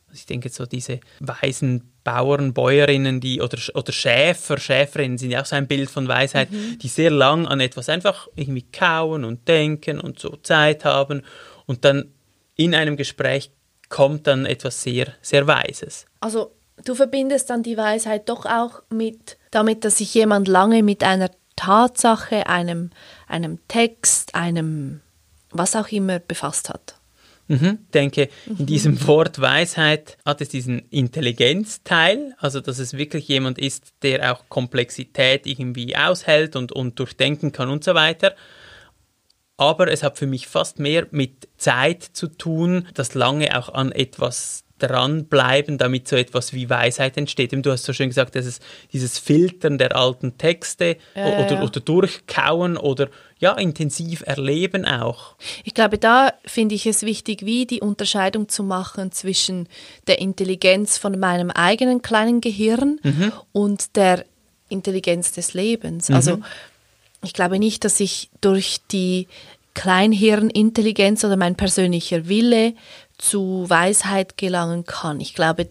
Also 0.09 0.21
ich 0.21 0.27
denke, 0.27 0.49
so 0.49 0.65
diese 0.65 1.01
weisen 1.21 1.93
Bauern, 2.03 2.55
Bäuerinnen, 2.55 3.21
die 3.21 3.43
oder, 3.43 3.59
oder 3.75 3.93
Schäfer, 3.93 4.57
Schäferinnen 4.57 5.19
sind 5.19 5.33
ja 5.33 5.43
auch 5.43 5.47
so 5.47 5.55
ein 5.55 5.67
Bild 5.67 5.91
von 5.91 6.09
Weisheit, 6.09 6.51
mhm. 6.51 6.79
die 6.79 6.89
sehr 6.89 7.11
lang 7.11 7.47
an 7.47 7.61
etwas 7.61 7.91
einfach 7.91 8.27
irgendwie 8.37 8.65
kauen 8.73 9.25
und 9.25 9.47
denken 9.49 10.01
und 10.01 10.19
so 10.19 10.37
Zeit 10.37 10.87
haben 10.87 11.21
und 11.67 11.85
dann 11.85 12.15
in 12.57 12.75
einem 12.75 12.97
Gespräch 12.97 13.51
kommt 13.93 14.27
dann 14.27 14.47
etwas 14.47 14.83
sehr, 14.83 15.09
sehr 15.21 15.47
Weises. 15.47 16.07
Also 16.21 16.51
du 16.85 16.95
verbindest 16.95 17.51
dann 17.51 17.63
die 17.63 17.77
Weisheit 17.77 18.29
doch 18.29 18.47
auch 18.47 18.83
mit 18.89 19.37
damit, 19.51 19.85
dass 19.85 19.99
sich 19.99 20.13
jemand 20.15 20.49
lange 20.49 20.83
mit 20.83 21.05
einer 21.05 21.31
Tatsache, 21.57 22.47
einem, 22.47 22.91
einem 23.29 23.59
Text, 23.69 24.35
einem 24.35 25.03
was 25.51 25.77
auch 25.77 25.89
immer 25.89 26.19
befasst 26.19 26.71
hat. 26.71 26.97
Mhm. 27.49 27.81
Ich 27.85 27.91
denke, 27.91 28.29
in 28.47 28.65
diesem 28.65 29.07
Wort 29.07 29.39
Weisheit 29.39 30.17
hat 30.25 30.41
es 30.41 30.49
diesen 30.49 30.89
Intelligenzteil, 30.89 32.35
also 32.39 32.61
dass 32.61 32.79
es 32.79 32.95
wirklich 32.95 33.29
jemand 33.29 33.59
ist, 33.59 33.93
der 34.03 34.33
auch 34.33 34.45
Komplexität 34.49 35.47
irgendwie 35.47 35.95
aushält 35.95 36.57
und, 36.57 36.73
und 36.73 36.99
durchdenken 36.99 37.53
kann 37.53 37.69
und 37.69 37.85
so 37.85 37.95
weiter 37.95 38.35
aber 39.63 39.91
es 39.91 40.03
hat 40.03 40.19
für 40.19 40.27
mich 40.27 40.47
fast 40.47 40.79
mehr 40.79 41.07
mit 41.11 41.49
Zeit 41.57 42.03
zu 42.03 42.27
tun, 42.27 42.89
das 42.95 43.15
lange 43.15 43.57
auch 43.59 43.73
an 43.73 43.93
etwas 43.93 44.65
dranbleiben, 44.83 45.79
damit 45.79 46.09
so 46.09 46.17
etwas 46.17 46.53
wie 46.53 46.69
Weisheit 46.69 47.17
entsteht. 47.17 47.53
du 47.53 47.71
hast 47.71 47.85
so 47.85 47.93
schön 47.93 48.09
gesagt, 48.09 48.35
dass 48.35 48.47
es 48.47 48.59
dieses 48.93 49.19
Filtern 49.19 49.79
der 49.79 49.95
alten 49.95 50.39
Texte 50.39 50.97
ja, 51.15 51.45
oder, 51.45 51.63
oder 51.63 51.81
durchkauen 51.81 52.77
oder 52.77 53.09
ja, 53.39 53.53
intensiv 53.53 54.23
erleben 54.27 54.85
auch. 54.85 55.37
Ich 55.65 55.75
glaube, 55.75 55.99
da 55.99 56.33
finde 56.45 56.75
ich 56.75 56.87
es 56.87 57.03
wichtig, 57.03 57.45
wie 57.45 57.67
die 57.67 57.81
Unterscheidung 57.81 58.49
zu 58.49 58.65
machen 58.65 59.13
zwischen 59.13 59.69
der 60.09 60.19
Intelligenz 60.21 60.99
von 60.99 61.19
meinem 61.19 61.51
eigenen 61.51 62.03
kleinen 62.03 62.41
Gehirn 62.41 62.99
mhm. 63.03 63.33
und 63.53 63.97
der 63.97 64.25
Intelligenz 64.69 65.33
des 65.33 65.55
Lebens. 65.55 66.09
Mhm. 66.09 66.15
Also 66.15 66.39
ich 67.23 67.33
glaube 67.33 67.59
nicht, 67.59 67.85
dass 67.85 68.01
ich 68.01 68.31
durch 68.41 68.79
die 68.91 69.29
Kleinhirnintelligenz 69.75 71.25
oder 71.25 71.37
mein 71.37 71.57
persönlicher 71.57 72.29
Wille 72.29 72.75
zu 73.19 73.65
Weisheit 73.69 74.37
gelangen 74.37 74.85
kann. 74.85 75.21
Ich 75.21 75.35
glaube, 75.35 75.71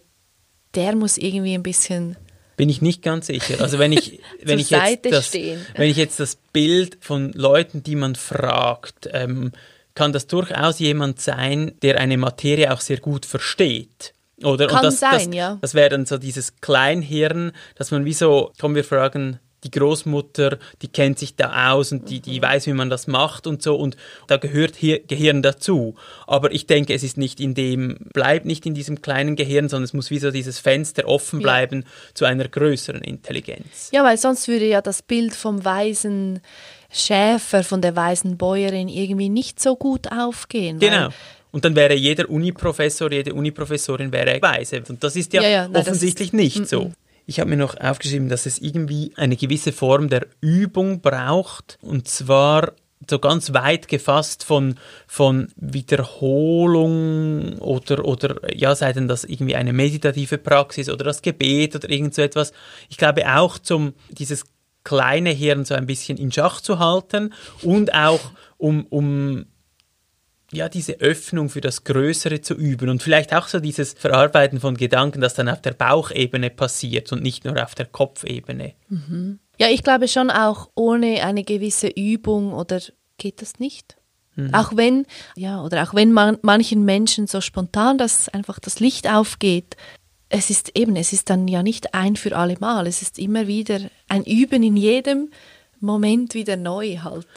der 0.76 0.96
muss 0.96 1.18
irgendwie 1.18 1.54
ein 1.54 1.64
bisschen 1.64 2.16
bin 2.58 2.70
ich 2.70 2.80
nicht 2.80 3.02
ganz 3.02 3.26
sicher. 3.26 3.60
Also 3.60 3.80
wenn 3.80 3.92
ich 3.92 4.20
wenn 4.44 4.60
ich 4.60 4.70
jetzt 4.70 5.06
das, 5.06 5.34
wenn 5.34 5.90
ich 5.90 5.98
jetzt 5.98 6.20
das 6.20 6.36
Bild 6.36 7.00
von 7.02 7.32
Leuten, 7.34 7.82
die 7.82 7.96
man 7.96 8.14
fragt, 8.14 9.10
ähm, 9.14 9.52
kann 9.96 10.14
das 10.14 10.28
durchaus 10.28 10.78
jemand 10.78 11.20
sein, 11.20 11.72
der 11.82 12.00
eine 12.00 12.18
Materie 12.18 12.72
auch 12.72 12.82
sehr 12.82 13.00
gut 13.00 13.26
versteht. 13.26 14.14
Oder 14.44 14.68
kann 14.68 14.84
das, 14.84 15.00
sein, 15.00 15.32
das, 15.32 15.36
ja. 15.36 15.58
Das 15.62 15.74
wäre 15.74 15.90
dann 15.90 16.06
so 16.06 16.18
dieses 16.18 16.58
Kleinhirn, 16.62 17.52
dass 17.76 17.90
man 17.90 18.06
wie 18.06 18.14
so, 18.14 18.52
kommen 18.60 18.76
wir 18.76 18.84
fragen, 18.84 19.40
die 19.64 19.72
Großmutter, 19.72 20.58
die 20.82 20.88
kennt 20.88 21.20
sich 21.20 21.36
da 21.36 21.72
aus 21.72 21.92
und 21.92 22.10
die, 22.10 22.20
die 22.20 22.40
mhm. 22.40 22.44
weiß, 22.44 22.68
wie 22.68 22.74
man 22.74 22.90
das 22.90 23.08
macht 23.08 23.48
und 23.48 23.62
so 23.62 23.76
und 23.76 23.96
da 24.28 24.38
gehört 24.38 24.76
hier 24.76 25.00
Gehirn 25.00 25.42
dazu. 25.42 25.96
Aber 26.28 26.52
ich 26.52 26.68
denke, 26.68 26.94
es 26.94 27.04
ist 27.04 27.18
nicht 27.18 27.40
in 27.40 27.54
dem, 27.54 27.98
bleibt 28.14 28.46
nicht 28.46 28.66
in 28.66 28.74
diesem 28.74 29.02
kleinen 29.02 29.36
Gehirn, 29.36 29.70
sondern 29.70 29.86
es 29.86 29.94
muss 29.94 30.10
wie 30.10 30.20
so 30.20 30.32
dieses 30.32 30.60
Fenster 30.60 31.08
offen 31.08 31.40
bleiben 31.40 31.82
ja. 31.82 32.16
zu 32.16 32.26
einer 32.26 32.48
größeren 32.48 33.02
Intelligenz. 33.02 33.90
Ja, 33.92 34.04
weil 34.04 34.18
sonst 34.18 34.48
würde 34.48 34.66
ja 34.66 34.82
das 34.82 35.02
Bild 35.02 35.34
vom 35.34 35.64
weisen 35.64 36.42
Schäfer, 36.92 37.64
von 37.64 37.82
der 37.82 37.96
weisen 37.96 38.38
Bäuerin 38.38 38.90
irgendwie 38.90 39.30
nicht 39.30 39.62
so 39.62 39.76
gut 39.76 40.12
aufgehen. 40.12 40.80
Genau. 40.80 41.10
Und 41.52 41.66
dann 41.66 41.76
wäre 41.76 41.94
jeder 41.94 42.30
Uniprofessor, 42.30 43.12
jede 43.12 43.34
Uniprofessorin 43.34 44.12
wäre 44.12 44.42
weise. 44.42 44.82
Und 44.88 45.04
das 45.04 45.16
ist 45.16 45.34
ja, 45.34 45.42
ja, 45.42 45.50
ja 45.50 45.68
nein, 45.68 45.82
offensichtlich 45.82 46.30
ist, 46.30 46.34
nicht 46.34 46.68
so. 46.68 46.92
Ich 47.32 47.40
habe 47.40 47.50
mir 47.50 47.56
noch 47.56 47.80
aufgeschrieben, 47.80 48.28
dass 48.28 48.46
es 48.46 48.60
irgendwie 48.60 49.14
eine 49.16 49.38
gewisse 49.38 49.72
Form 49.72 50.10
der 50.10 50.28
Übung 50.42 51.00
braucht. 51.00 51.80
Und 51.82 52.10
zwar 52.10 52.74
so 53.10 53.20
ganz 53.20 53.54
weit 53.54 53.88
gefasst 53.88 54.44
von, 54.44 54.76
von 55.08 55.48
Wiederholung 55.56 57.58
oder, 57.60 58.04
oder 58.04 58.54
ja, 58.54 58.76
sei 58.76 58.92
denn 58.92 59.08
das 59.08 59.24
irgendwie 59.24 59.56
eine 59.56 59.72
meditative 59.72 60.40
Praxis 60.40 60.90
oder 60.90 61.06
das 61.06 61.22
Gebet 61.22 61.74
oder 61.74 61.90
irgend 61.90 62.16
so 62.16 62.22
etwas. 62.22 62.52
Ich 62.90 62.98
glaube 62.98 63.24
auch 63.34 63.58
zum, 63.58 63.94
dieses 64.10 64.44
kleine 64.84 65.30
Hirn 65.30 65.64
so 65.64 65.74
ein 65.74 65.86
bisschen 65.86 66.18
in 66.18 66.34
Schach 66.34 66.60
zu 66.60 66.80
halten 66.80 67.34
und 67.62 67.94
auch 67.94 68.20
um, 68.58 68.86
um 68.90 69.46
ja, 70.52 70.70
diese 70.70 71.00
Öffnung 71.00 71.50
für 71.50 71.62
das 71.62 71.84
Größere 71.84 72.42
zu 72.42 72.56
üben 72.56 72.90
und 72.90 73.02
vielleicht 73.02 73.34
auch 73.34 73.48
so 73.48 73.60
dieses 73.60 73.94
Verarbeiten 73.94 74.60
von 74.60 74.76
Gedanken, 74.76 75.22
das 75.22 75.34
dann 75.34 75.50
auf 75.50 75.62
der 75.62 75.74
Bauchebene 75.74 76.50
passiert 76.50 77.12
und 77.12 77.24
nicht 77.24 77.46
nur 77.46 77.62
auf 77.62 77.76
der 77.76 77.86
Kopfebene. 77.86 78.74
Mhm. 78.90 79.40
Ja, 79.60 79.70
ich 79.70 79.84
glaube 79.84 80.08
schon 80.08 80.30
auch 80.30 80.70
ohne 80.76 81.24
eine 81.24 81.44
gewisse 81.44 81.88
Übung 81.88 82.54
oder 82.54 82.82
geht 83.18 83.42
das 83.42 83.60
nicht? 83.60 83.96
Mhm. 84.36 84.54
Auch 84.54 84.76
wenn, 84.76 85.06
ja, 85.36 85.64
oder 85.64 85.84
auch 85.84 85.94
wenn 85.94 86.12
man, 86.12 86.38
manchen 86.42 86.84
Menschen 86.84 87.28
so 87.28 87.42
spontan, 87.42 87.98
dass 87.98 88.30
einfach 88.30 88.60
das 88.60 88.80
Licht 88.80 89.10
aufgeht, 89.10 89.78
es 90.30 90.50
ist 90.50 90.78
eben, 90.78 90.96
es 90.96 91.14
ist 91.14 91.30
dann 91.30 91.48
ja 91.48 91.62
nicht 91.62 91.94
ein 91.94 92.16
für 92.16 92.36
alle 92.36 92.58
Mal, 92.60 92.88
es 92.88 93.02
ist 93.02 93.20
immer 93.20 93.48
wieder 93.48 93.80
ein 94.08 94.24
Üben 94.24 94.64
in 94.64 94.78
jedem 94.78 95.30
Moment 95.80 96.34
wieder 96.34 96.56
neu 96.58 96.98
halt 97.04 97.28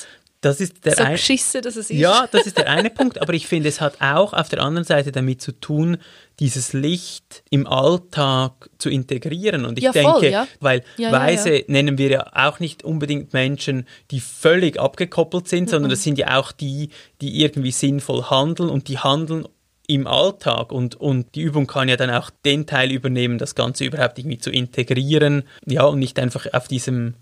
Das 0.44 0.60
ist 0.60 0.84
der 0.84 0.96
so 0.96 1.02
ein- 1.04 1.12
geschissen, 1.12 1.62
dass 1.62 1.76
es 1.76 1.90
ist. 1.90 1.98
Ja, 1.98 2.26
das 2.30 2.46
ist 2.46 2.58
der 2.58 2.68
eine 2.68 2.90
Punkt, 2.90 3.20
aber 3.20 3.32
ich 3.34 3.46
finde, 3.46 3.68
es 3.68 3.80
hat 3.80 4.00
auch 4.00 4.32
auf 4.32 4.48
der 4.48 4.62
anderen 4.62 4.84
Seite 4.84 5.10
damit 5.12 5.40
zu 5.40 5.52
tun, 5.52 5.96
dieses 6.40 6.72
Licht 6.72 7.42
im 7.50 7.66
Alltag 7.66 8.68
zu 8.78 8.90
integrieren. 8.90 9.64
Und 9.64 9.78
ich 9.78 9.84
Ja, 9.84 9.92
voll, 9.92 10.20
denke, 10.20 10.30
ja. 10.30 10.46
weil 10.60 10.82
Ja, 10.96 11.12
Weise 11.12 11.64
nennen 11.68 11.96
wir 11.98 12.08
ja 12.10 12.26
auch 12.34 12.60
nicht 12.60 12.82
unbedingt 12.84 13.32
Menschen, 13.32 13.86
die 14.10 14.20
völlig 14.20 14.78
abgekoppelt 14.80 15.48
sind, 15.48 15.70
sondern 15.70 15.90
das 15.90 16.02
sind 16.02 16.18
ja 16.18 16.38
auch 16.38 16.52
die, 16.52 16.90
die 17.20 17.40
irgendwie 17.42 17.70
sinnvoll 17.72 18.24
handeln 18.24 18.68
und 18.68 18.88
die 18.88 18.98
handeln 18.98 19.46
im 19.86 20.06
Alltag 20.06 20.72
und, 20.72 20.94
und 20.96 21.34
die 21.34 21.42
Übung 21.42 21.66
kann 21.66 21.88
ja 21.90 21.96
dann 21.96 22.10
auch 22.10 22.30
den 22.46 22.66
Teil 22.66 22.90
übernehmen, 22.90 23.36
das 23.36 23.54
Ganze 23.54 23.84
überhaupt 23.84 24.18
irgendwie 24.18 24.38
zu 24.38 24.50
integrieren, 24.50 25.44
ja, 25.66 25.84
und 25.84 25.98
nicht 25.98 26.18
einfach 26.18 26.46
auf 26.54 26.68
diesem, 26.68 27.14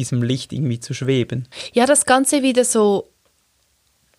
diesem 0.00 0.22
Licht 0.22 0.52
irgendwie 0.52 0.80
zu 0.80 0.94
schweben. 0.94 1.46
Ja, 1.72 1.86
das 1.86 2.06
Ganze 2.06 2.42
wieder 2.42 2.64
so 2.64 3.10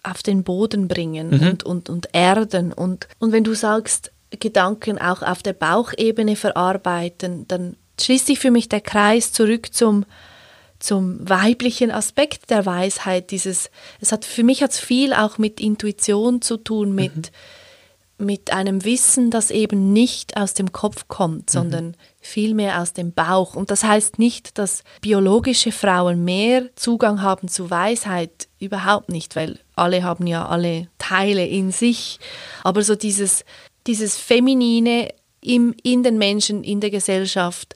auf 0.03 0.23
den 0.23 0.43
Boden 0.43 0.87
bringen 0.87 1.29
Mhm. 1.29 1.47
und, 1.49 1.63
und, 1.63 1.89
und 1.89 2.09
erden. 2.13 2.73
Und, 2.73 3.07
und 3.19 3.31
wenn 3.31 3.43
du 3.43 3.53
sagst, 3.53 4.11
Gedanken 4.39 4.97
auch 4.97 5.21
auf 5.21 5.43
der 5.43 5.53
Bauchebene 5.53 6.35
verarbeiten, 6.35 7.47
dann 7.47 7.75
schließt 7.99 8.27
sich 8.27 8.39
für 8.39 8.51
mich 8.51 8.69
der 8.69 8.81
Kreis 8.81 9.31
zurück 9.31 9.73
zum, 9.73 10.05
zum 10.79 11.27
weiblichen 11.27 11.91
Aspekt 11.91 12.49
der 12.49 12.65
Weisheit. 12.65 13.31
Dieses, 13.31 13.69
es 13.99 14.11
hat, 14.11 14.25
für 14.25 14.43
mich 14.43 14.63
hat 14.63 14.71
es 14.71 14.79
viel 14.79 15.13
auch 15.13 15.37
mit 15.37 15.59
Intuition 15.59 16.41
zu 16.41 16.57
tun, 16.57 16.95
mit, 16.95 17.31
mit 18.21 18.53
einem 18.53 18.85
Wissen, 18.85 19.31
das 19.31 19.51
eben 19.51 19.91
nicht 19.91 20.37
aus 20.37 20.53
dem 20.53 20.71
Kopf 20.71 21.07
kommt, 21.07 21.49
sondern 21.49 21.95
vielmehr 22.19 22.81
aus 22.81 22.93
dem 22.93 23.11
Bauch. 23.11 23.55
Und 23.55 23.71
das 23.71 23.83
heißt 23.83 24.19
nicht, 24.19 24.57
dass 24.57 24.83
biologische 25.01 25.71
Frauen 25.71 26.23
mehr 26.23 26.69
Zugang 26.75 27.21
haben 27.21 27.47
zu 27.47 27.69
Weisheit, 27.69 28.47
überhaupt 28.59 29.09
nicht, 29.09 29.35
weil 29.35 29.59
alle 29.75 30.03
haben 30.03 30.27
ja 30.27 30.47
alle 30.47 30.87
Teile 30.97 31.45
in 31.45 31.71
sich. 31.71 32.19
Aber 32.63 32.83
so 32.83 32.95
dieses, 32.95 33.43
dieses 33.87 34.17
Feminine 34.17 35.09
im, 35.41 35.75
in 35.83 36.03
den 36.03 36.17
Menschen, 36.17 36.63
in 36.63 36.79
der 36.79 36.91
Gesellschaft, 36.91 37.75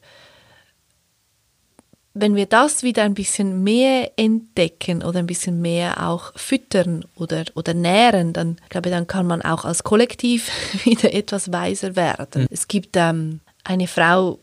wenn 2.17 2.35
wir 2.35 2.45
das 2.45 2.81
wieder 2.81 3.03
ein 3.03 3.13
bisschen 3.13 3.61
mehr 3.61 4.13
entdecken 4.15 5.03
oder 5.03 5.19
ein 5.19 5.27
bisschen 5.27 5.61
mehr 5.61 6.07
auch 6.09 6.31
füttern 6.37 7.05
oder, 7.17 7.43
oder 7.55 7.73
nähren, 7.73 8.31
dann 8.31 8.55
glaube 8.69 8.87
ich, 8.87 8.95
dann 8.95 9.05
kann 9.05 9.27
man 9.27 9.41
auch 9.41 9.65
als 9.65 9.83
Kollektiv 9.83 10.49
wieder 10.85 11.13
etwas 11.13 11.51
weiser 11.51 11.97
werden. 11.97 12.47
Es 12.49 12.69
gibt 12.69 12.95
ähm, 12.95 13.41
eine 13.65 13.87
Frau, 13.87 14.39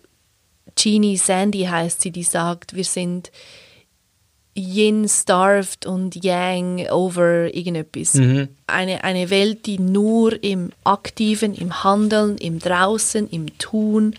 Jeannie 0.77 1.17
Sandy 1.17 1.65
heißt 1.65 2.03
sie, 2.03 2.11
die 2.11 2.23
sagt, 2.23 2.77
wir 2.77 2.85
sind 2.85 3.33
Yin 4.55 5.09
starved 5.09 5.87
und 5.87 6.23
Yang 6.23 6.91
over 6.91 7.55
irgendetwas. 7.55 8.17
Eine, 8.67 9.03
eine 9.03 9.31
Welt, 9.31 9.65
die 9.65 9.79
nur 9.79 10.43
im 10.45 10.73
Aktiven, 10.85 11.55
im 11.55 11.85
Handeln, 11.85 12.37
im 12.37 12.59
Draußen, 12.59 13.29
im 13.31 13.57
Tun, 13.59 14.15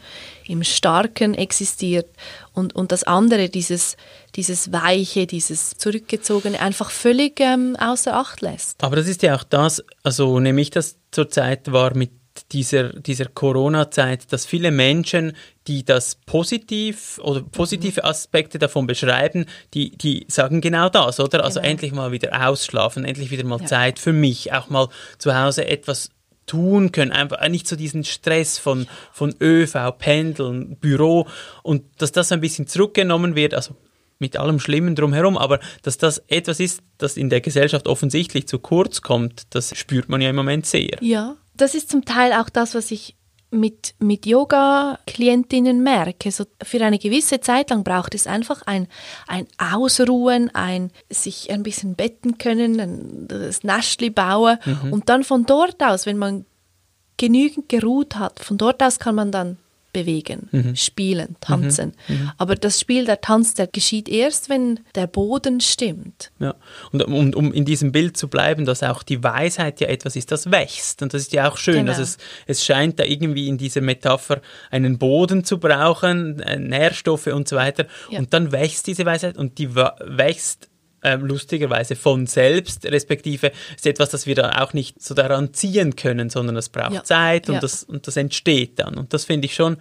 im 0.48 0.64
Starken 0.64 1.36
existiert 1.36 2.08
und, 2.54 2.76
und 2.76 2.92
das 2.92 3.04
andere, 3.04 3.50
dieses, 3.50 3.98
dieses 4.36 4.72
Weiche, 4.72 5.26
dieses 5.28 5.72
Zurückgezogene, 5.78 6.60
einfach 6.60 6.92
völlig 6.92 7.40
ähm, 7.40 7.76
außer 7.80 8.16
Acht 8.16 8.42
lässt. 8.42 8.84
Aber 8.84 8.96
das 8.96 9.08
ist 9.08 9.24
ja 9.24 9.36
auch 9.36 9.44
das, 9.44 9.84
also 10.04 10.40
nehme 10.40 10.62
ich 10.62 10.70
das 10.70 10.98
zurzeit 11.12 11.72
wahr 11.72 11.96
mit 11.96 12.12
dieser, 12.52 12.90
dieser 12.94 13.26
Corona-Zeit, 13.26 14.32
dass 14.34 14.46
viele 14.46 14.72
Menschen, 14.72 15.34
die 15.68 15.86
das 15.86 16.16
positiv 16.16 17.20
oder 17.24 17.42
positive 17.42 18.04
Aspekte 18.04 18.58
davon 18.58 18.88
beschreiben, 18.88 19.46
die, 19.76 19.96
die 19.96 20.26
sagen 20.30 20.60
genau 20.60 20.90
das, 20.90 21.20
oder? 21.20 21.44
Also 21.44 21.60
Genau. 21.60 21.72
endlich 21.72 21.92
mal 21.92 22.12
wieder 22.12 22.48
ausschlafen, 22.48 23.06
endlich 23.06 23.30
wieder 23.30 23.46
mal 23.46 23.60
Ja. 23.62 23.66
Zeit 23.68 24.00
für 24.00 24.14
mich, 24.14 24.52
auch 24.52 24.70
mal 24.70 24.88
zu 25.20 25.36
Hause 25.36 25.68
etwas 25.68 26.10
tun 26.46 26.92
können, 26.92 27.12
einfach 27.12 27.48
nicht 27.50 27.68
so 27.68 27.76
diesen 27.76 28.04
Stress 28.04 28.58
von, 28.58 28.88
von 29.12 29.34
ÖV, 29.42 29.98
Pendeln, 29.98 30.78
Büro 30.78 31.28
und 31.62 31.84
dass 31.98 32.12
das 32.12 32.32
ein 32.32 32.42
bisschen 32.42 32.68
zurückgenommen 32.68 33.36
wird, 33.36 33.54
also 33.54 33.76
mit 34.20 34.38
allem 34.38 34.60
Schlimmen 34.60 34.96
drumherum, 34.96 35.38
aber 35.38 35.60
dass 35.82 35.98
das 35.98 36.24
etwas 36.28 36.60
ist, 36.60 36.82
das 36.98 37.18
in 37.18 37.30
der 37.30 37.42
Gesellschaft 37.42 37.88
offensichtlich 37.88 38.48
zu 38.48 38.60
kurz 38.60 39.02
kommt, 39.02 39.44
das 39.50 39.78
spürt 39.78 40.10
man 40.10 40.22
ja 40.22 40.30
im 40.30 40.36
Moment 40.36 40.66
sehr. 40.66 40.98
Ja, 41.02 41.36
das 41.56 41.76
ist 41.76 41.90
zum 41.90 42.06
Teil 42.06 42.34
auch 42.34 42.50
das, 42.50 42.74
was 42.74 42.92
ich 42.92 43.16
mit, 43.54 43.94
mit 44.00 44.26
Yoga-Klientinnen 44.26 45.82
merke. 45.82 46.32
So 46.32 46.46
für 46.62 46.84
eine 46.84 47.00
gewisse 47.00 47.40
Zeit 47.40 47.70
lang 47.70 47.84
braucht 47.84 48.16
es 48.16 48.28
einfach 48.28 48.64
ein, 48.66 48.88
ein 49.28 49.48
Ausruhen, 49.58 50.54
ein 50.54 50.92
sich 51.10 51.52
ein 51.52 51.64
bisschen 51.64 51.96
betten 51.96 52.38
können, 52.38 52.80
ein, 52.80 53.28
das 53.28 53.64
Nestli 53.64 54.10
bauen 54.10 54.58
und 54.92 55.10
dann 55.10 55.24
von 55.24 55.46
dort 55.46 55.82
aus, 55.82 56.06
wenn 56.06 56.18
man 56.18 56.46
genügend 57.18 57.70
geruht 57.70 58.16
hat, 58.16 58.40
von 58.40 58.58
dort 58.58 58.82
aus 58.82 59.00
kann 59.00 59.16
man 59.16 59.32
dann 59.32 59.58
bewegen, 59.94 60.74
spielen, 60.76 61.36
tanzen. 61.40 61.94
Aber 62.38 62.56
das 62.56 62.80
Spiel, 62.80 63.06
der 63.06 63.22
Tanz, 63.22 63.54
der 63.54 63.68
geschieht 63.68 64.10
erst, 64.10 64.50
wenn 64.50 64.80
der 64.96 65.08
Boden 65.08 65.62
stimmt. 65.62 66.32
Ja. 66.40 66.56
Und 66.92 67.04
um, 67.04 67.34
um 67.34 67.54
in 67.54 67.66
diesem 67.66 67.92
Bild 67.92 68.18
zu 68.18 68.28
bleiben, 68.28 68.66
dass 68.66 68.84
auch 68.84 69.04
die 69.04 69.24
Weisheit 69.24 69.80
ja 69.80 69.88
etwas 69.88 70.16
ist, 70.16 70.32
das 70.32 70.52
wächst. 70.52 71.02
Und 71.02 71.14
das 71.14 71.22
ist 71.22 71.34
ja 71.34 71.50
auch 71.50 71.58
schön. 71.58 71.86
Genau. 71.86 71.92
dass 71.92 72.00
es, 72.00 72.18
es 72.48 72.66
scheint 72.66 73.00
da 73.00 73.04
irgendwie 73.04 73.48
in 73.48 73.58
dieser 73.58 73.82
Metapher 73.82 74.42
einen 74.72 74.98
Boden 74.98 75.44
zu 75.44 75.60
brauchen, 75.60 76.40
äh, 76.40 76.58
Nährstoffe 76.58 77.28
und 77.28 77.48
so 77.48 77.56
weiter. 77.56 77.86
Ja. 78.10 78.20
Und 78.20 78.34
dann 78.34 78.52
wächst 78.52 78.88
diese 78.88 79.06
Weisheit 79.06 79.38
und 79.38 79.58
die 79.58 79.76
wächst 79.76 80.70
ähm, 81.04 81.26
lustigerweise 81.26 81.96
von 81.96 82.26
selbst, 82.28 82.86
respektive 82.86 83.52
ist 83.76 83.86
etwas, 83.86 84.10
das 84.10 84.26
wir 84.26 84.36
dann 84.36 84.52
auch 84.52 84.74
nicht 84.74 85.02
so 85.02 85.14
daran 85.14 85.54
ziehen 85.54 85.96
können, 85.96 86.30
sondern 86.30 86.56
es 86.58 86.70
braucht 86.70 86.94
Ja. 86.94 87.04
Zeit 87.04 87.50
und, 87.50 87.56
Ja. 87.56 87.62
das, 87.62 87.84
und 87.84 88.08
das 88.08 88.18
entsteht 88.18 88.80
dann. 88.80 88.96
Und 88.98 89.14
das 89.14 89.26
finde 89.26 89.46
ich 89.46 89.56
schon, 89.56 89.78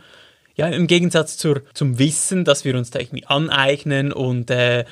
ja, 0.55 0.67
im 0.67 0.87
Gegensatz 0.87 1.39
zur, 1.39 1.63
zum 1.73 1.99
Wissen, 1.99 2.45
dass 2.45 2.67
wir 2.67 2.77
uns 2.77 2.91
da 2.91 2.99
irgendwie 2.99 3.25
aneignen 3.25 4.13
und 4.13 4.51
äh, 4.51 4.85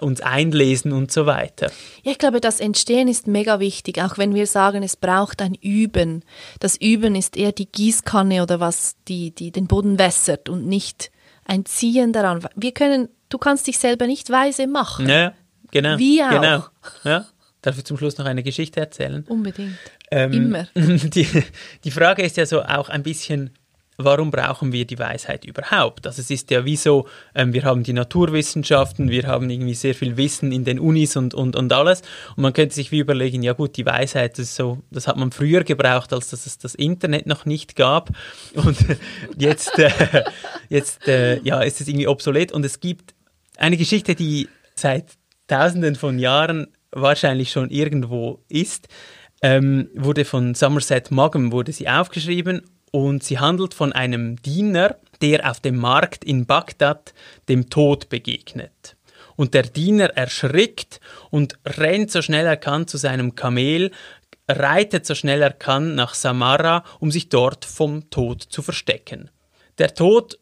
uns 0.00 0.20
einlesen 0.20 0.92
und 0.92 1.10
so 1.10 1.24
weiter. 1.24 1.70
Ja, 2.02 2.12
ich 2.12 2.18
glaube, 2.18 2.42
das 2.42 2.60
Entstehen 2.60 3.08
ist 3.08 3.26
mega 3.26 3.58
wichtig, 3.58 4.02
auch 4.02 4.18
wenn 4.18 4.34
wir 4.34 4.46
sagen, 4.46 4.82
es 4.82 4.96
braucht 4.96 5.40
ein 5.40 5.54
Üben. 5.54 6.24
Das 6.60 6.76
Üben 6.76 7.14
ist 7.14 7.38
eher 7.38 7.52
die 7.52 7.64
Gießkanne 7.72 8.42
oder 8.42 8.60
was 8.60 8.96
die, 9.08 9.30
die 9.30 9.50
den 9.50 9.66
Boden 9.66 9.98
wässert 9.98 10.50
und 10.50 10.66
nicht 10.66 11.10
ein 11.46 11.64
Ziehen 11.64 12.12
daran. 12.12 12.46
Wir 12.54 12.72
können, 12.72 13.08
du 13.30 13.38
kannst 13.38 13.66
dich 13.66 13.78
selber 13.78 14.06
nicht 14.06 14.28
weise 14.28 14.66
machen. 14.66 15.08
Ja, 15.08 15.32
genau. 15.70 15.98
Wie 15.98 16.22
auch. 16.22 16.30
Genau. 16.30 16.64
Ja. 17.04 17.26
Darf 17.62 17.76
ich 17.76 17.84
zum 17.84 17.98
Schluss 17.98 18.18
noch 18.18 18.26
eine 18.26 18.42
Geschichte 18.42 18.80
erzählen? 18.80 19.24
Unbedingt. 19.28 19.76
Ähm, 20.10 20.32
Immer. 20.32 20.68
Die, 20.74 21.26
die 21.84 21.90
Frage 21.90 22.22
ist 22.22 22.36
ja 22.36 22.46
so 22.46 22.62
auch 22.62 22.88
ein 22.88 23.02
bisschen, 23.02 23.50
warum 23.98 24.30
brauchen 24.30 24.72
wir 24.72 24.86
die 24.86 24.98
Weisheit 24.98 25.44
überhaupt? 25.44 26.06
Also 26.06 26.22
es 26.22 26.30
ist 26.30 26.50
ja 26.52 26.64
wie 26.64 26.76
so, 26.76 27.08
ähm, 27.34 27.52
wir 27.52 27.64
haben 27.64 27.82
die 27.82 27.92
Naturwissenschaften, 27.92 29.10
wir 29.10 29.26
haben 29.26 29.50
irgendwie 29.50 29.74
sehr 29.74 29.94
viel 29.94 30.16
Wissen 30.16 30.52
in 30.52 30.64
den 30.64 30.78
Unis 30.78 31.16
und, 31.16 31.34
und, 31.34 31.56
und 31.56 31.72
alles. 31.72 32.02
Und 32.36 32.42
man 32.42 32.52
könnte 32.52 32.76
sich 32.76 32.92
wie 32.92 33.00
überlegen, 33.00 33.42
ja 33.42 33.54
gut, 33.54 33.76
die 33.76 33.84
Weisheit, 33.84 34.38
das, 34.38 34.54
so, 34.54 34.78
das 34.92 35.08
hat 35.08 35.16
man 35.16 35.32
früher 35.32 35.64
gebraucht, 35.64 36.12
als 36.12 36.30
dass 36.30 36.46
es 36.46 36.58
das 36.58 36.76
Internet 36.76 37.26
noch 37.26 37.44
nicht 37.44 37.74
gab. 37.74 38.10
Und 38.54 38.78
jetzt, 39.36 39.76
äh, 39.80 39.90
jetzt 40.68 41.08
äh, 41.08 41.40
ja, 41.40 41.60
ist 41.60 41.80
es 41.80 41.88
irgendwie 41.88 42.06
obsolet. 42.06 42.52
Und 42.52 42.64
es 42.64 42.78
gibt 42.78 43.14
eine 43.56 43.76
Geschichte, 43.76 44.14
die 44.14 44.48
seit 44.76 45.18
Tausenden 45.48 45.96
von 45.96 46.18
Jahren 46.18 46.68
wahrscheinlich 46.92 47.50
schon 47.50 47.70
irgendwo 47.70 48.44
ist, 48.48 48.88
ähm, 49.42 49.88
wurde 49.94 50.24
von 50.24 50.54
Somerset 50.54 51.10
Maugham 51.10 51.52
wurde 51.52 51.72
sie 51.72 51.88
aufgeschrieben 51.88 52.62
und 52.90 53.22
sie 53.22 53.38
handelt 53.38 53.74
von 53.74 53.92
einem 53.92 54.40
Diener, 54.42 54.96
der 55.20 55.50
auf 55.50 55.60
dem 55.60 55.76
Markt 55.76 56.24
in 56.24 56.46
Bagdad 56.46 57.14
dem 57.48 57.70
Tod 57.70 58.08
begegnet. 58.08 58.96
Und 59.36 59.54
der 59.54 59.62
Diener 59.62 60.16
erschrickt 60.16 61.00
und 61.30 61.58
rennt 61.64 62.10
so 62.10 62.22
schnell 62.22 62.46
er 62.46 62.56
kann 62.56 62.86
zu 62.86 62.96
seinem 62.96 63.34
Kamel, 63.34 63.92
reitet 64.48 65.06
so 65.06 65.14
schnell 65.14 65.42
er 65.42 65.52
kann 65.52 65.94
nach 65.94 66.14
Samarra, 66.14 66.84
um 66.98 67.10
sich 67.10 67.28
dort 67.28 67.64
vom 67.64 68.10
Tod 68.10 68.42
zu 68.42 68.62
verstecken. 68.62 69.30
Der 69.78 69.94
Tod, 69.94 70.38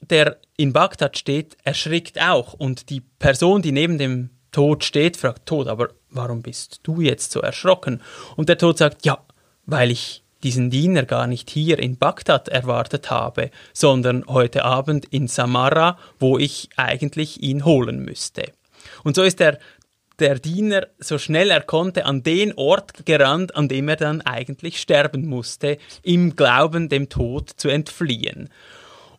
der 0.00 0.38
in 0.56 0.72
Bagdad 0.72 1.18
steht, 1.18 1.56
erschrickt 1.64 2.20
auch 2.20 2.54
und 2.54 2.88
die 2.88 3.00
Person, 3.00 3.60
die 3.60 3.72
neben 3.72 3.98
dem 3.98 4.30
Tod 4.52 4.84
steht, 4.84 5.16
fragt 5.16 5.46
Tod, 5.46 5.68
aber 5.68 5.90
warum 6.10 6.42
bist 6.42 6.80
du 6.82 7.00
jetzt 7.00 7.32
so 7.32 7.40
erschrocken? 7.40 8.02
Und 8.36 8.48
der 8.48 8.58
Tod 8.58 8.78
sagt, 8.78 9.04
ja, 9.04 9.18
weil 9.66 9.90
ich 9.90 10.22
diesen 10.42 10.70
Diener 10.70 11.04
gar 11.04 11.26
nicht 11.26 11.50
hier 11.50 11.78
in 11.78 11.96
Bagdad 11.96 12.48
erwartet 12.48 13.10
habe, 13.10 13.50
sondern 13.72 14.24
heute 14.26 14.64
Abend 14.64 15.06
in 15.06 15.26
Samarra, 15.26 15.98
wo 16.18 16.38
ich 16.38 16.68
eigentlich 16.76 17.42
ihn 17.42 17.64
holen 17.64 18.04
müsste. 18.04 18.52
Und 19.02 19.16
so 19.16 19.22
ist 19.22 19.40
der, 19.40 19.58
der 20.18 20.38
Diener 20.38 20.86
so 20.98 21.18
schnell 21.18 21.50
er 21.50 21.62
konnte 21.62 22.04
an 22.04 22.22
den 22.22 22.52
Ort 22.54 23.04
gerannt, 23.06 23.56
an 23.56 23.68
dem 23.68 23.88
er 23.88 23.96
dann 23.96 24.20
eigentlich 24.20 24.80
sterben 24.80 25.26
musste, 25.26 25.78
im 26.02 26.36
Glauben, 26.36 26.88
dem 26.88 27.08
Tod 27.08 27.50
zu 27.56 27.68
entfliehen. 27.68 28.48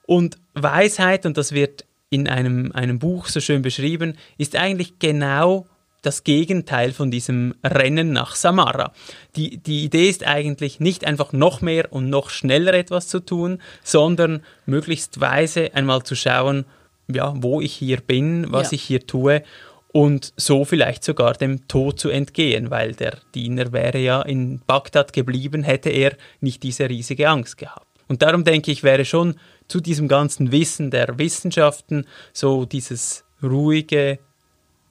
Und 0.06 0.38
Weisheit, 0.54 1.26
und 1.26 1.38
das 1.38 1.52
wird 1.52 1.86
in 2.10 2.28
einem, 2.28 2.72
einem 2.74 3.00
Buch 3.00 3.28
so 3.28 3.40
schön 3.40 3.62
beschrieben, 3.62 4.18
ist 4.38 4.56
eigentlich 4.56 5.00
genau 5.00 5.68
das 6.02 6.24
Gegenteil 6.24 6.94
von 6.94 7.12
diesem 7.12 7.56
Rennen 7.64 8.14
nach 8.14 8.36
Samara. 8.36 8.94
Die, 9.36 9.58
die 9.58 9.84
Idee 9.84 10.10
ist 10.10 10.26
eigentlich 10.26 10.80
nicht 10.80 11.06
einfach 11.06 11.34
noch 11.34 11.62
mehr 11.62 11.92
und 11.92 12.10
noch 12.10 12.30
schneller 12.30 12.74
etwas 12.74 13.08
zu 13.10 13.20
tun, 13.20 13.62
sondern 13.84 14.42
möglichst 14.66 15.20
weise 15.20 15.74
einmal 15.74 16.04
zu 16.04 16.16
schauen, 16.16 16.66
ja, 17.08 17.34
wo 17.36 17.60
ich 17.60 17.74
hier 17.74 17.98
bin, 17.98 18.52
was 18.52 18.72
ja. 18.72 18.76
ich 18.76 18.84
hier 18.84 19.06
tue 19.06 19.44
und 19.92 20.34
so 20.38 20.66
vielleicht 20.66 21.04
sogar 21.04 21.34
dem 21.34 21.68
Tod 21.68 22.00
zu 22.00 22.10
entgehen, 22.10 22.70
weil 22.70 22.94
der 22.94 23.18
Diener 23.34 23.74
wäre 23.74 23.98
ja 23.98 24.22
in 24.22 24.62
Bagdad 24.66 25.14
geblieben, 25.14 25.64
hätte 25.64 25.90
er 25.90 26.16
nicht 26.42 26.64
diese 26.64 26.88
riesige 26.88 27.28
Angst 27.28 27.58
gehabt. 27.58 27.89
Und 28.10 28.22
darum 28.22 28.44
denke 28.44 28.72
ich, 28.72 28.84
wäre 28.84 29.06
schon 29.06 29.36
zu 29.70 29.80
diesem 29.80 30.10
ganzen 30.10 30.52
Wissen 30.52 30.92
der 30.92 31.18
Wissenschaften 31.18 32.06
so 32.34 32.66
dieses 32.66 33.24
ruhige, 33.42 34.20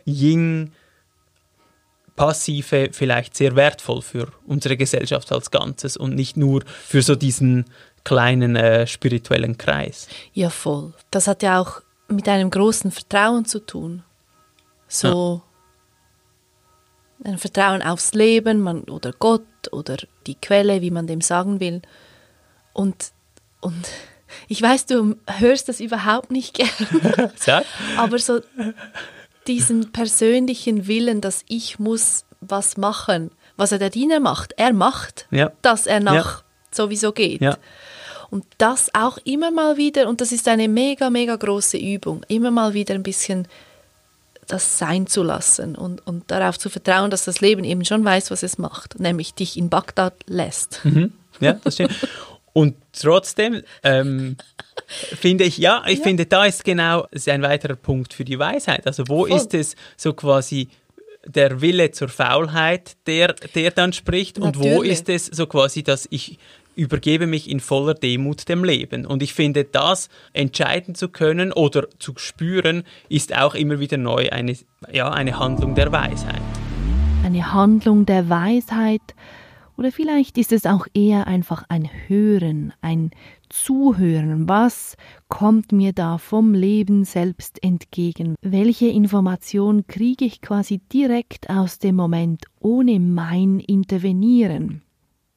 Ying, 0.07 0.73
passive 2.17 2.91
vielleicht 2.93 3.37
sehr 3.37 3.55
wertvoll 3.55 4.03
für 4.03 4.29
unsere 4.47 4.77
Gesellschaft 4.77 5.31
als 5.31 5.51
Ganzes 5.51 5.97
und 5.97 6.15
nicht 6.15 6.37
nur 6.37 6.63
für 6.67 7.03
so 7.03 7.15
diesen 7.15 7.67
kleinen 8.05 8.57
äh, 8.57 8.87
spirituellen 8.87 9.59
Kreis. 9.59 10.09
Ja, 10.33 10.51
voll. 10.51 10.95
Das 11.11 11.27
hat 11.27 11.43
ja 11.43 11.61
auch 11.61 11.83
mit 12.09 12.29
einem 12.29 12.51
großen 12.51 12.91
Vertrauen 12.91 13.45
zu 13.45 13.61
tun. 13.61 14.03
So 14.89 15.43
ja. 17.25 17.31
ein 17.31 17.39
Vertrauen 17.39 17.83
aufs 17.83 18.15
Leben 18.15 18.61
man, 18.61 18.85
oder 18.85 19.13
Gott 19.13 19.43
oder 19.71 19.97
die 20.27 20.35
Quelle, 20.35 20.81
wie 20.81 20.91
man 20.91 21.07
dem 21.07 21.21
sagen 21.21 21.61
will. 21.61 21.83
Und, 22.79 23.11
und 23.61 23.89
ich 24.47 24.63
weiß, 24.63 24.87
du 24.87 25.17
hörst 25.27 25.69
das 25.69 25.81
überhaupt 25.81 26.31
nicht 26.31 26.55
gerne. 26.55 27.33
aber 27.97 28.21
so 28.21 28.39
diesen 29.49 29.91
persönlichen 29.91 30.87
Willen, 30.87 31.21
dass 31.21 31.45
ich 31.49 31.81
muss 31.81 32.25
was 32.41 32.77
machen, 32.77 33.33
was 33.57 33.73
er 33.73 33.81
der 33.81 33.91
Diener 33.91 34.21
macht. 34.21 34.55
Er 34.59 34.73
macht, 34.73 35.27
ja. 35.33 35.51
dass 35.61 35.89
er 35.89 35.99
nach 35.99 36.15
ja. 36.39 36.45
sowieso 36.71 37.11
geht. 37.11 37.41
Ja. 37.41 37.59
Und 38.31 38.45
das 38.59 38.95
auch 38.95 39.19
immer 39.25 39.51
mal 39.51 39.77
wieder, 39.77 40.09
und 40.09 40.21
das 40.21 40.31
ist 40.31 40.47
eine 40.47 40.69
mega, 40.69 41.11
mega 41.11 41.35
große 41.35 41.79
Übung, 41.79 42.25
immer 42.29 42.53
mal 42.53 42.75
wieder 42.75 42.95
ein 42.95 43.03
bisschen 43.03 43.49
das 44.47 44.79
sein 44.79 45.09
zu 45.09 45.25
lassen 45.25 45.75
und, 45.75 46.07
und 46.07 46.31
darauf 46.31 46.61
zu 46.61 46.71
vertrauen, 46.71 47.11
dass 47.11 47.25
das 47.25 47.41
Leben 47.41 47.65
eben 47.65 47.85
schon 47.85 48.05
weiß, 48.05 48.31
was 48.31 48.45
es 48.45 48.57
macht, 48.57 49.01
nämlich 49.01 49.35
dich 49.35 49.57
in 49.57 49.69
Bagdad 49.69 50.15
lässt. 50.27 50.85
Mhm. 50.85 51.13
Ja, 51.41 51.55
das 51.55 51.75
stimmt. 51.75 51.93
Und 52.59 52.75
trotzdem 52.91 53.63
ähm, 53.85 54.37
finde 54.89 55.45
ich, 55.45 55.59
ja, 55.59 55.85
ich 55.87 55.99
ja. 55.99 56.05
finde, 56.05 56.27
da 56.27 56.45
ist 56.45 56.65
genau 56.65 57.07
ist 57.13 57.29
ein 57.29 57.43
weiterer 57.43 57.77
Punkt 57.77 58.13
für 58.13 58.25
die 58.25 58.37
Weisheit. 58.37 58.85
Also 58.85 59.07
wo 59.07 59.27
Voll. 59.27 59.37
ist 59.37 59.55
es 59.55 59.77
so 59.97 60.13
quasi 60.13 60.67
der 61.25 61.61
Wille 61.61 61.93
zur 61.93 62.09
Faulheit, 62.09 62.97
der, 63.07 63.35
der 63.55 63.71
dann 63.71 63.93
spricht 63.93 64.41
Natürlich. 64.41 64.73
und 64.73 64.77
wo 64.77 64.83
ist 64.83 65.09
es 65.09 65.27
so 65.27 65.47
quasi, 65.47 65.85
dass 65.85 66.09
ich 66.11 66.41
übergebe 66.75 67.29
mich 67.29 67.49
in 67.49 67.61
voller 67.61 67.95
Demut 67.95 68.49
dem 68.49 68.65
Leben. 68.65 69.07
Und 69.07 69.23
ich 69.23 69.35
finde, 69.35 69.63
das 69.63 70.09
entscheiden 70.33 70.97
zu 70.97 71.11
können 71.11 71.53
oder 71.53 71.87
zu 72.01 72.15
spüren, 72.17 72.83
ist 73.09 73.37
auch 73.37 73.55
immer 73.55 73.79
wieder 73.79 73.99
neu 73.99 74.31
eine, 74.31 74.57
ja, 74.91 75.13
eine 75.13 75.39
Handlung 75.39 75.77
der 75.77 75.93
Weisheit. 75.93 76.43
Eine 77.25 77.53
Handlung 77.53 78.05
der 78.05 78.29
Weisheit 78.29 79.15
oder 79.79 79.93
vielleicht 79.93 80.37
ist 80.39 80.53
es 80.53 80.67
auch 80.67 80.87
eher 80.93 81.29
einfach 81.29 81.65
ein 81.69 81.89
Hören, 82.09 82.73
ein 82.81 83.13
Zuhören. 83.49 84.49
Was 84.49 84.97
kommt 85.29 85.71
mir 85.71 85.93
da 85.93 86.19
vom 86.19 86.53
Leben 86.53 87.05
selbst 87.05 87.63
entgegen? 87.63 88.35
Welche 88.43 88.89
Information 88.89 89.87
kriege 89.87 90.25
ich 90.25 90.41
quasi 90.41 90.81
direkt 90.93 91.49
aus 91.49 91.79
dem 91.79 91.95
Moment 91.95 92.45
ohne 92.59 92.99
mein 92.99 93.61
Intervenieren? 93.61 94.83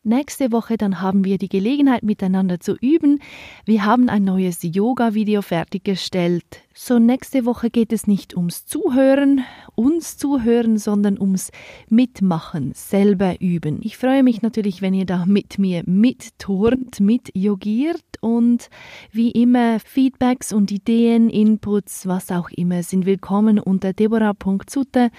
Nächste 0.03 0.51
Woche 0.51 0.77
dann 0.77 0.99
haben 0.99 1.25
wir 1.25 1.37
die 1.37 1.47
Gelegenheit 1.47 2.01
miteinander 2.01 2.59
zu 2.59 2.75
üben. 2.75 3.19
Wir 3.65 3.85
haben 3.85 4.09
ein 4.09 4.23
neues 4.23 4.57
Yoga-Video 4.63 5.43
fertiggestellt. 5.43 6.43
So 6.73 6.97
nächste 6.97 7.45
Woche 7.45 7.69
geht 7.69 7.93
es 7.93 8.07
nicht 8.07 8.35
ums 8.35 8.65
Zuhören, 8.65 9.45
uns 9.75 10.17
zuhören, 10.17 10.79
sondern 10.79 11.19
ums 11.19 11.51
Mitmachen, 11.87 12.71
selber 12.73 13.39
üben. 13.39 13.79
Ich 13.83 13.95
freue 13.95 14.23
mich 14.23 14.41
natürlich, 14.41 14.81
wenn 14.81 14.95
ihr 14.95 15.05
da 15.05 15.27
mit 15.27 15.59
mir 15.59 15.83
mitturnt, 15.85 16.99
mityogiert 16.99 18.01
und 18.21 18.71
wie 19.11 19.29
immer 19.29 19.79
Feedbacks 19.79 20.51
und 20.51 20.71
Ideen, 20.71 21.29
Inputs, 21.29 22.07
was 22.07 22.31
auch 22.31 22.49
immer 22.49 22.81
sind 22.81 23.05
willkommen 23.05 23.59
unter 23.59 23.93
deborah.zutte 23.93 25.11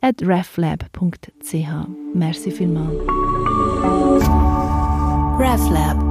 at 0.00 0.22
reflab.ch. 0.22 1.54
Merci 2.14 2.50
vielmals. 2.50 3.99
RefLab 5.40 6.09